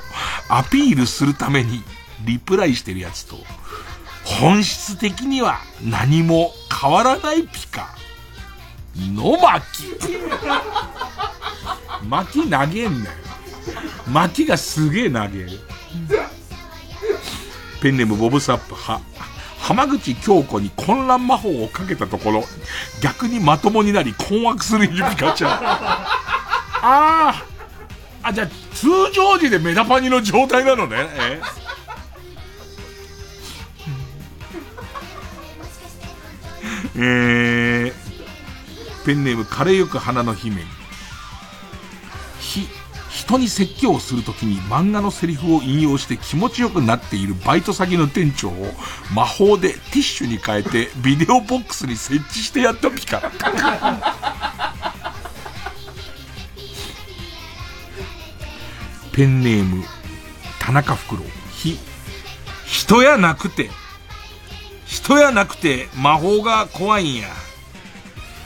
[0.47, 1.81] アピールするために
[2.25, 3.37] リプライしてるやつと、
[4.23, 6.51] 本質的には何も
[6.81, 7.89] 変わらないピカ。
[8.95, 9.65] の巻。
[12.07, 13.30] 巻投げんなよ。
[14.07, 15.47] 巻きがすげえ投げ。
[17.81, 19.01] ペンネームボブサップは、
[19.59, 22.43] 浜口京子に混乱魔法をかけたところ、
[23.01, 25.51] 逆にまともになり困惑する指かちゃん。
[25.51, 25.59] あ
[26.83, 27.45] あ。
[28.23, 31.07] あ、じゃあ、通常時でメダパニの状態なのね。
[36.95, 37.93] えー、
[39.05, 40.61] ペンネーム、枯れゆく花の姫。
[42.39, 42.67] ひ、
[43.21, 48.53] 人に説教をするときに漫画のセリフを引用して気持ちよくなっているバイト先の店長を
[49.13, 53.21] 魔法でティッシュに変えてビデオボックスに設置してやったピカ。
[59.13, 59.83] ペンネーム、
[60.59, 61.25] 田中フクロウ。
[61.53, 61.77] ひ、
[62.65, 63.69] 人やなくて、
[64.87, 67.27] 人やなくて魔法が怖いんや。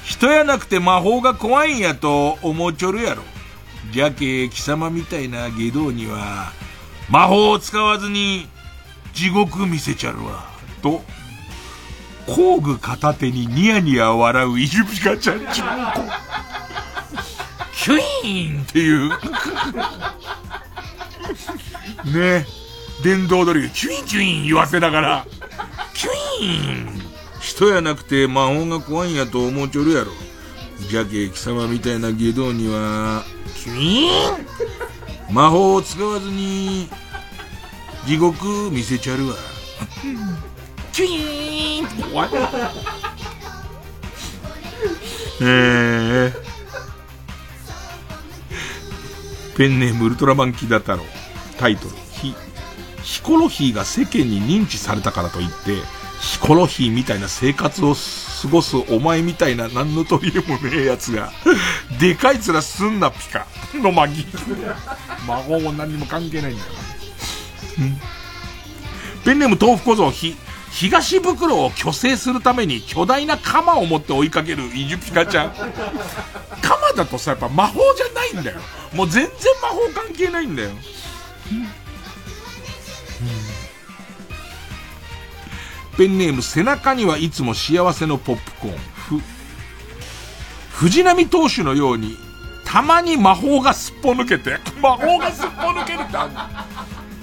[0.04, 3.24] 人やなくて魔法が怖いんやと思うちょるやろ。
[3.92, 6.52] じゃけ貴様みたいな下道には
[7.10, 8.48] 魔法を使わずに
[9.14, 10.50] 地獄見せちゃるわ。
[10.82, 11.04] と、
[12.28, 15.64] 工具片手にニヤニヤ笑うイルピカちゃんちん
[15.94, 16.04] こ。
[17.74, 19.10] キュイーンっていう
[22.14, 22.46] ね
[23.04, 25.28] 電動ドリルキュインキュイン言わせながら、
[25.94, 26.10] キュ
[26.42, 27.02] イーン
[27.40, 30.12] 人やなくて魔法が怖いんやと思うちょるやろ。
[30.90, 33.24] じゃけ貴様みたいな下道には、
[33.66, 36.88] キュイーン魔法を使わずに、
[38.06, 39.34] 地獄見せちゃるわ。
[40.94, 42.30] キュイーンって怖い。
[45.42, 46.34] えー、
[49.58, 51.04] ペンネームウルトラマンキダ太郎。
[51.58, 52.36] タイトル、ヒ、
[53.02, 55.82] ヒコロヒーが世間に認知されたからといって、
[56.20, 61.32] ヒコロヒーみたいな生活を過ごすお前みたいな何の取り柄もねえやつが、
[62.00, 64.26] でかい面すんなピカのマギ。
[65.28, 66.72] 魔法も何にも関係ないんだよ。
[69.24, 70.36] ペンネーム豆腐小僧ひ、
[70.72, 75.54] 東袋を虚勢するために巨大な鎌を持って追いかけるイジュピカちゃん。
[76.62, 78.60] 鎌だとさ、やっぱ魔法じゃないんだよ。
[78.94, 80.70] もう全然魔法関係ないんだよ。
[85.98, 88.78] ペンネーム背中にはいつも幸せのポップコーン。
[88.78, 89.22] ふ、
[90.72, 92.18] 藤波投手のように、
[92.66, 96.34] たまに魔法がすっぽ抜けて、 魔法がすっぽ抜けるってある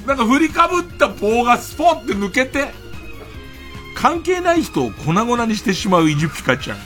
[0.06, 2.72] なんか振りかぶった棒がスポって抜けて、
[3.94, 6.78] 関係ない人を粉々にしてしまうイジュピカちゃん。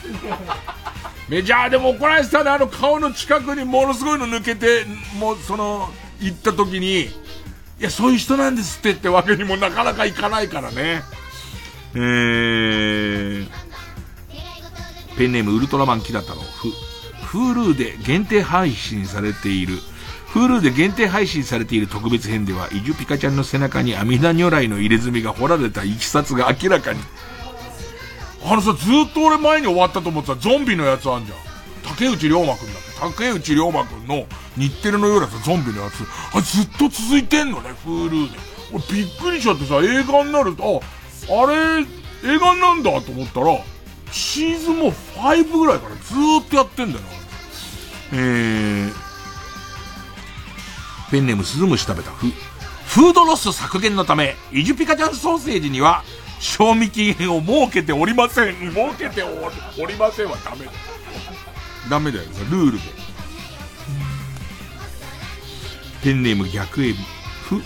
[1.28, 4.84] メジャーでも怒られてたね、あの顔の近くにものすごいの抜けて、
[5.18, 5.88] もうその、
[6.20, 7.10] 行った時に、い
[7.78, 11.02] や、そういう人なんですってってわけにもなかなかいかないからね。
[11.98, 13.48] えー、
[15.16, 16.68] ペンネームウルトラマンキダ太郎、フ、
[17.38, 19.78] Hulu で限定配信されている、
[20.34, 27.00] Hulu で限定配信されている特別編では、イジュピカちゃんの背中に阿弥陀如来の入れ墨が彫られたいきさつが明らかに。
[28.44, 28.78] あのさ、ず
[29.08, 31.38] っと俺前に終わったと思ってたゾンビのやつあんじゃん。
[31.82, 34.26] 竹内涼真くんだっけ竹内涼真くんの
[34.58, 36.04] 日テレのようなさ、ゾンビのやつ。
[36.36, 38.38] あ、ずっと続いてんのね、Hulu で。
[38.72, 40.95] 俺びっくりしちゃってさ、映画になると、あ、
[41.28, 41.86] あれ、
[42.24, 43.58] 映画なんだと思ったら、
[44.12, 47.08] シーズンも5ぐらいからずーっとやってんだよな。
[48.12, 48.92] えー、
[51.10, 56.04] ペンネームスズムシ食べたフ、フードロス削減のため、イジュピカちゃんソーセージには、
[56.38, 58.72] 賞味期限を設けておりません。
[58.72, 60.72] 設けておりませんはダメだ。
[61.90, 62.84] ダメだよ、ルールで。
[66.02, 66.98] ペンネーム逆エビ。
[67.48, 67.62] ふ、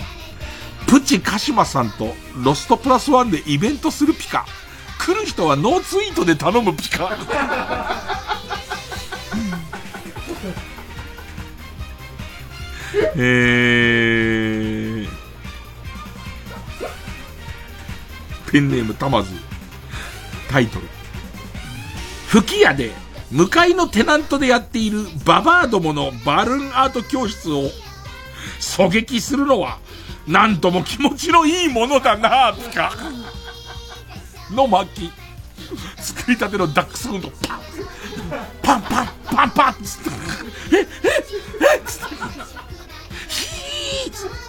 [0.90, 4.44] プチカシマさんとロストプラスワンでイベントするピカ。
[4.98, 7.16] 来る人はノーツイートで頼むピカ。
[13.14, 15.08] えー、
[18.50, 19.30] ペンネームたまず。
[20.50, 20.88] タイトル。
[22.26, 22.90] 吹き矢で
[23.30, 27.70] 向かいのテナントでやっているババアどものバルーンアート教室を
[28.58, 29.78] 狙撃するのは
[30.26, 32.92] なんとも気持ちのいいものだなピカ。
[34.52, 35.10] の巻。
[35.98, 37.60] 作りたてのダックスフンドパン
[38.62, 40.10] パンパンパンパンつって、
[40.76, 40.86] え、え、
[41.76, 42.14] えつって、
[43.28, 44.40] ヒーつって。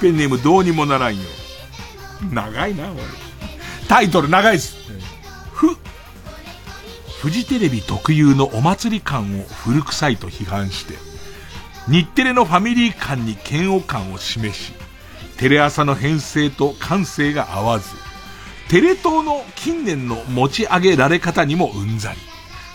[0.00, 1.22] ペンネームどうにもならんよ。
[2.30, 3.02] 長いな、俺。
[3.88, 4.76] タイトル長いっす。
[5.52, 5.76] ふ、
[7.20, 10.94] フジテレビ特有のお祭り感を古臭いと批判して、
[11.88, 14.72] 日テレのファミリー感に嫌悪感を示し、
[15.36, 17.90] テレ朝の編成と感性が合わず、
[18.68, 22.18] テレ東の近年の持ち上げられ方にもうんざり。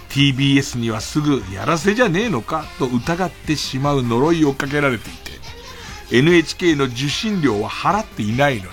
[0.10, 8.70] TBS にはすぐやらせじゃねえのかと疑ってしまう呪いをかけられていて、NHK の受信料は払っていないのに、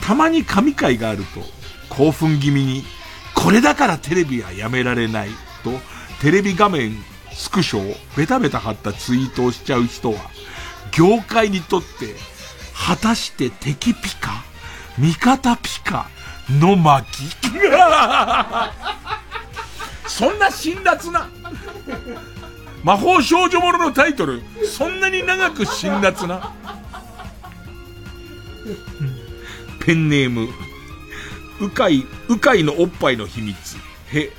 [0.00, 1.40] たまに神回があると、
[1.94, 2.84] 興奮気味に、
[3.34, 5.30] これだからテレビはやめられない、
[5.62, 5.72] と、
[6.20, 6.96] テレビ画面、
[7.36, 10.18] スクショをベタベタ貼ったツイートをしちゃう人は、
[10.92, 12.14] 業界にとって、
[12.74, 14.44] 果たして敵ピカ
[14.98, 16.08] 味方ピカ
[16.50, 17.06] の巻？
[20.08, 21.28] そんな辛辣な
[22.82, 26.52] 魔法少女もののタイトル、そんなに長く辛辣な
[29.84, 30.48] ペンネーム、
[31.60, 33.76] うかい、うかいのおっぱいの秘密。
[34.12, 34.30] へ、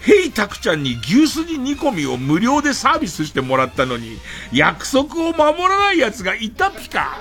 [0.00, 4.18] ヘイタクちゃんに牛すじ煮込みを無料でサービスしてもらったのに、
[4.52, 7.18] 約束を守らない奴がいたピカ。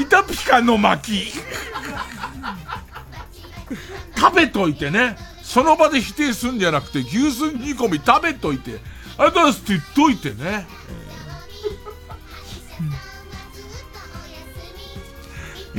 [0.00, 1.32] いたピカの巻。
[4.16, 5.16] 食べといてね。
[5.42, 8.78] その場で否定すんじゃなくて、牛すじ煮込み食べといて、
[9.18, 10.66] ありがとうございますって言っといてね。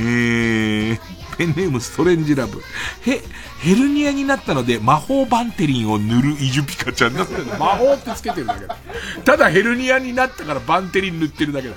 [0.00, 1.00] ー、
[1.38, 2.60] ペンネームストレンジラブ。
[3.06, 3.22] へ、
[3.60, 8.76] ヘルニアになったので魔法バンテリンを塗るイジュピカちゃんだって魔法ってつけてるだけだ。
[9.24, 11.74] ただヘルニアになったからバンテリン塗ってるだけだ。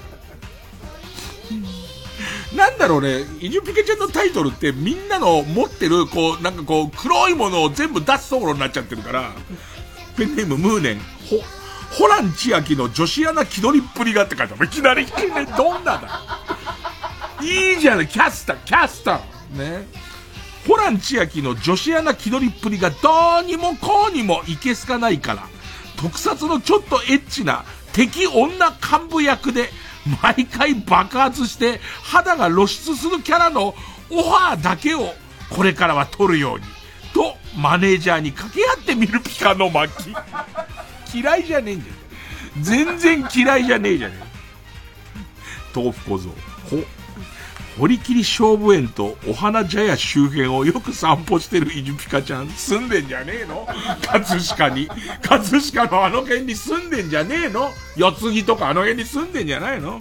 [2.55, 9.31] なんだろうね、イジュピカちゃんのタイトルってみんなの持ってる、こう、なんかこう、黒いものを全部出すところになっちゃってるから、
[10.17, 11.41] ペンネームムーネン、ほ、
[11.91, 14.65] ホラン千秋の女子アナ気取りっぷりがって書いてある。
[14.65, 15.07] いきなり、
[15.57, 16.21] どんなだ
[17.41, 19.40] いいじゃない、キャスター、キャスター。
[19.51, 19.87] ね。
[20.67, 25.47] ホラン千秋の女子アナ気取りっぷりがどうにもこうにもいけすかないから、
[25.97, 29.69] 特撮のちょっとエッチな敵女幹部役で、
[30.21, 33.75] 毎回爆発して肌が露出するキャラの
[34.09, 35.13] オファーだけを
[35.49, 36.65] これからは撮るように。
[37.13, 39.91] と、マネージャーに掛け合ってみるピカの巻。
[41.13, 42.63] 嫌いじゃねえんじゃん。
[42.63, 44.25] 全然嫌いじゃねえじゃねえ。
[45.75, 46.29] 豆腐小僧。
[46.69, 46.83] ほ、
[47.81, 53.65] 堀切勝負園とお花茶屋周辺をよく散歩してるイジュピカちゃん、住んでんじゃねえの？
[54.03, 54.87] 葛飾に。
[55.23, 57.71] 葛飾のあの辺に住んでんじゃねえの？
[57.97, 59.99] 四つ木とかあの辺に住んでんじゃないの？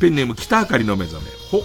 [0.00, 1.30] ペンネーム北あかりの目覚め。
[1.48, 1.62] ほ、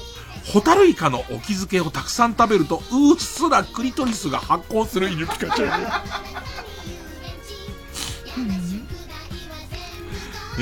[0.53, 5.81] ホタルイカのお気づけをたくさん食べると、うっすらクリトリスが発光するイジュピカちゃん。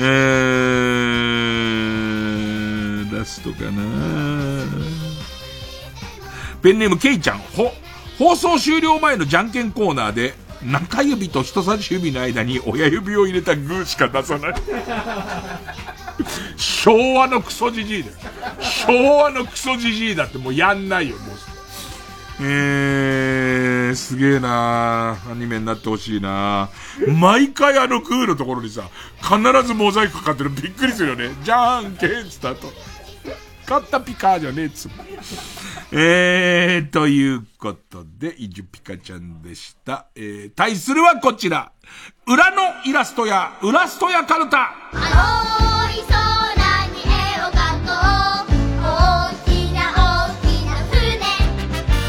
[0.00, 1.97] ー、
[3.18, 3.82] ラストかな
[6.62, 7.72] ペンネームケイちゃん、ほ、
[8.18, 14.54] 放送終了前のじゃんけんコーナーで、中指と人差し指の間に親指を入れたグーしか出さない。
[16.56, 18.14] 昭和のクソじじいだよ。
[18.60, 21.36] 昭和のクソじじいだってもうやんないよ、もう。
[22.40, 26.68] えー、すげえなアニメになってほしいな
[27.08, 28.88] 毎回あのクールのところにさ、
[29.20, 31.30] 必ずモザイクかかってるびっくりするよね。
[31.42, 32.72] じゃんけんスタート。
[33.68, 34.88] 勝ったピカーじゃねえっつ
[35.92, 40.06] えー、ということで、イジュピカちゃんでした。
[40.14, 41.72] えー、対するはこちら。
[42.26, 44.74] 裏のイラストや、ウラストやカルタ。
[44.92, 45.00] 青
[45.90, 47.92] い空に絵を描こ
[48.48, 48.56] う。
[48.84, 51.20] 大きな大きな船。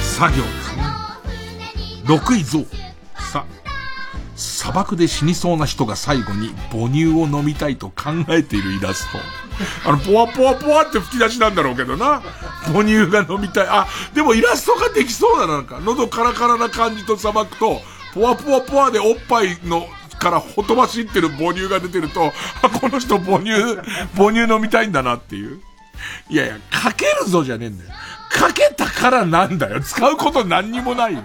[0.01, 0.83] 作業ですね。
[2.05, 2.65] 六位像。
[3.31, 3.45] さ、
[4.59, 9.17] 砂漠で死にそうな人が最後に母乳を飲みたいと考えているイラスト。
[9.89, 12.21] あの、ポワポワポワって吹き出しなんだろうけどな。
[12.65, 13.67] 母乳が飲みたい。
[13.69, 15.79] あ、でもイラストができそうだな、なんか。
[15.79, 17.81] 喉カラカラな感じと砂漠と、
[18.13, 19.87] ポワポワポワでおっぱいの、
[20.19, 23.51] からほとばしってる母乳が出てると、あ、この人母乳、
[24.17, 25.61] 母乳飲みたいんだなっていう。
[26.29, 27.91] いやいや、かけるぞじゃねえんだよ。
[28.29, 29.79] かけたからなんだよ。
[29.79, 31.23] 使うこと何にもないよ。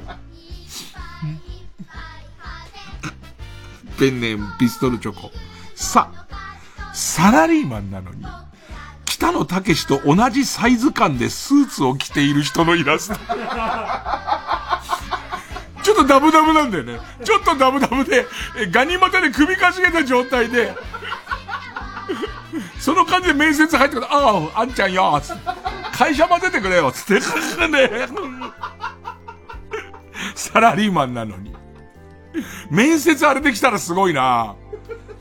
[3.99, 5.31] ペンネームピストルチョコ。
[5.75, 6.11] さ、
[6.93, 8.25] サラリーマンなのに、
[9.05, 13.17] 北野武と同じサイズ感でスーツを着ている人のイラスト。
[15.83, 16.99] ちょっとダブダブなんだよね。
[17.25, 18.27] ちょっとダブダブで、
[18.71, 20.75] ガニ股で首かしげた状態で、
[22.79, 25.43] その感じで面接入ってくるああ、あんちゃんよ、つって。
[25.93, 27.15] 会社混ぜてくれよ、つって。
[27.69, 28.09] ね、
[30.35, 31.55] サラリーマンなのに。
[32.71, 34.57] 面接あれできたらすごいな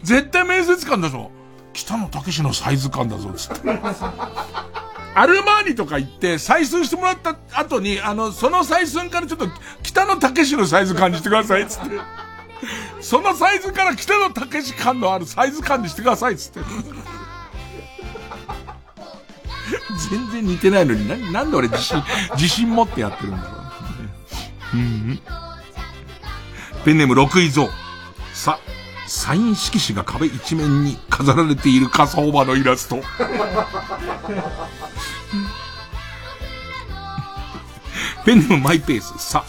[0.03, 1.31] 絶対面接官だぞ。
[1.73, 3.69] 北野武のサイズ感だぞ、つって。
[5.15, 9.47] アルマーニとか行って、採寸してもらった後に、あの、その採寸からちょっと、
[9.81, 11.95] 北野武のサイズ感にしてください、つって。
[13.01, 16.59] そのサイズから北野武感のあるサイズ感にしてください、つって。
[20.09, 22.03] 全然似てないのに、な、なんで俺自信、
[22.35, 23.57] 自信持ってやってるんだろ
[24.73, 24.77] う。
[24.77, 25.19] うん。
[26.85, 27.69] ペンネーム六位像。
[28.33, 28.59] さ、
[29.07, 32.97] サイン色紙が壁一面に飾られている火葬場のイラスト。
[38.25, 39.13] ペンネームマイペース。
[39.17, 39.45] さ、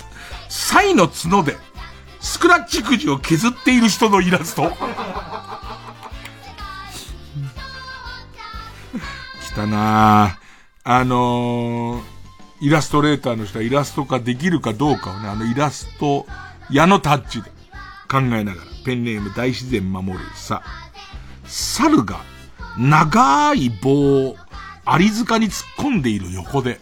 [0.48, 1.56] サイの角で、
[2.20, 4.70] スクラッチくじを削っている人のイラスト。
[9.42, 10.38] 来たな
[10.84, 12.02] あのー、
[12.60, 16.26] イラストレーターの人はイラスト化できるかどうかをね、あのイラスト、
[16.70, 17.50] 矢のタッチで
[18.10, 20.62] 考えながら、ペンネーム大自然守るさ、
[21.46, 22.20] 猿が
[22.78, 24.36] 長い棒を
[24.84, 26.80] アリ塚に突っ込んでいる横で、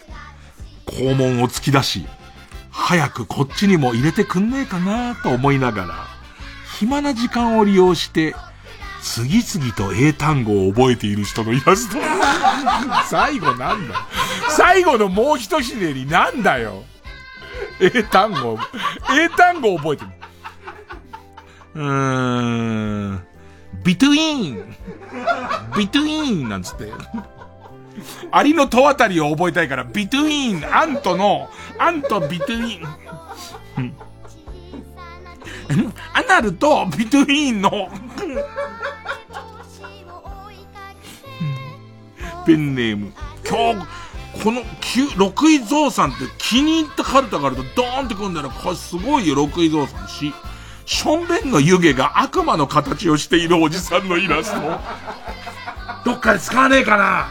[0.86, 2.06] 肛門を突き出し、
[2.70, 5.94] 早くこっちにも入れてくんねえかなと思いながら、
[6.78, 8.34] 暇な時間を利用して、
[9.02, 11.98] 次々と英単語を覚えている人のイラスト。
[13.10, 14.06] 最後なんだ。
[14.48, 16.84] 最後のもう一ひねりなんだよ。
[17.80, 18.58] 英単語、
[19.18, 20.10] 英単語覚えてる。
[21.74, 23.26] うーん。
[23.84, 24.76] ビトゥイーン。
[25.76, 26.92] ビトゥイーンなんつって。
[28.30, 31.48] アリの戸あたりを覚えたいから、ビトゥイーン、アントの、
[31.78, 33.94] アントビトゥイーン。
[36.14, 37.88] アナルとビトゥイーンの
[42.44, 43.12] ペンネーム。
[43.48, 43.86] 今日、
[44.42, 44.62] この、
[45.16, 48.50] 六位蔵さんって気に入ったカルタがあるとドーンってくんだよ。
[48.50, 50.08] これすごいよ、六位蔵さん。
[50.08, 50.32] し、
[50.86, 54.80] しょんべんの湯気が悪魔の形をしているおじさんのイラスト。
[56.04, 57.28] どっかで使わねえかな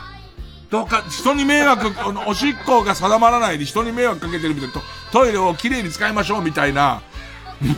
[0.69, 1.94] どっか、人に迷惑、
[2.28, 7.02] おしっこが定まらないで人に迷惑かけてるみたいな、トイレをきれいに使いましょうみたいな、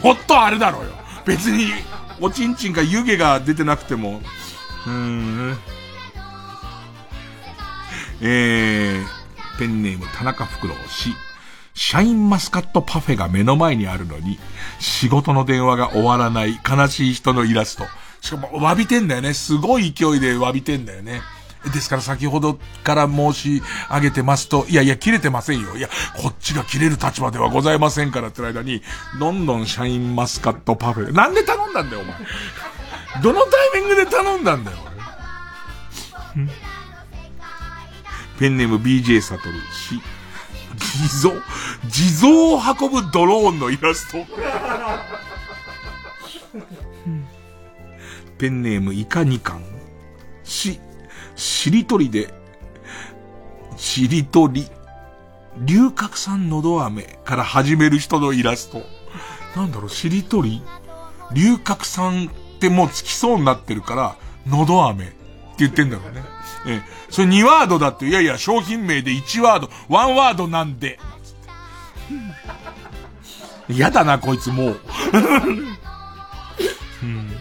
[0.03, 0.91] もっとあれだろうよ。
[1.25, 1.73] 別に、
[2.19, 4.21] おちんちんか湯気が出てなくても、
[4.85, 5.57] うーん。
[8.25, 11.13] えー、ペンネーム田中袋氏。
[11.73, 14.39] シャインマスカットパフェが目の前にあるのに、
[14.79, 17.83] 仕事の電話が終わらない悲しい人のイラスト。
[18.21, 19.33] しかも、詫びてんだよね。
[19.33, 21.21] すごい勢いで詫びてんだよね。
[21.65, 25.75] ですから先ほどから申し上げてますと、いやいや、切れてませんよ。
[25.75, 28.81] いや、こっちが切れる立場ではございませんからって間に、
[29.19, 31.13] どんどんシャインマスカットパフェ。
[31.13, 32.15] なんで頼んだんだよ、お前。
[33.21, 34.77] どのタイミングで頼んだんだよ、
[38.39, 40.01] ペンネーム BJ サトル氏。
[40.75, 41.35] 地蔵、
[41.87, 44.25] 地蔵を運ぶドローンのイラスト。
[48.37, 49.63] ペンネームイカニカン。
[50.43, 50.79] し、
[51.35, 52.33] しりとりで、
[53.77, 54.67] しりとり、
[55.59, 58.81] 龍角散のど飴から始める人のイラスト。
[59.55, 60.63] なんだろう、しりとり？
[61.33, 64.15] 龍角散ってもうつきそうになってるから、
[64.47, 65.13] のど飴
[65.57, 66.23] 言ってんだろうね。
[66.65, 70.99] ええ、それ2ワードだって、いやいや、商品名で1ワード、1ワードなんで。
[73.69, 74.79] 嫌だな、こいつもう。
[77.03, 77.31] うん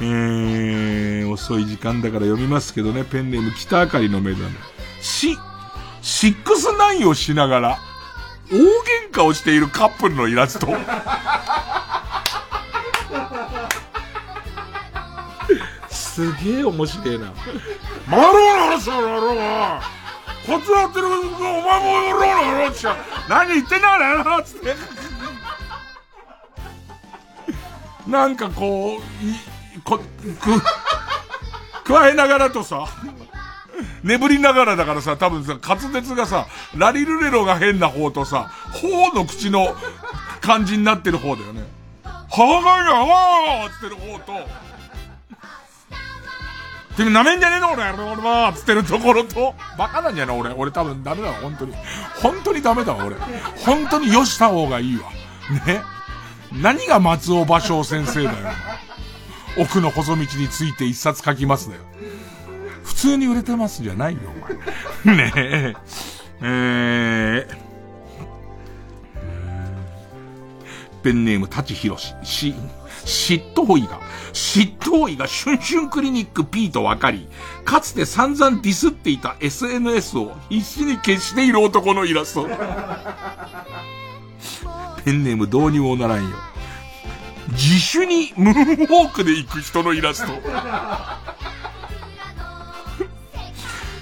[0.00, 4.50] えー、遅い時間だから読みますけどね、ペンネーム北あかりの目覚め。
[5.00, 5.38] し、
[6.00, 7.78] シックスナインをしながら、
[8.50, 10.66] 大喧嘩をしているカップルのイラスト。
[16.14, 17.32] すげえ面白いな。
[18.06, 19.36] マローの話だろう
[20.46, 21.44] こっちやってるお前も
[22.04, 22.26] やろうの
[22.66, 22.84] 話
[23.30, 24.74] 何言ってんだよなつって。
[28.06, 29.00] なんかこう、
[29.84, 30.04] こ、く、
[31.84, 32.86] 加えながらとさ、
[34.02, 39.74] 眠りながらだからさ、多分さ、滑舌がさ、ラリルレロが変な方とさ、方の口の
[40.42, 41.62] 感じになってる方だよね。
[42.04, 44.32] はがやわーつってる方と、
[46.96, 50.50] てめえ舐めんじゃねえの俺、俺はつってるところと、バカなんじゃない俺。
[50.50, 51.74] 俺多分ダメだわ、本当に。
[52.22, 53.16] 本当にダメだわ、俺。
[53.64, 55.10] 本当によした方がいいわ。
[55.66, 55.82] ね。
[56.52, 58.36] 何が松尾芭蕉先生だよ。
[59.58, 61.82] 奥の細道について一冊書きますだよ。
[62.84, 64.20] 普通に売れてますじゃないよ、
[65.04, 65.16] お前。
[65.16, 65.74] ねえ。
[66.44, 67.56] えー、
[71.02, 72.14] ペンネーム、舘ひろし。
[72.22, 72.54] し、
[73.04, 74.00] 嫉妬医が、
[74.32, 77.28] 嫉妬医がシュンシュンクリニック P と分かり、
[77.64, 82.48] かつて散々ディスっていた SNS を必死に消している男のイラスト。
[85.04, 86.36] ペンネームどうにもならんよ。
[87.50, 90.32] 自主にムーンウォークで行く人のイラスト。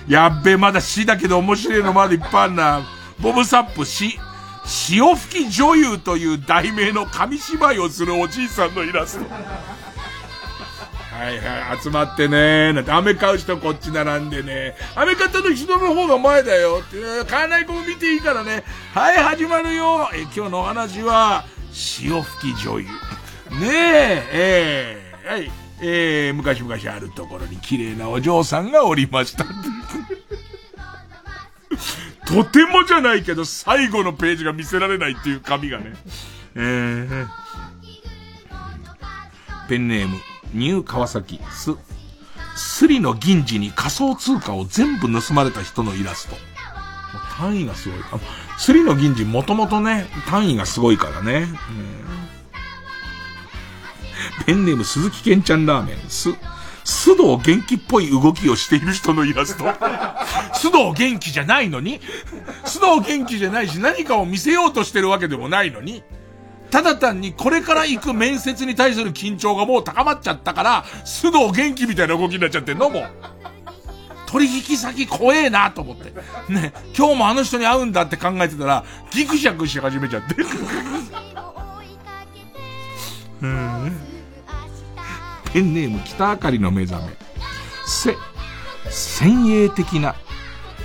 [0.08, 2.82] やっべ、まだ死だけど面白いのまだいっぱいあるな。
[3.20, 4.18] ボブサップ死。
[4.64, 9.24] 潮吹き女優という題名の紙芝居をするおじいさんのイラスト。
[11.20, 12.72] はいはい、集まってね。
[12.72, 16.96] なんて、飴買う人こっち並んでね、飴買ったの人の方が前だよって、
[17.28, 18.64] 買わない子も見ていいからね、
[18.94, 20.08] はい、始まるよ。
[20.14, 22.86] え、今日のお話は、潮吹き女優。
[22.86, 22.90] ね
[24.32, 25.50] え、えー、はい、
[25.82, 29.44] えー、昔々あるところに綺麗なお嬢さんがおりました。
[32.30, 35.94] とてもじゃないけど、最後のページが見せられないっていう紙がね。
[36.54, 37.26] えー、
[39.68, 40.16] ペンネーム、
[40.54, 41.72] ニュー川崎、す、
[42.54, 46.36] スリの銀次に仮想通貨を全部盗まれた人のイラスト。
[47.36, 47.98] 単位がすごい。
[48.12, 48.20] あ
[48.58, 51.48] スリの銀次もともとね、単位がすごいからね。
[54.46, 56.30] ペンネーム鈴木健ちゃんラーメン、す、
[56.90, 59.64] 須藤元気っぽい動きをしている人のイラスト。
[60.52, 62.00] 須藤元気じゃないのに
[62.64, 66.02] 須藤元気じゃないし何かを見せようとしてるわけでもないのに
[66.70, 73.10] ただ単にこれから行く面接に対する緊張がもう高まっちゃったから、須藤元気みたいな動きになっちゃってんのもう。
[74.26, 76.12] 取引先怖えなと思って。
[76.48, 80.36] ね、今日もあの人に会うんだって考えてたら、ギクシャクし始めちゃって。
[83.42, 84.09] うん。
[85.52, 87.12] ペンネーム北あかりの目覚め。
[87.86, 88.16] せ、
[88.88, 90.14] 先鋭的な、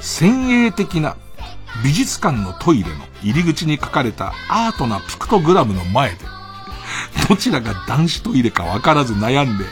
[0.01, 1.17] 先鋭的な
[1.83, 6.17] 美術館のトイレの入り口に書かれたアートなピクトグラムの前で、
[7.27, 9.65] どちらが男子トイレかわからず悩んで、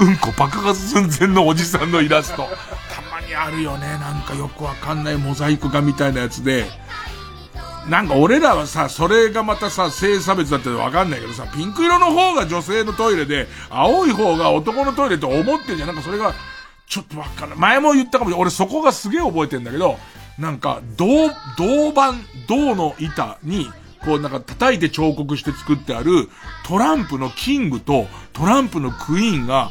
[0.00, 2.48] うんこ爆発寸前のおじさんのイラスト。
[2.92, 3.86] たまにあるよね。
[3.98, 6.66] なんかよくわかんないモザイク画みたいなやつで、
[7.88, 15.88] なんか俺らはさ、それがまたさ、性差別だってわかんないけどさ、ピンク色の方が女性のトイレで、青い方が男のトイレと思ってんじゃん。
[15.88, 16.34] なんかそれが、
[16.86, 17.58] ちょっとわかんない。
[17.58, 18.42] 前も言ったかもしれない。
[18.42, 19.98] 俺そこがすげえ覚えてんだけど、
[20.38, 22.12] なんか、銅、銅板、
[22.46, 23.70] 銅の板に、
[24.04, 26.28] こうなんか叩いて彫刻して作ってある
[26.64, 29.70] トランプのキングとトランプのクイーンが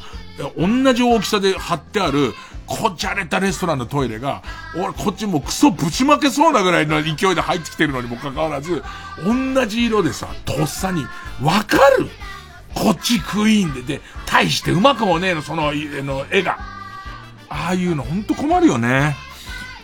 [0.57, 2.33] 同じ大きさで貼ってある
[2.67, 4.43] こじゃれたレストランのトイレが、
[4.75, 8.83] 俺こっちもうクソぶちまけそうなぐらいの勢いで入ってきてるのにもかかわらず、
[9.25, 11.05] 同じ色でさ、とっさに、
[11.41, 12.07] わかる
[12.75, 16.57] こっちクイーンで、で、大してうまくもねえの、その、の、絵が。
[17.49, 19.15] ああいうのほんと困るよね。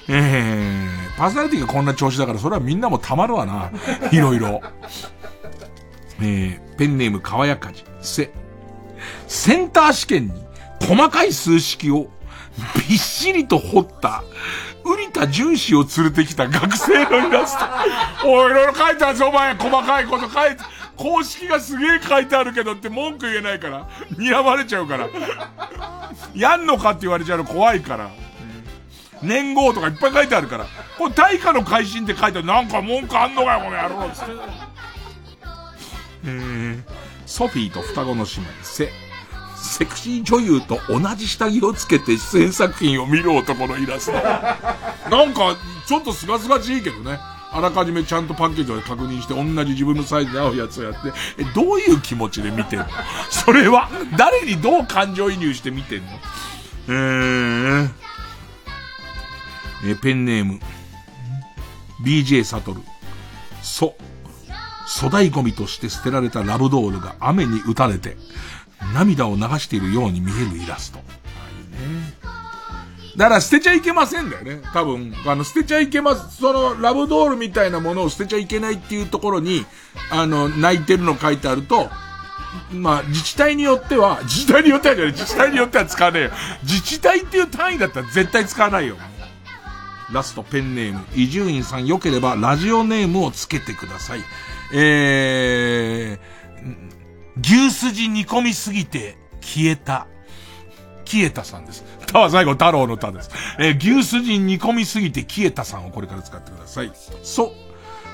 [0.10, 3.72] えー、パーソナリティがこんな調子だから、それはみんなもたまるわな。
[4.12, 4.62] いろいろ。
[6.20, 8.32] えー、ペンネームかわやかじ、せ。
[9.28, 10.44] センター試験に
[10.82, 12.10] 細かい数式を
[12.88, 14.24] びっしりと彫った、
[14.84, 17.66] 瓜田純子を連れてきた学生のイラスト。
[18.28, 19.56] おい、いろいろ書いてあるぞ、お前。
[19.56, 20.58] 細かいこと書いて、
[20.96, 23.88] 公式がすげえ書いてあるけどって文句言えないから。
[24.18, 25.08] 睨まれちゃうから。
[26.36, 28.10] やんのかって言われちゃうの怖いから。
[29.22, 30.66] 年号とかいっぱい書いてあるから。
[30.98, 32.46] これ大化の改新って書いてある。
[32.46, 34.10] なんか文句あんのかよ、この野郎。
[34.10, 34.32] つって。
[36.26, 36.84] えー、
[37.26, 38.28] ソフィーと双子の姉妹、
[38.62, 38.92] せ。
[39.64, 44.14] セクシー女優と同じ下着をつけて出演作品を見る男のイラスト。
[45.10, 45.56] なんか、
[45.88, 47.20] ちょっとすがすがしいけどね。
[47.56, 52.88] あらかじめちゃんとパッケージを確認して同じ自分のサイズで合うやつをやって、え、どういう気持ちで見てんの？
[53.30, 56.10] それは、誰にどう感情移入して見てんの？
[56.88, 57.90] えー、
[59.86, 60.60] え、ペンネーム、
[62.04, 62.82] BJ サトル。
[63.62, 63.96] そ、
[64.88, 68.18] 粗大ゴミとして捨てられたラブドールが雨に打たれて、
[68.94, 71.00] 涙を流しているように見えるイラスト。
[71.00, 71.08] はい
[71.72, 72.14] ね。
[73.18, 74.62] だから捨てちゃいけませんだよね。
[74.74, 76.38] 多分、あの、捨てちゃいけます。
[76.38, 79.66] その、ラブドールみたいなものを捨てちゃいけないっていうところに、
[80.10, 81.90] あの、泣いてるの書いてあると、
[82.72, 86.32] まあ、自治体によっては、自治体によってはじゃない、自治体によっては使わねえよ。
[86.64, 88.98] 自治体っていう単位だったら絶対使わないよ。
[90.12, 94.22] ラストペンネーム、伊集院さん良ければラジオネームをつけてください。
[94.74, 96.43] えー、
[97.38, 100.08] 牛すじ煮込みすぎて消えた。
[101.06, 101.84] 消えたさんです。
[102.08, 103.30] たは最後太郎のたです。
[103.60, 106.92] えー、牛すじ煮込みすぎて消えたさんをこれから使ってください。
[107.24, 107.52] そ、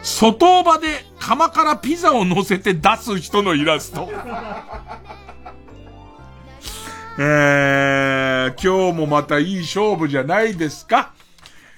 [0.04, 4.10] 外場で釜からピザを乗せて出す人のイラスト。
[7.22, 11.12] えー、今日もまたいい勝負じゃないですか。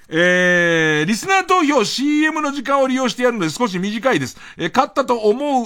[0.08, 4.38] えー、リスナー投票 CM の時間を利用してやるので少し短いです。
[4.56, 5.64] えー、勝ったと思う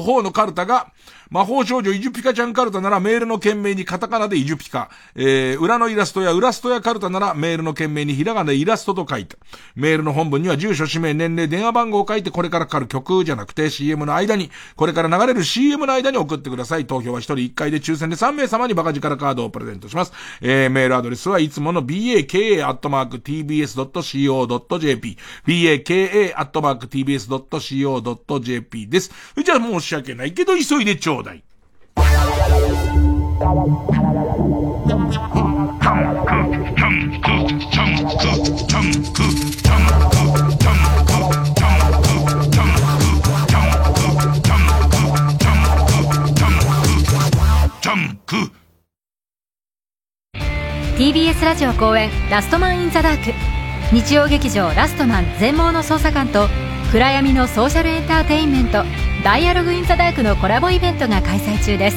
[0.00, 0.92] 方のカルタが、
[1.30, 4.90] 魔法少女イジュピカちゃんカルタならメールの件名にカタカナでイジュピカ。
[5.14, 9.36] えー、裏のイラストや裏ストやカルタならメールの件名にひらがなイラストと書いて。
[9.76, 16.86] メールの本文には住所、氏名、年齢、電話番号を書いてこれからかかる曲じゃなくて CM の間に、これから流れる CM の間に送ってください。
[16.86, 20.12] 投票は1人1回で抽選で3名様にバカ力カードをプレゼントします。
[20.40, 22.26] えー、メールアドレスはいつもの baka.tbs.co.jp
[25.46, 26.48] baka.tbs.co.jp
[28.88, 29.12] です。
[29.44, 31.42] じゃあ申し訳ないけど急いでちょうだい。
[50.96, 53.32] TBS ラジオ公演「ラストマン・イン・ザ・ダーク」
[53.90, 56.46] 日曜劇場「ラストマン全盲の捜査官」と
[56.92, 58.84] 暗闇のソーシャルエンターテインメント
[59.22, 61.96] ダイアログ・イン・ザ・ダークのコラボイベントが開催中です。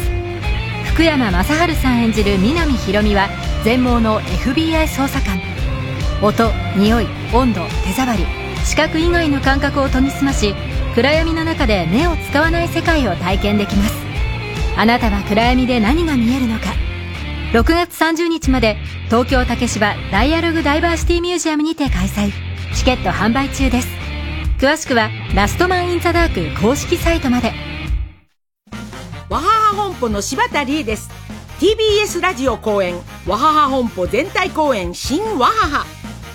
[0.93, 3.29] 福山雅治さん演じる南ひろみは
[3.63, 5.41] 全盲の FBI 捜査官。
[6.21, 8.25] 音匂い温度手触り
[8.65, 10.53] 視覚以外の感覚を研ぎ澄まし
[10.95, 13.95] 暗闇の中で目を使わない世界を体験できます。
[14.77, 16.73] あなたは暗闇で何が見えるのか。
[17.53, 22.31] 6月30日まで東京竹芝ダイアログダイバーシティミュージアムにて開催。
[22.75, 24.02] チケット販売中です。
[24.63, 27.51] 詳しくはラストマンインザダーク公式サイトまで。
[29.27, 31.09] わはは本舗の柴田理恵です。
[31.59, 32.95] TBS ラジオ公演
[33.27, 35.85] わはは本舗全体公演新わはは。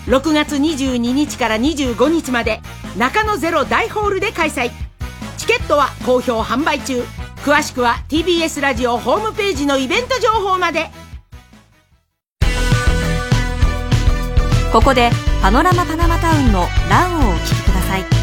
[0.08, 2.60] 6月22日から25日まで
[2.98, 4.72] 中野ゼロ大ホールで開催。
[5.38, 7.02] チケットは好評販売中。
[7.46, 10.90] 詳しくは TBS ラジオホームページのイベント情報まで。
[14.70, 15.08] ここで
[15.40, 18.17] パノラマパナマタウンの「ラン」をお聴きください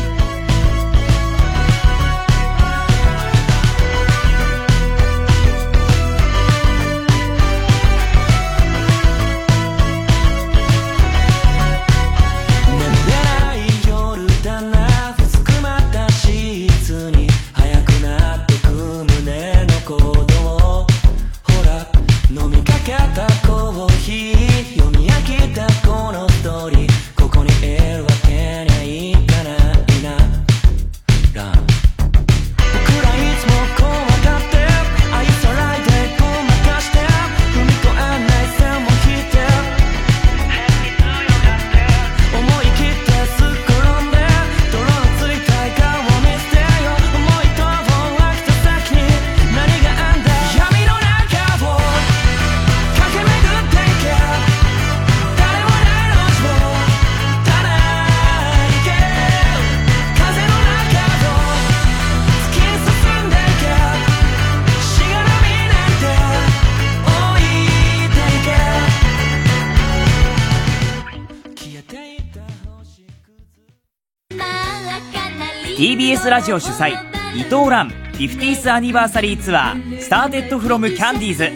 [76.26, 76.94] TBS ラジオ主催
[77.36, 81.52] 伊藤蘭 50th アニバーサリーツアースターテッドフロムキャンディーズ。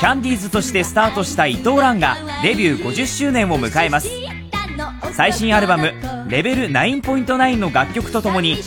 [0.00, 4.10] キャンディーズとしてスタートした伊藤蘭がデビュー50周年を迎えます。
[5.12, 5.94] 最新アルバム
[6.28, 8.58] 「レベル9.9」の楽曲とともに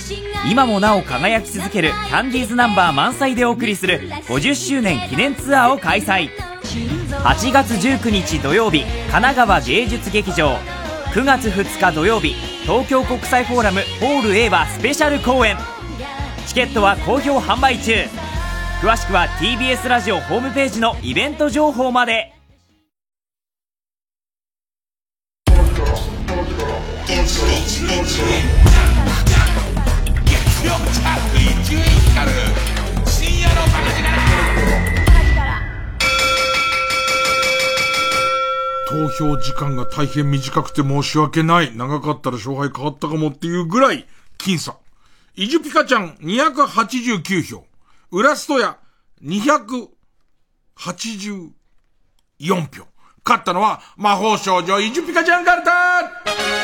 [0.49, 6.31] 今もなお輝き続けるキャンディーズナンバー満載でお送りする50周年記念ツアーを開催。
[7.11, 10.57] 8月19日土曜日神奈川芸術劇場。
[11.13, 15.55] 9月2日土曜日東京国際フォーラムホール A はスペシャル公演。
[16.47, 17.93] チケットは好評販売中。
[18.81, 22.33] 詳しくは TBS ラジオホームページのイベント情報まで。
[38.89, 41.75] 投票時間が大変短くて申し訳ない。
[41.75, 44.07] 長かったら勝敗変わったかもっていうぐらい、
[44.37, 44.77] 僅差。
[45.35, 47.65] イジュピカちゃん289票。
[48.11, 48.77] ウラストヤ
[49.21, 49.89] 284
[52.73, 52.87] 票。
[53.25, 56.56] 勝ったのは魔法少女イジュピカちゃんカルタ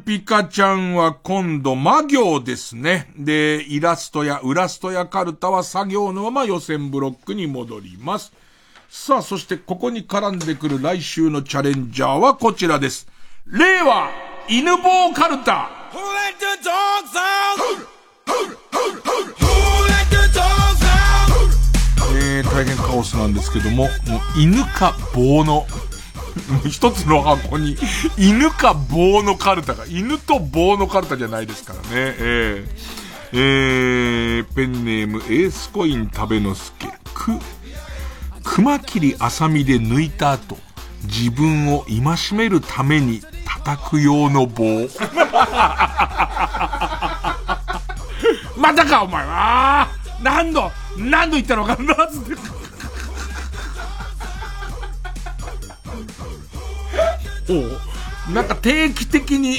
[0.00, 3.12] ピカちゃんは今度魔行ですね。
[3.16, 8.32] で、イラストや、ウラストやカルタは作業のまま予選ブロックに戻ります。
[8.88, 13.08] さあ、そしてここに絡んでくる来週のチャレンジャーはこちらです。
[13.46, 14.10] 令和、
[14.48, 15.70] 犬棒カルタ。
[22.16, 23.90] えー、大変カオスなんですけども、もう
[24.40, 25.66] 犬か棒の
[26.68, 27.76] 一つの箱に、
[28.18, 31.86] 犬か棒のカルタが、犬と棒のカルタじゃないですからね。
[31.92, 32.70] えー、
[33.32, 37.32] えー、ペンネーム、エースコイン食べのすけ、く、
[38.42, 40.58] 熊切あさみで抜いた後、
[41.04, 42.00] 自分を戒
[42.36, 44.64] めるために叩く用の棒。
[48.56, 49.88] またか、お前は
[50.22, 52.63] 何度、何度言ったのかなつって。
[58.32, 59.58] なんか定期的に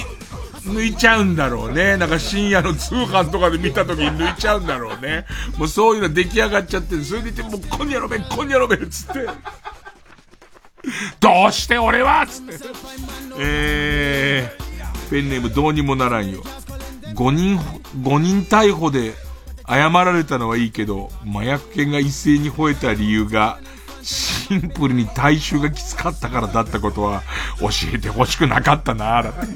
[0.66, 1.98] 抜いちゃうんだろうね。
[1.98, 5.26] なんか深夜の通販とかで見た時に抜いちゃうんだろうね。
[5.58, 9.28] もうそういうの出来上がっちゃって、それでいて、もうこんにゃろべ、こんにゃろべ、つって。
[11.20, 12.54] どうして俺はつって。
[13.40, 16.42] えー、ペンネームどうにもならんよ。
[17.14, 17.60] 5人、
[18.02, 19.14] 5人逮捕で
[19.68, 23.60] 謝られたのはいいけど、麻薬犬が一斉に吠えた理由が、
[24.06, 27.24] シンプルに体臭がきつかったからだったことは
[27.60, 29.48] 教えてほしくなかったなだって。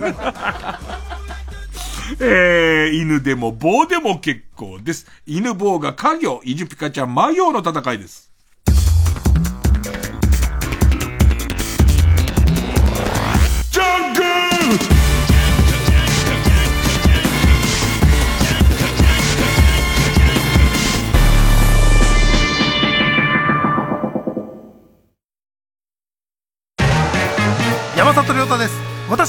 [2.25, 5.05] えー、犬でも棒でも結構です。
[5.27, 8.28] 犬棒が家業、イジュピカちゃん魔行の戦いです。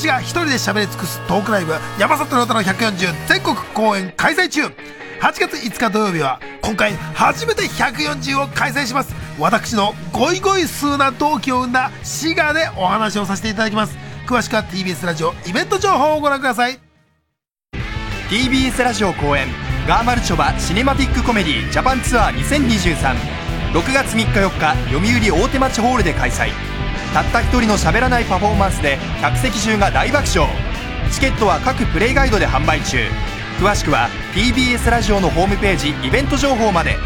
[0.00, 4.62] 私が一人で喋り尽くすトークライブ山里亮太の140全国公演開催中。
[4.62, 4.72] 8
[5.20, 9.14] 月5日土曜日は今回初めて140を開催します。
[9.38, 13.98] 私のゴイゴイ数な同期を生んだ滋賀でお話をさせていただきます。
[14.26, 16.78] 詳しくは TBS ラジオイベント情報をご覧ください。
[18.30, 19.48] TBS ラジオ公演
[19.86, 26.69] ガーマルチョバシネマティックコメディジャパンツアー20236月3日4日読売大手町ホールで開催。
[27.12, 30.48] たった一人の喋らないパフォーマンスで客席中が大爆笑。
[31.12, 32.98] チケットは各プレイガイドで販売中。
[33.58, 36.96] 詳しくは TBS ラジオのホームページイベント情報まで。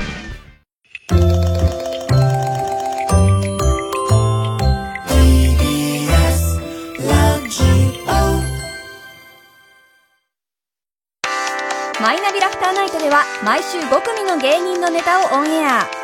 [12.01, 16.03] マイナビラフターナイトでは毎週5組の芸人のネタをオンエア。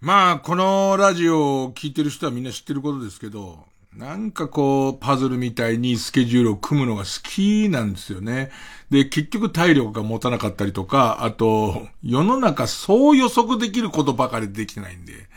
[0.00, 8.50] まあ、このラジオを聞いてる人はみんな知ってることですけど、なんかこう、パズルみたいにスケジュールを組むのが好きなんですよね。
[8.88, 15.28] で、結局体力が持たなかったりとか、あと、世の中そう予測できることばかりできてないんで。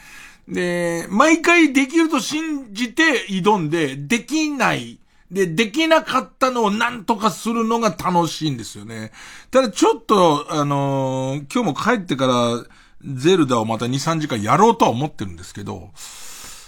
[0.47, 4.99] で、毎回できると信じて挑んで、できない
[5.31, 9.11] で、できなかったのを何とかするのが楽しいんですよね。
[9.51, 12.65] ただちょっと、あのー、今日も帰ってから、
[13.03, 15.89] ゼルダをまた2、3時間やろうとは思ってるんですけど、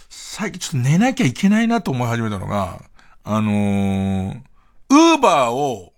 [0.09, 2.81] 最近ちょっと寝なきゃいけないなと思い始めたのが、
[3.23, 4.41] あのー、
[4.89, 5.93] ウーバーを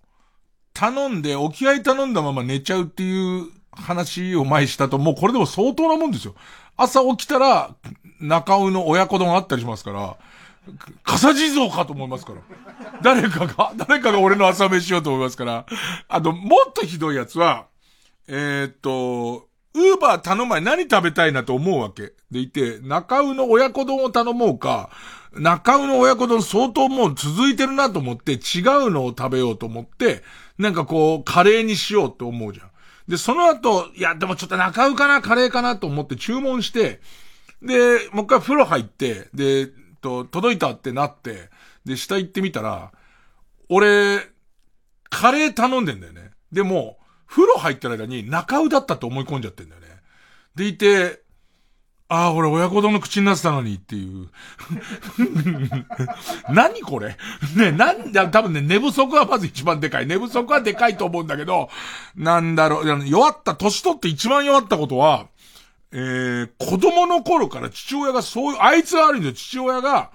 [0.73, 6.35] 頼んで、置き合い頼んだまま寝ちゃうっていう話を前したと、もうこれでも相当なもんですよ。
[6.80, 7.76] 朝起きたら、
[8.22, 10.18] 中尾の親子丼あったりしますから、
[11.03, 12.41] 笠地蔵かと思いますから。
[13.01, 15.65] 誰かが、誰かが俺の朝飯しようと思いますから。
[16.07, 17.68] あと、もっとひどいやつは、
[18.27, 22.14] えー、っと、ウーバー頼む前何食べたいなと思うわけ。
[22.31, 24.89] でいて、中尾の親子丼を頼もうか、
[25.34, 30.23] 中尾の親子丼相当もう続いてるなと思って違うのを食べようと思って、
[30.57, 32.69] なんかこう、カレーにしようと思うじゃん。
[33.10, 37.02] で、その後、いや、でもちょっと中うかな、カレーかなと思って注文して、
[37.60, 39.68] で、もう一回風呂入って、で、
[39.99, 41.49] と、届いたってなって、
[41.86, 42.91] で、下行ってみたら、
[43.68, 44.19] 俺、
[45.10, 46.30] カレー頼んでんだよね。
[46.52, 49.88] でも、風呂入ってる間に中尾だったと思い込んじゃってんだよね。
[50.53, 51.23] でいて、
[52.11, 54.30] ああ、俺親子丼の口になってたのにっていう。
[56.49, 57.15] 何これ？
[57.56, 60.07] ね、なんだ、多分ね、寝不足はまず一番でかい。
[60.07, 61.69] 寝不足はでかいと思うんだけど、
[62.15, 65.27] なんだろう、弱った、年取って一番弱ったことは、
[65.91, 70.10] えー、子供の頃から父親がそういう、あいつはあるんだよ、父親が、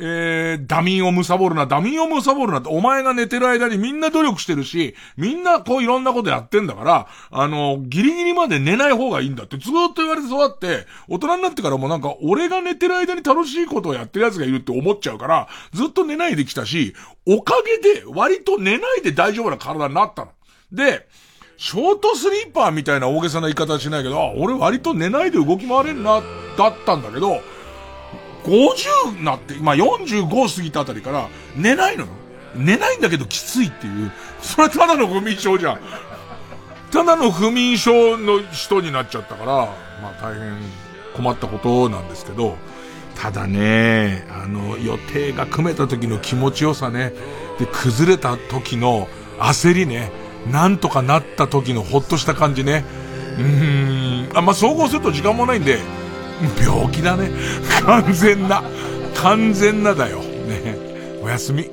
[0.00, 16.94] えー、ダミンを貪るな、ダミンを貪るなって、お前が寝てる間にみんな努力してるし、みんなこういろんなことやってんだから、あの、ギリギリまで寝ない方がいいんだってずっと言われて育って、大人になってからもなんか、俺が寝てる間に楽しいことをやってる奴がいるって思っちゃうから、ずっと寝ないできたし、
[17.26, 20.30] おかげで割と寝ないで大丈夫な体になったの。
[20.70, 21.08] で、
[21.56, 26.22] ショートスリーパーみたいな大げさな言い方しないけど、あ俺割と寝ないで動き回れんな、
[26.56, 27.40] だったんだけど、
[28.44, 32.08] 50になって、まあ、45過ぎたあたりから寝ないのよ。
[32.54, 34.10] 寝ないんだけどきついっていう。
[34.40, 35.80] それただの不眠症じゃん。
[36.90, 39.46] ただの不眠症の人になっちゃったから、
[40.02, 40.58] まあ大変
[41.14, 42.56] 困ったことなんですけど、
[43.14, 47.12] ただね、あの、予定が組めた時の気持ちよさね、
[47.58, 49.08] で、崩れた時の
[49.38, 50.10] 焦りね、
[50.50, 52.84] なんとかなった時のほっとした感じね。
[53.36, 54.36] うーん。
[54.38, 55.80] あ、まあ、総合すると時間もないんで、
[56.60, 57.30] 病気だね。
[57.84, 58.62] 完全な。
[59.14, 60.18] 完全なだよ。
[60.18, 60.76] ね。
[61.22, 61.70] おやすみ。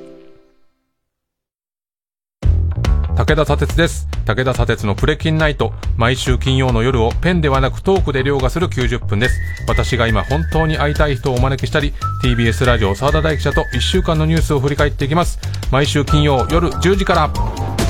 [3.15, 4.07] 武田砂鉄です。
[4.25, 5.71] 武田砂鉄のプレキンナイト。
[5.95, 9.39] 毎週金曜の夜をペンではなくトークで凌駕する90分です。
[9.67, 11.93] 私が今本当に会いたい人をお招きしたり、
[12.23, 15.39] TBS ラジオ沢田大記者と1週間のニュースを振り返っていきます。
[15.71, 17.84] 毎週金曜夜10時から。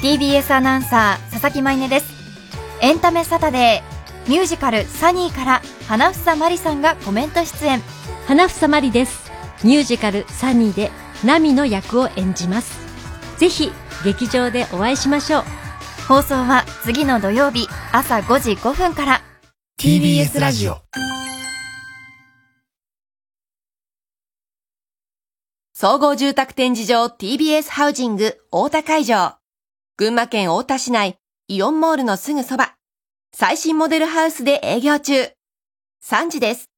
[0.00, 2.06] TBS アナウンサー佐々木舞音です。
[2.80, 7.82] エンタメサタデーミュージカルサニーから花房まりさんがコメント出演。
[8.26, 9.30] 花房まりです。
[9.62, 10.90] ミュージカルサニーで
[11.22, 12.80] ナミの役を演じます。
[13.36, 13.72] ぜひ
[14.02, 15.42] 劇場でお会いしましょう。
[16.08, 19.20] 放送は次の土曜日朝5時5分から。
[19.78, 20.78] TBS ラジオ。
[25.74, 29.39] 総合住宅展示場 TBS ハウジング大田会場
[30.00, 32.74] 群馬県太田市内、イオンモールのすぐそば。
[33.34, 35.24] 最新モデルハウスで営業中。
[36.02, 36.69] 3時です。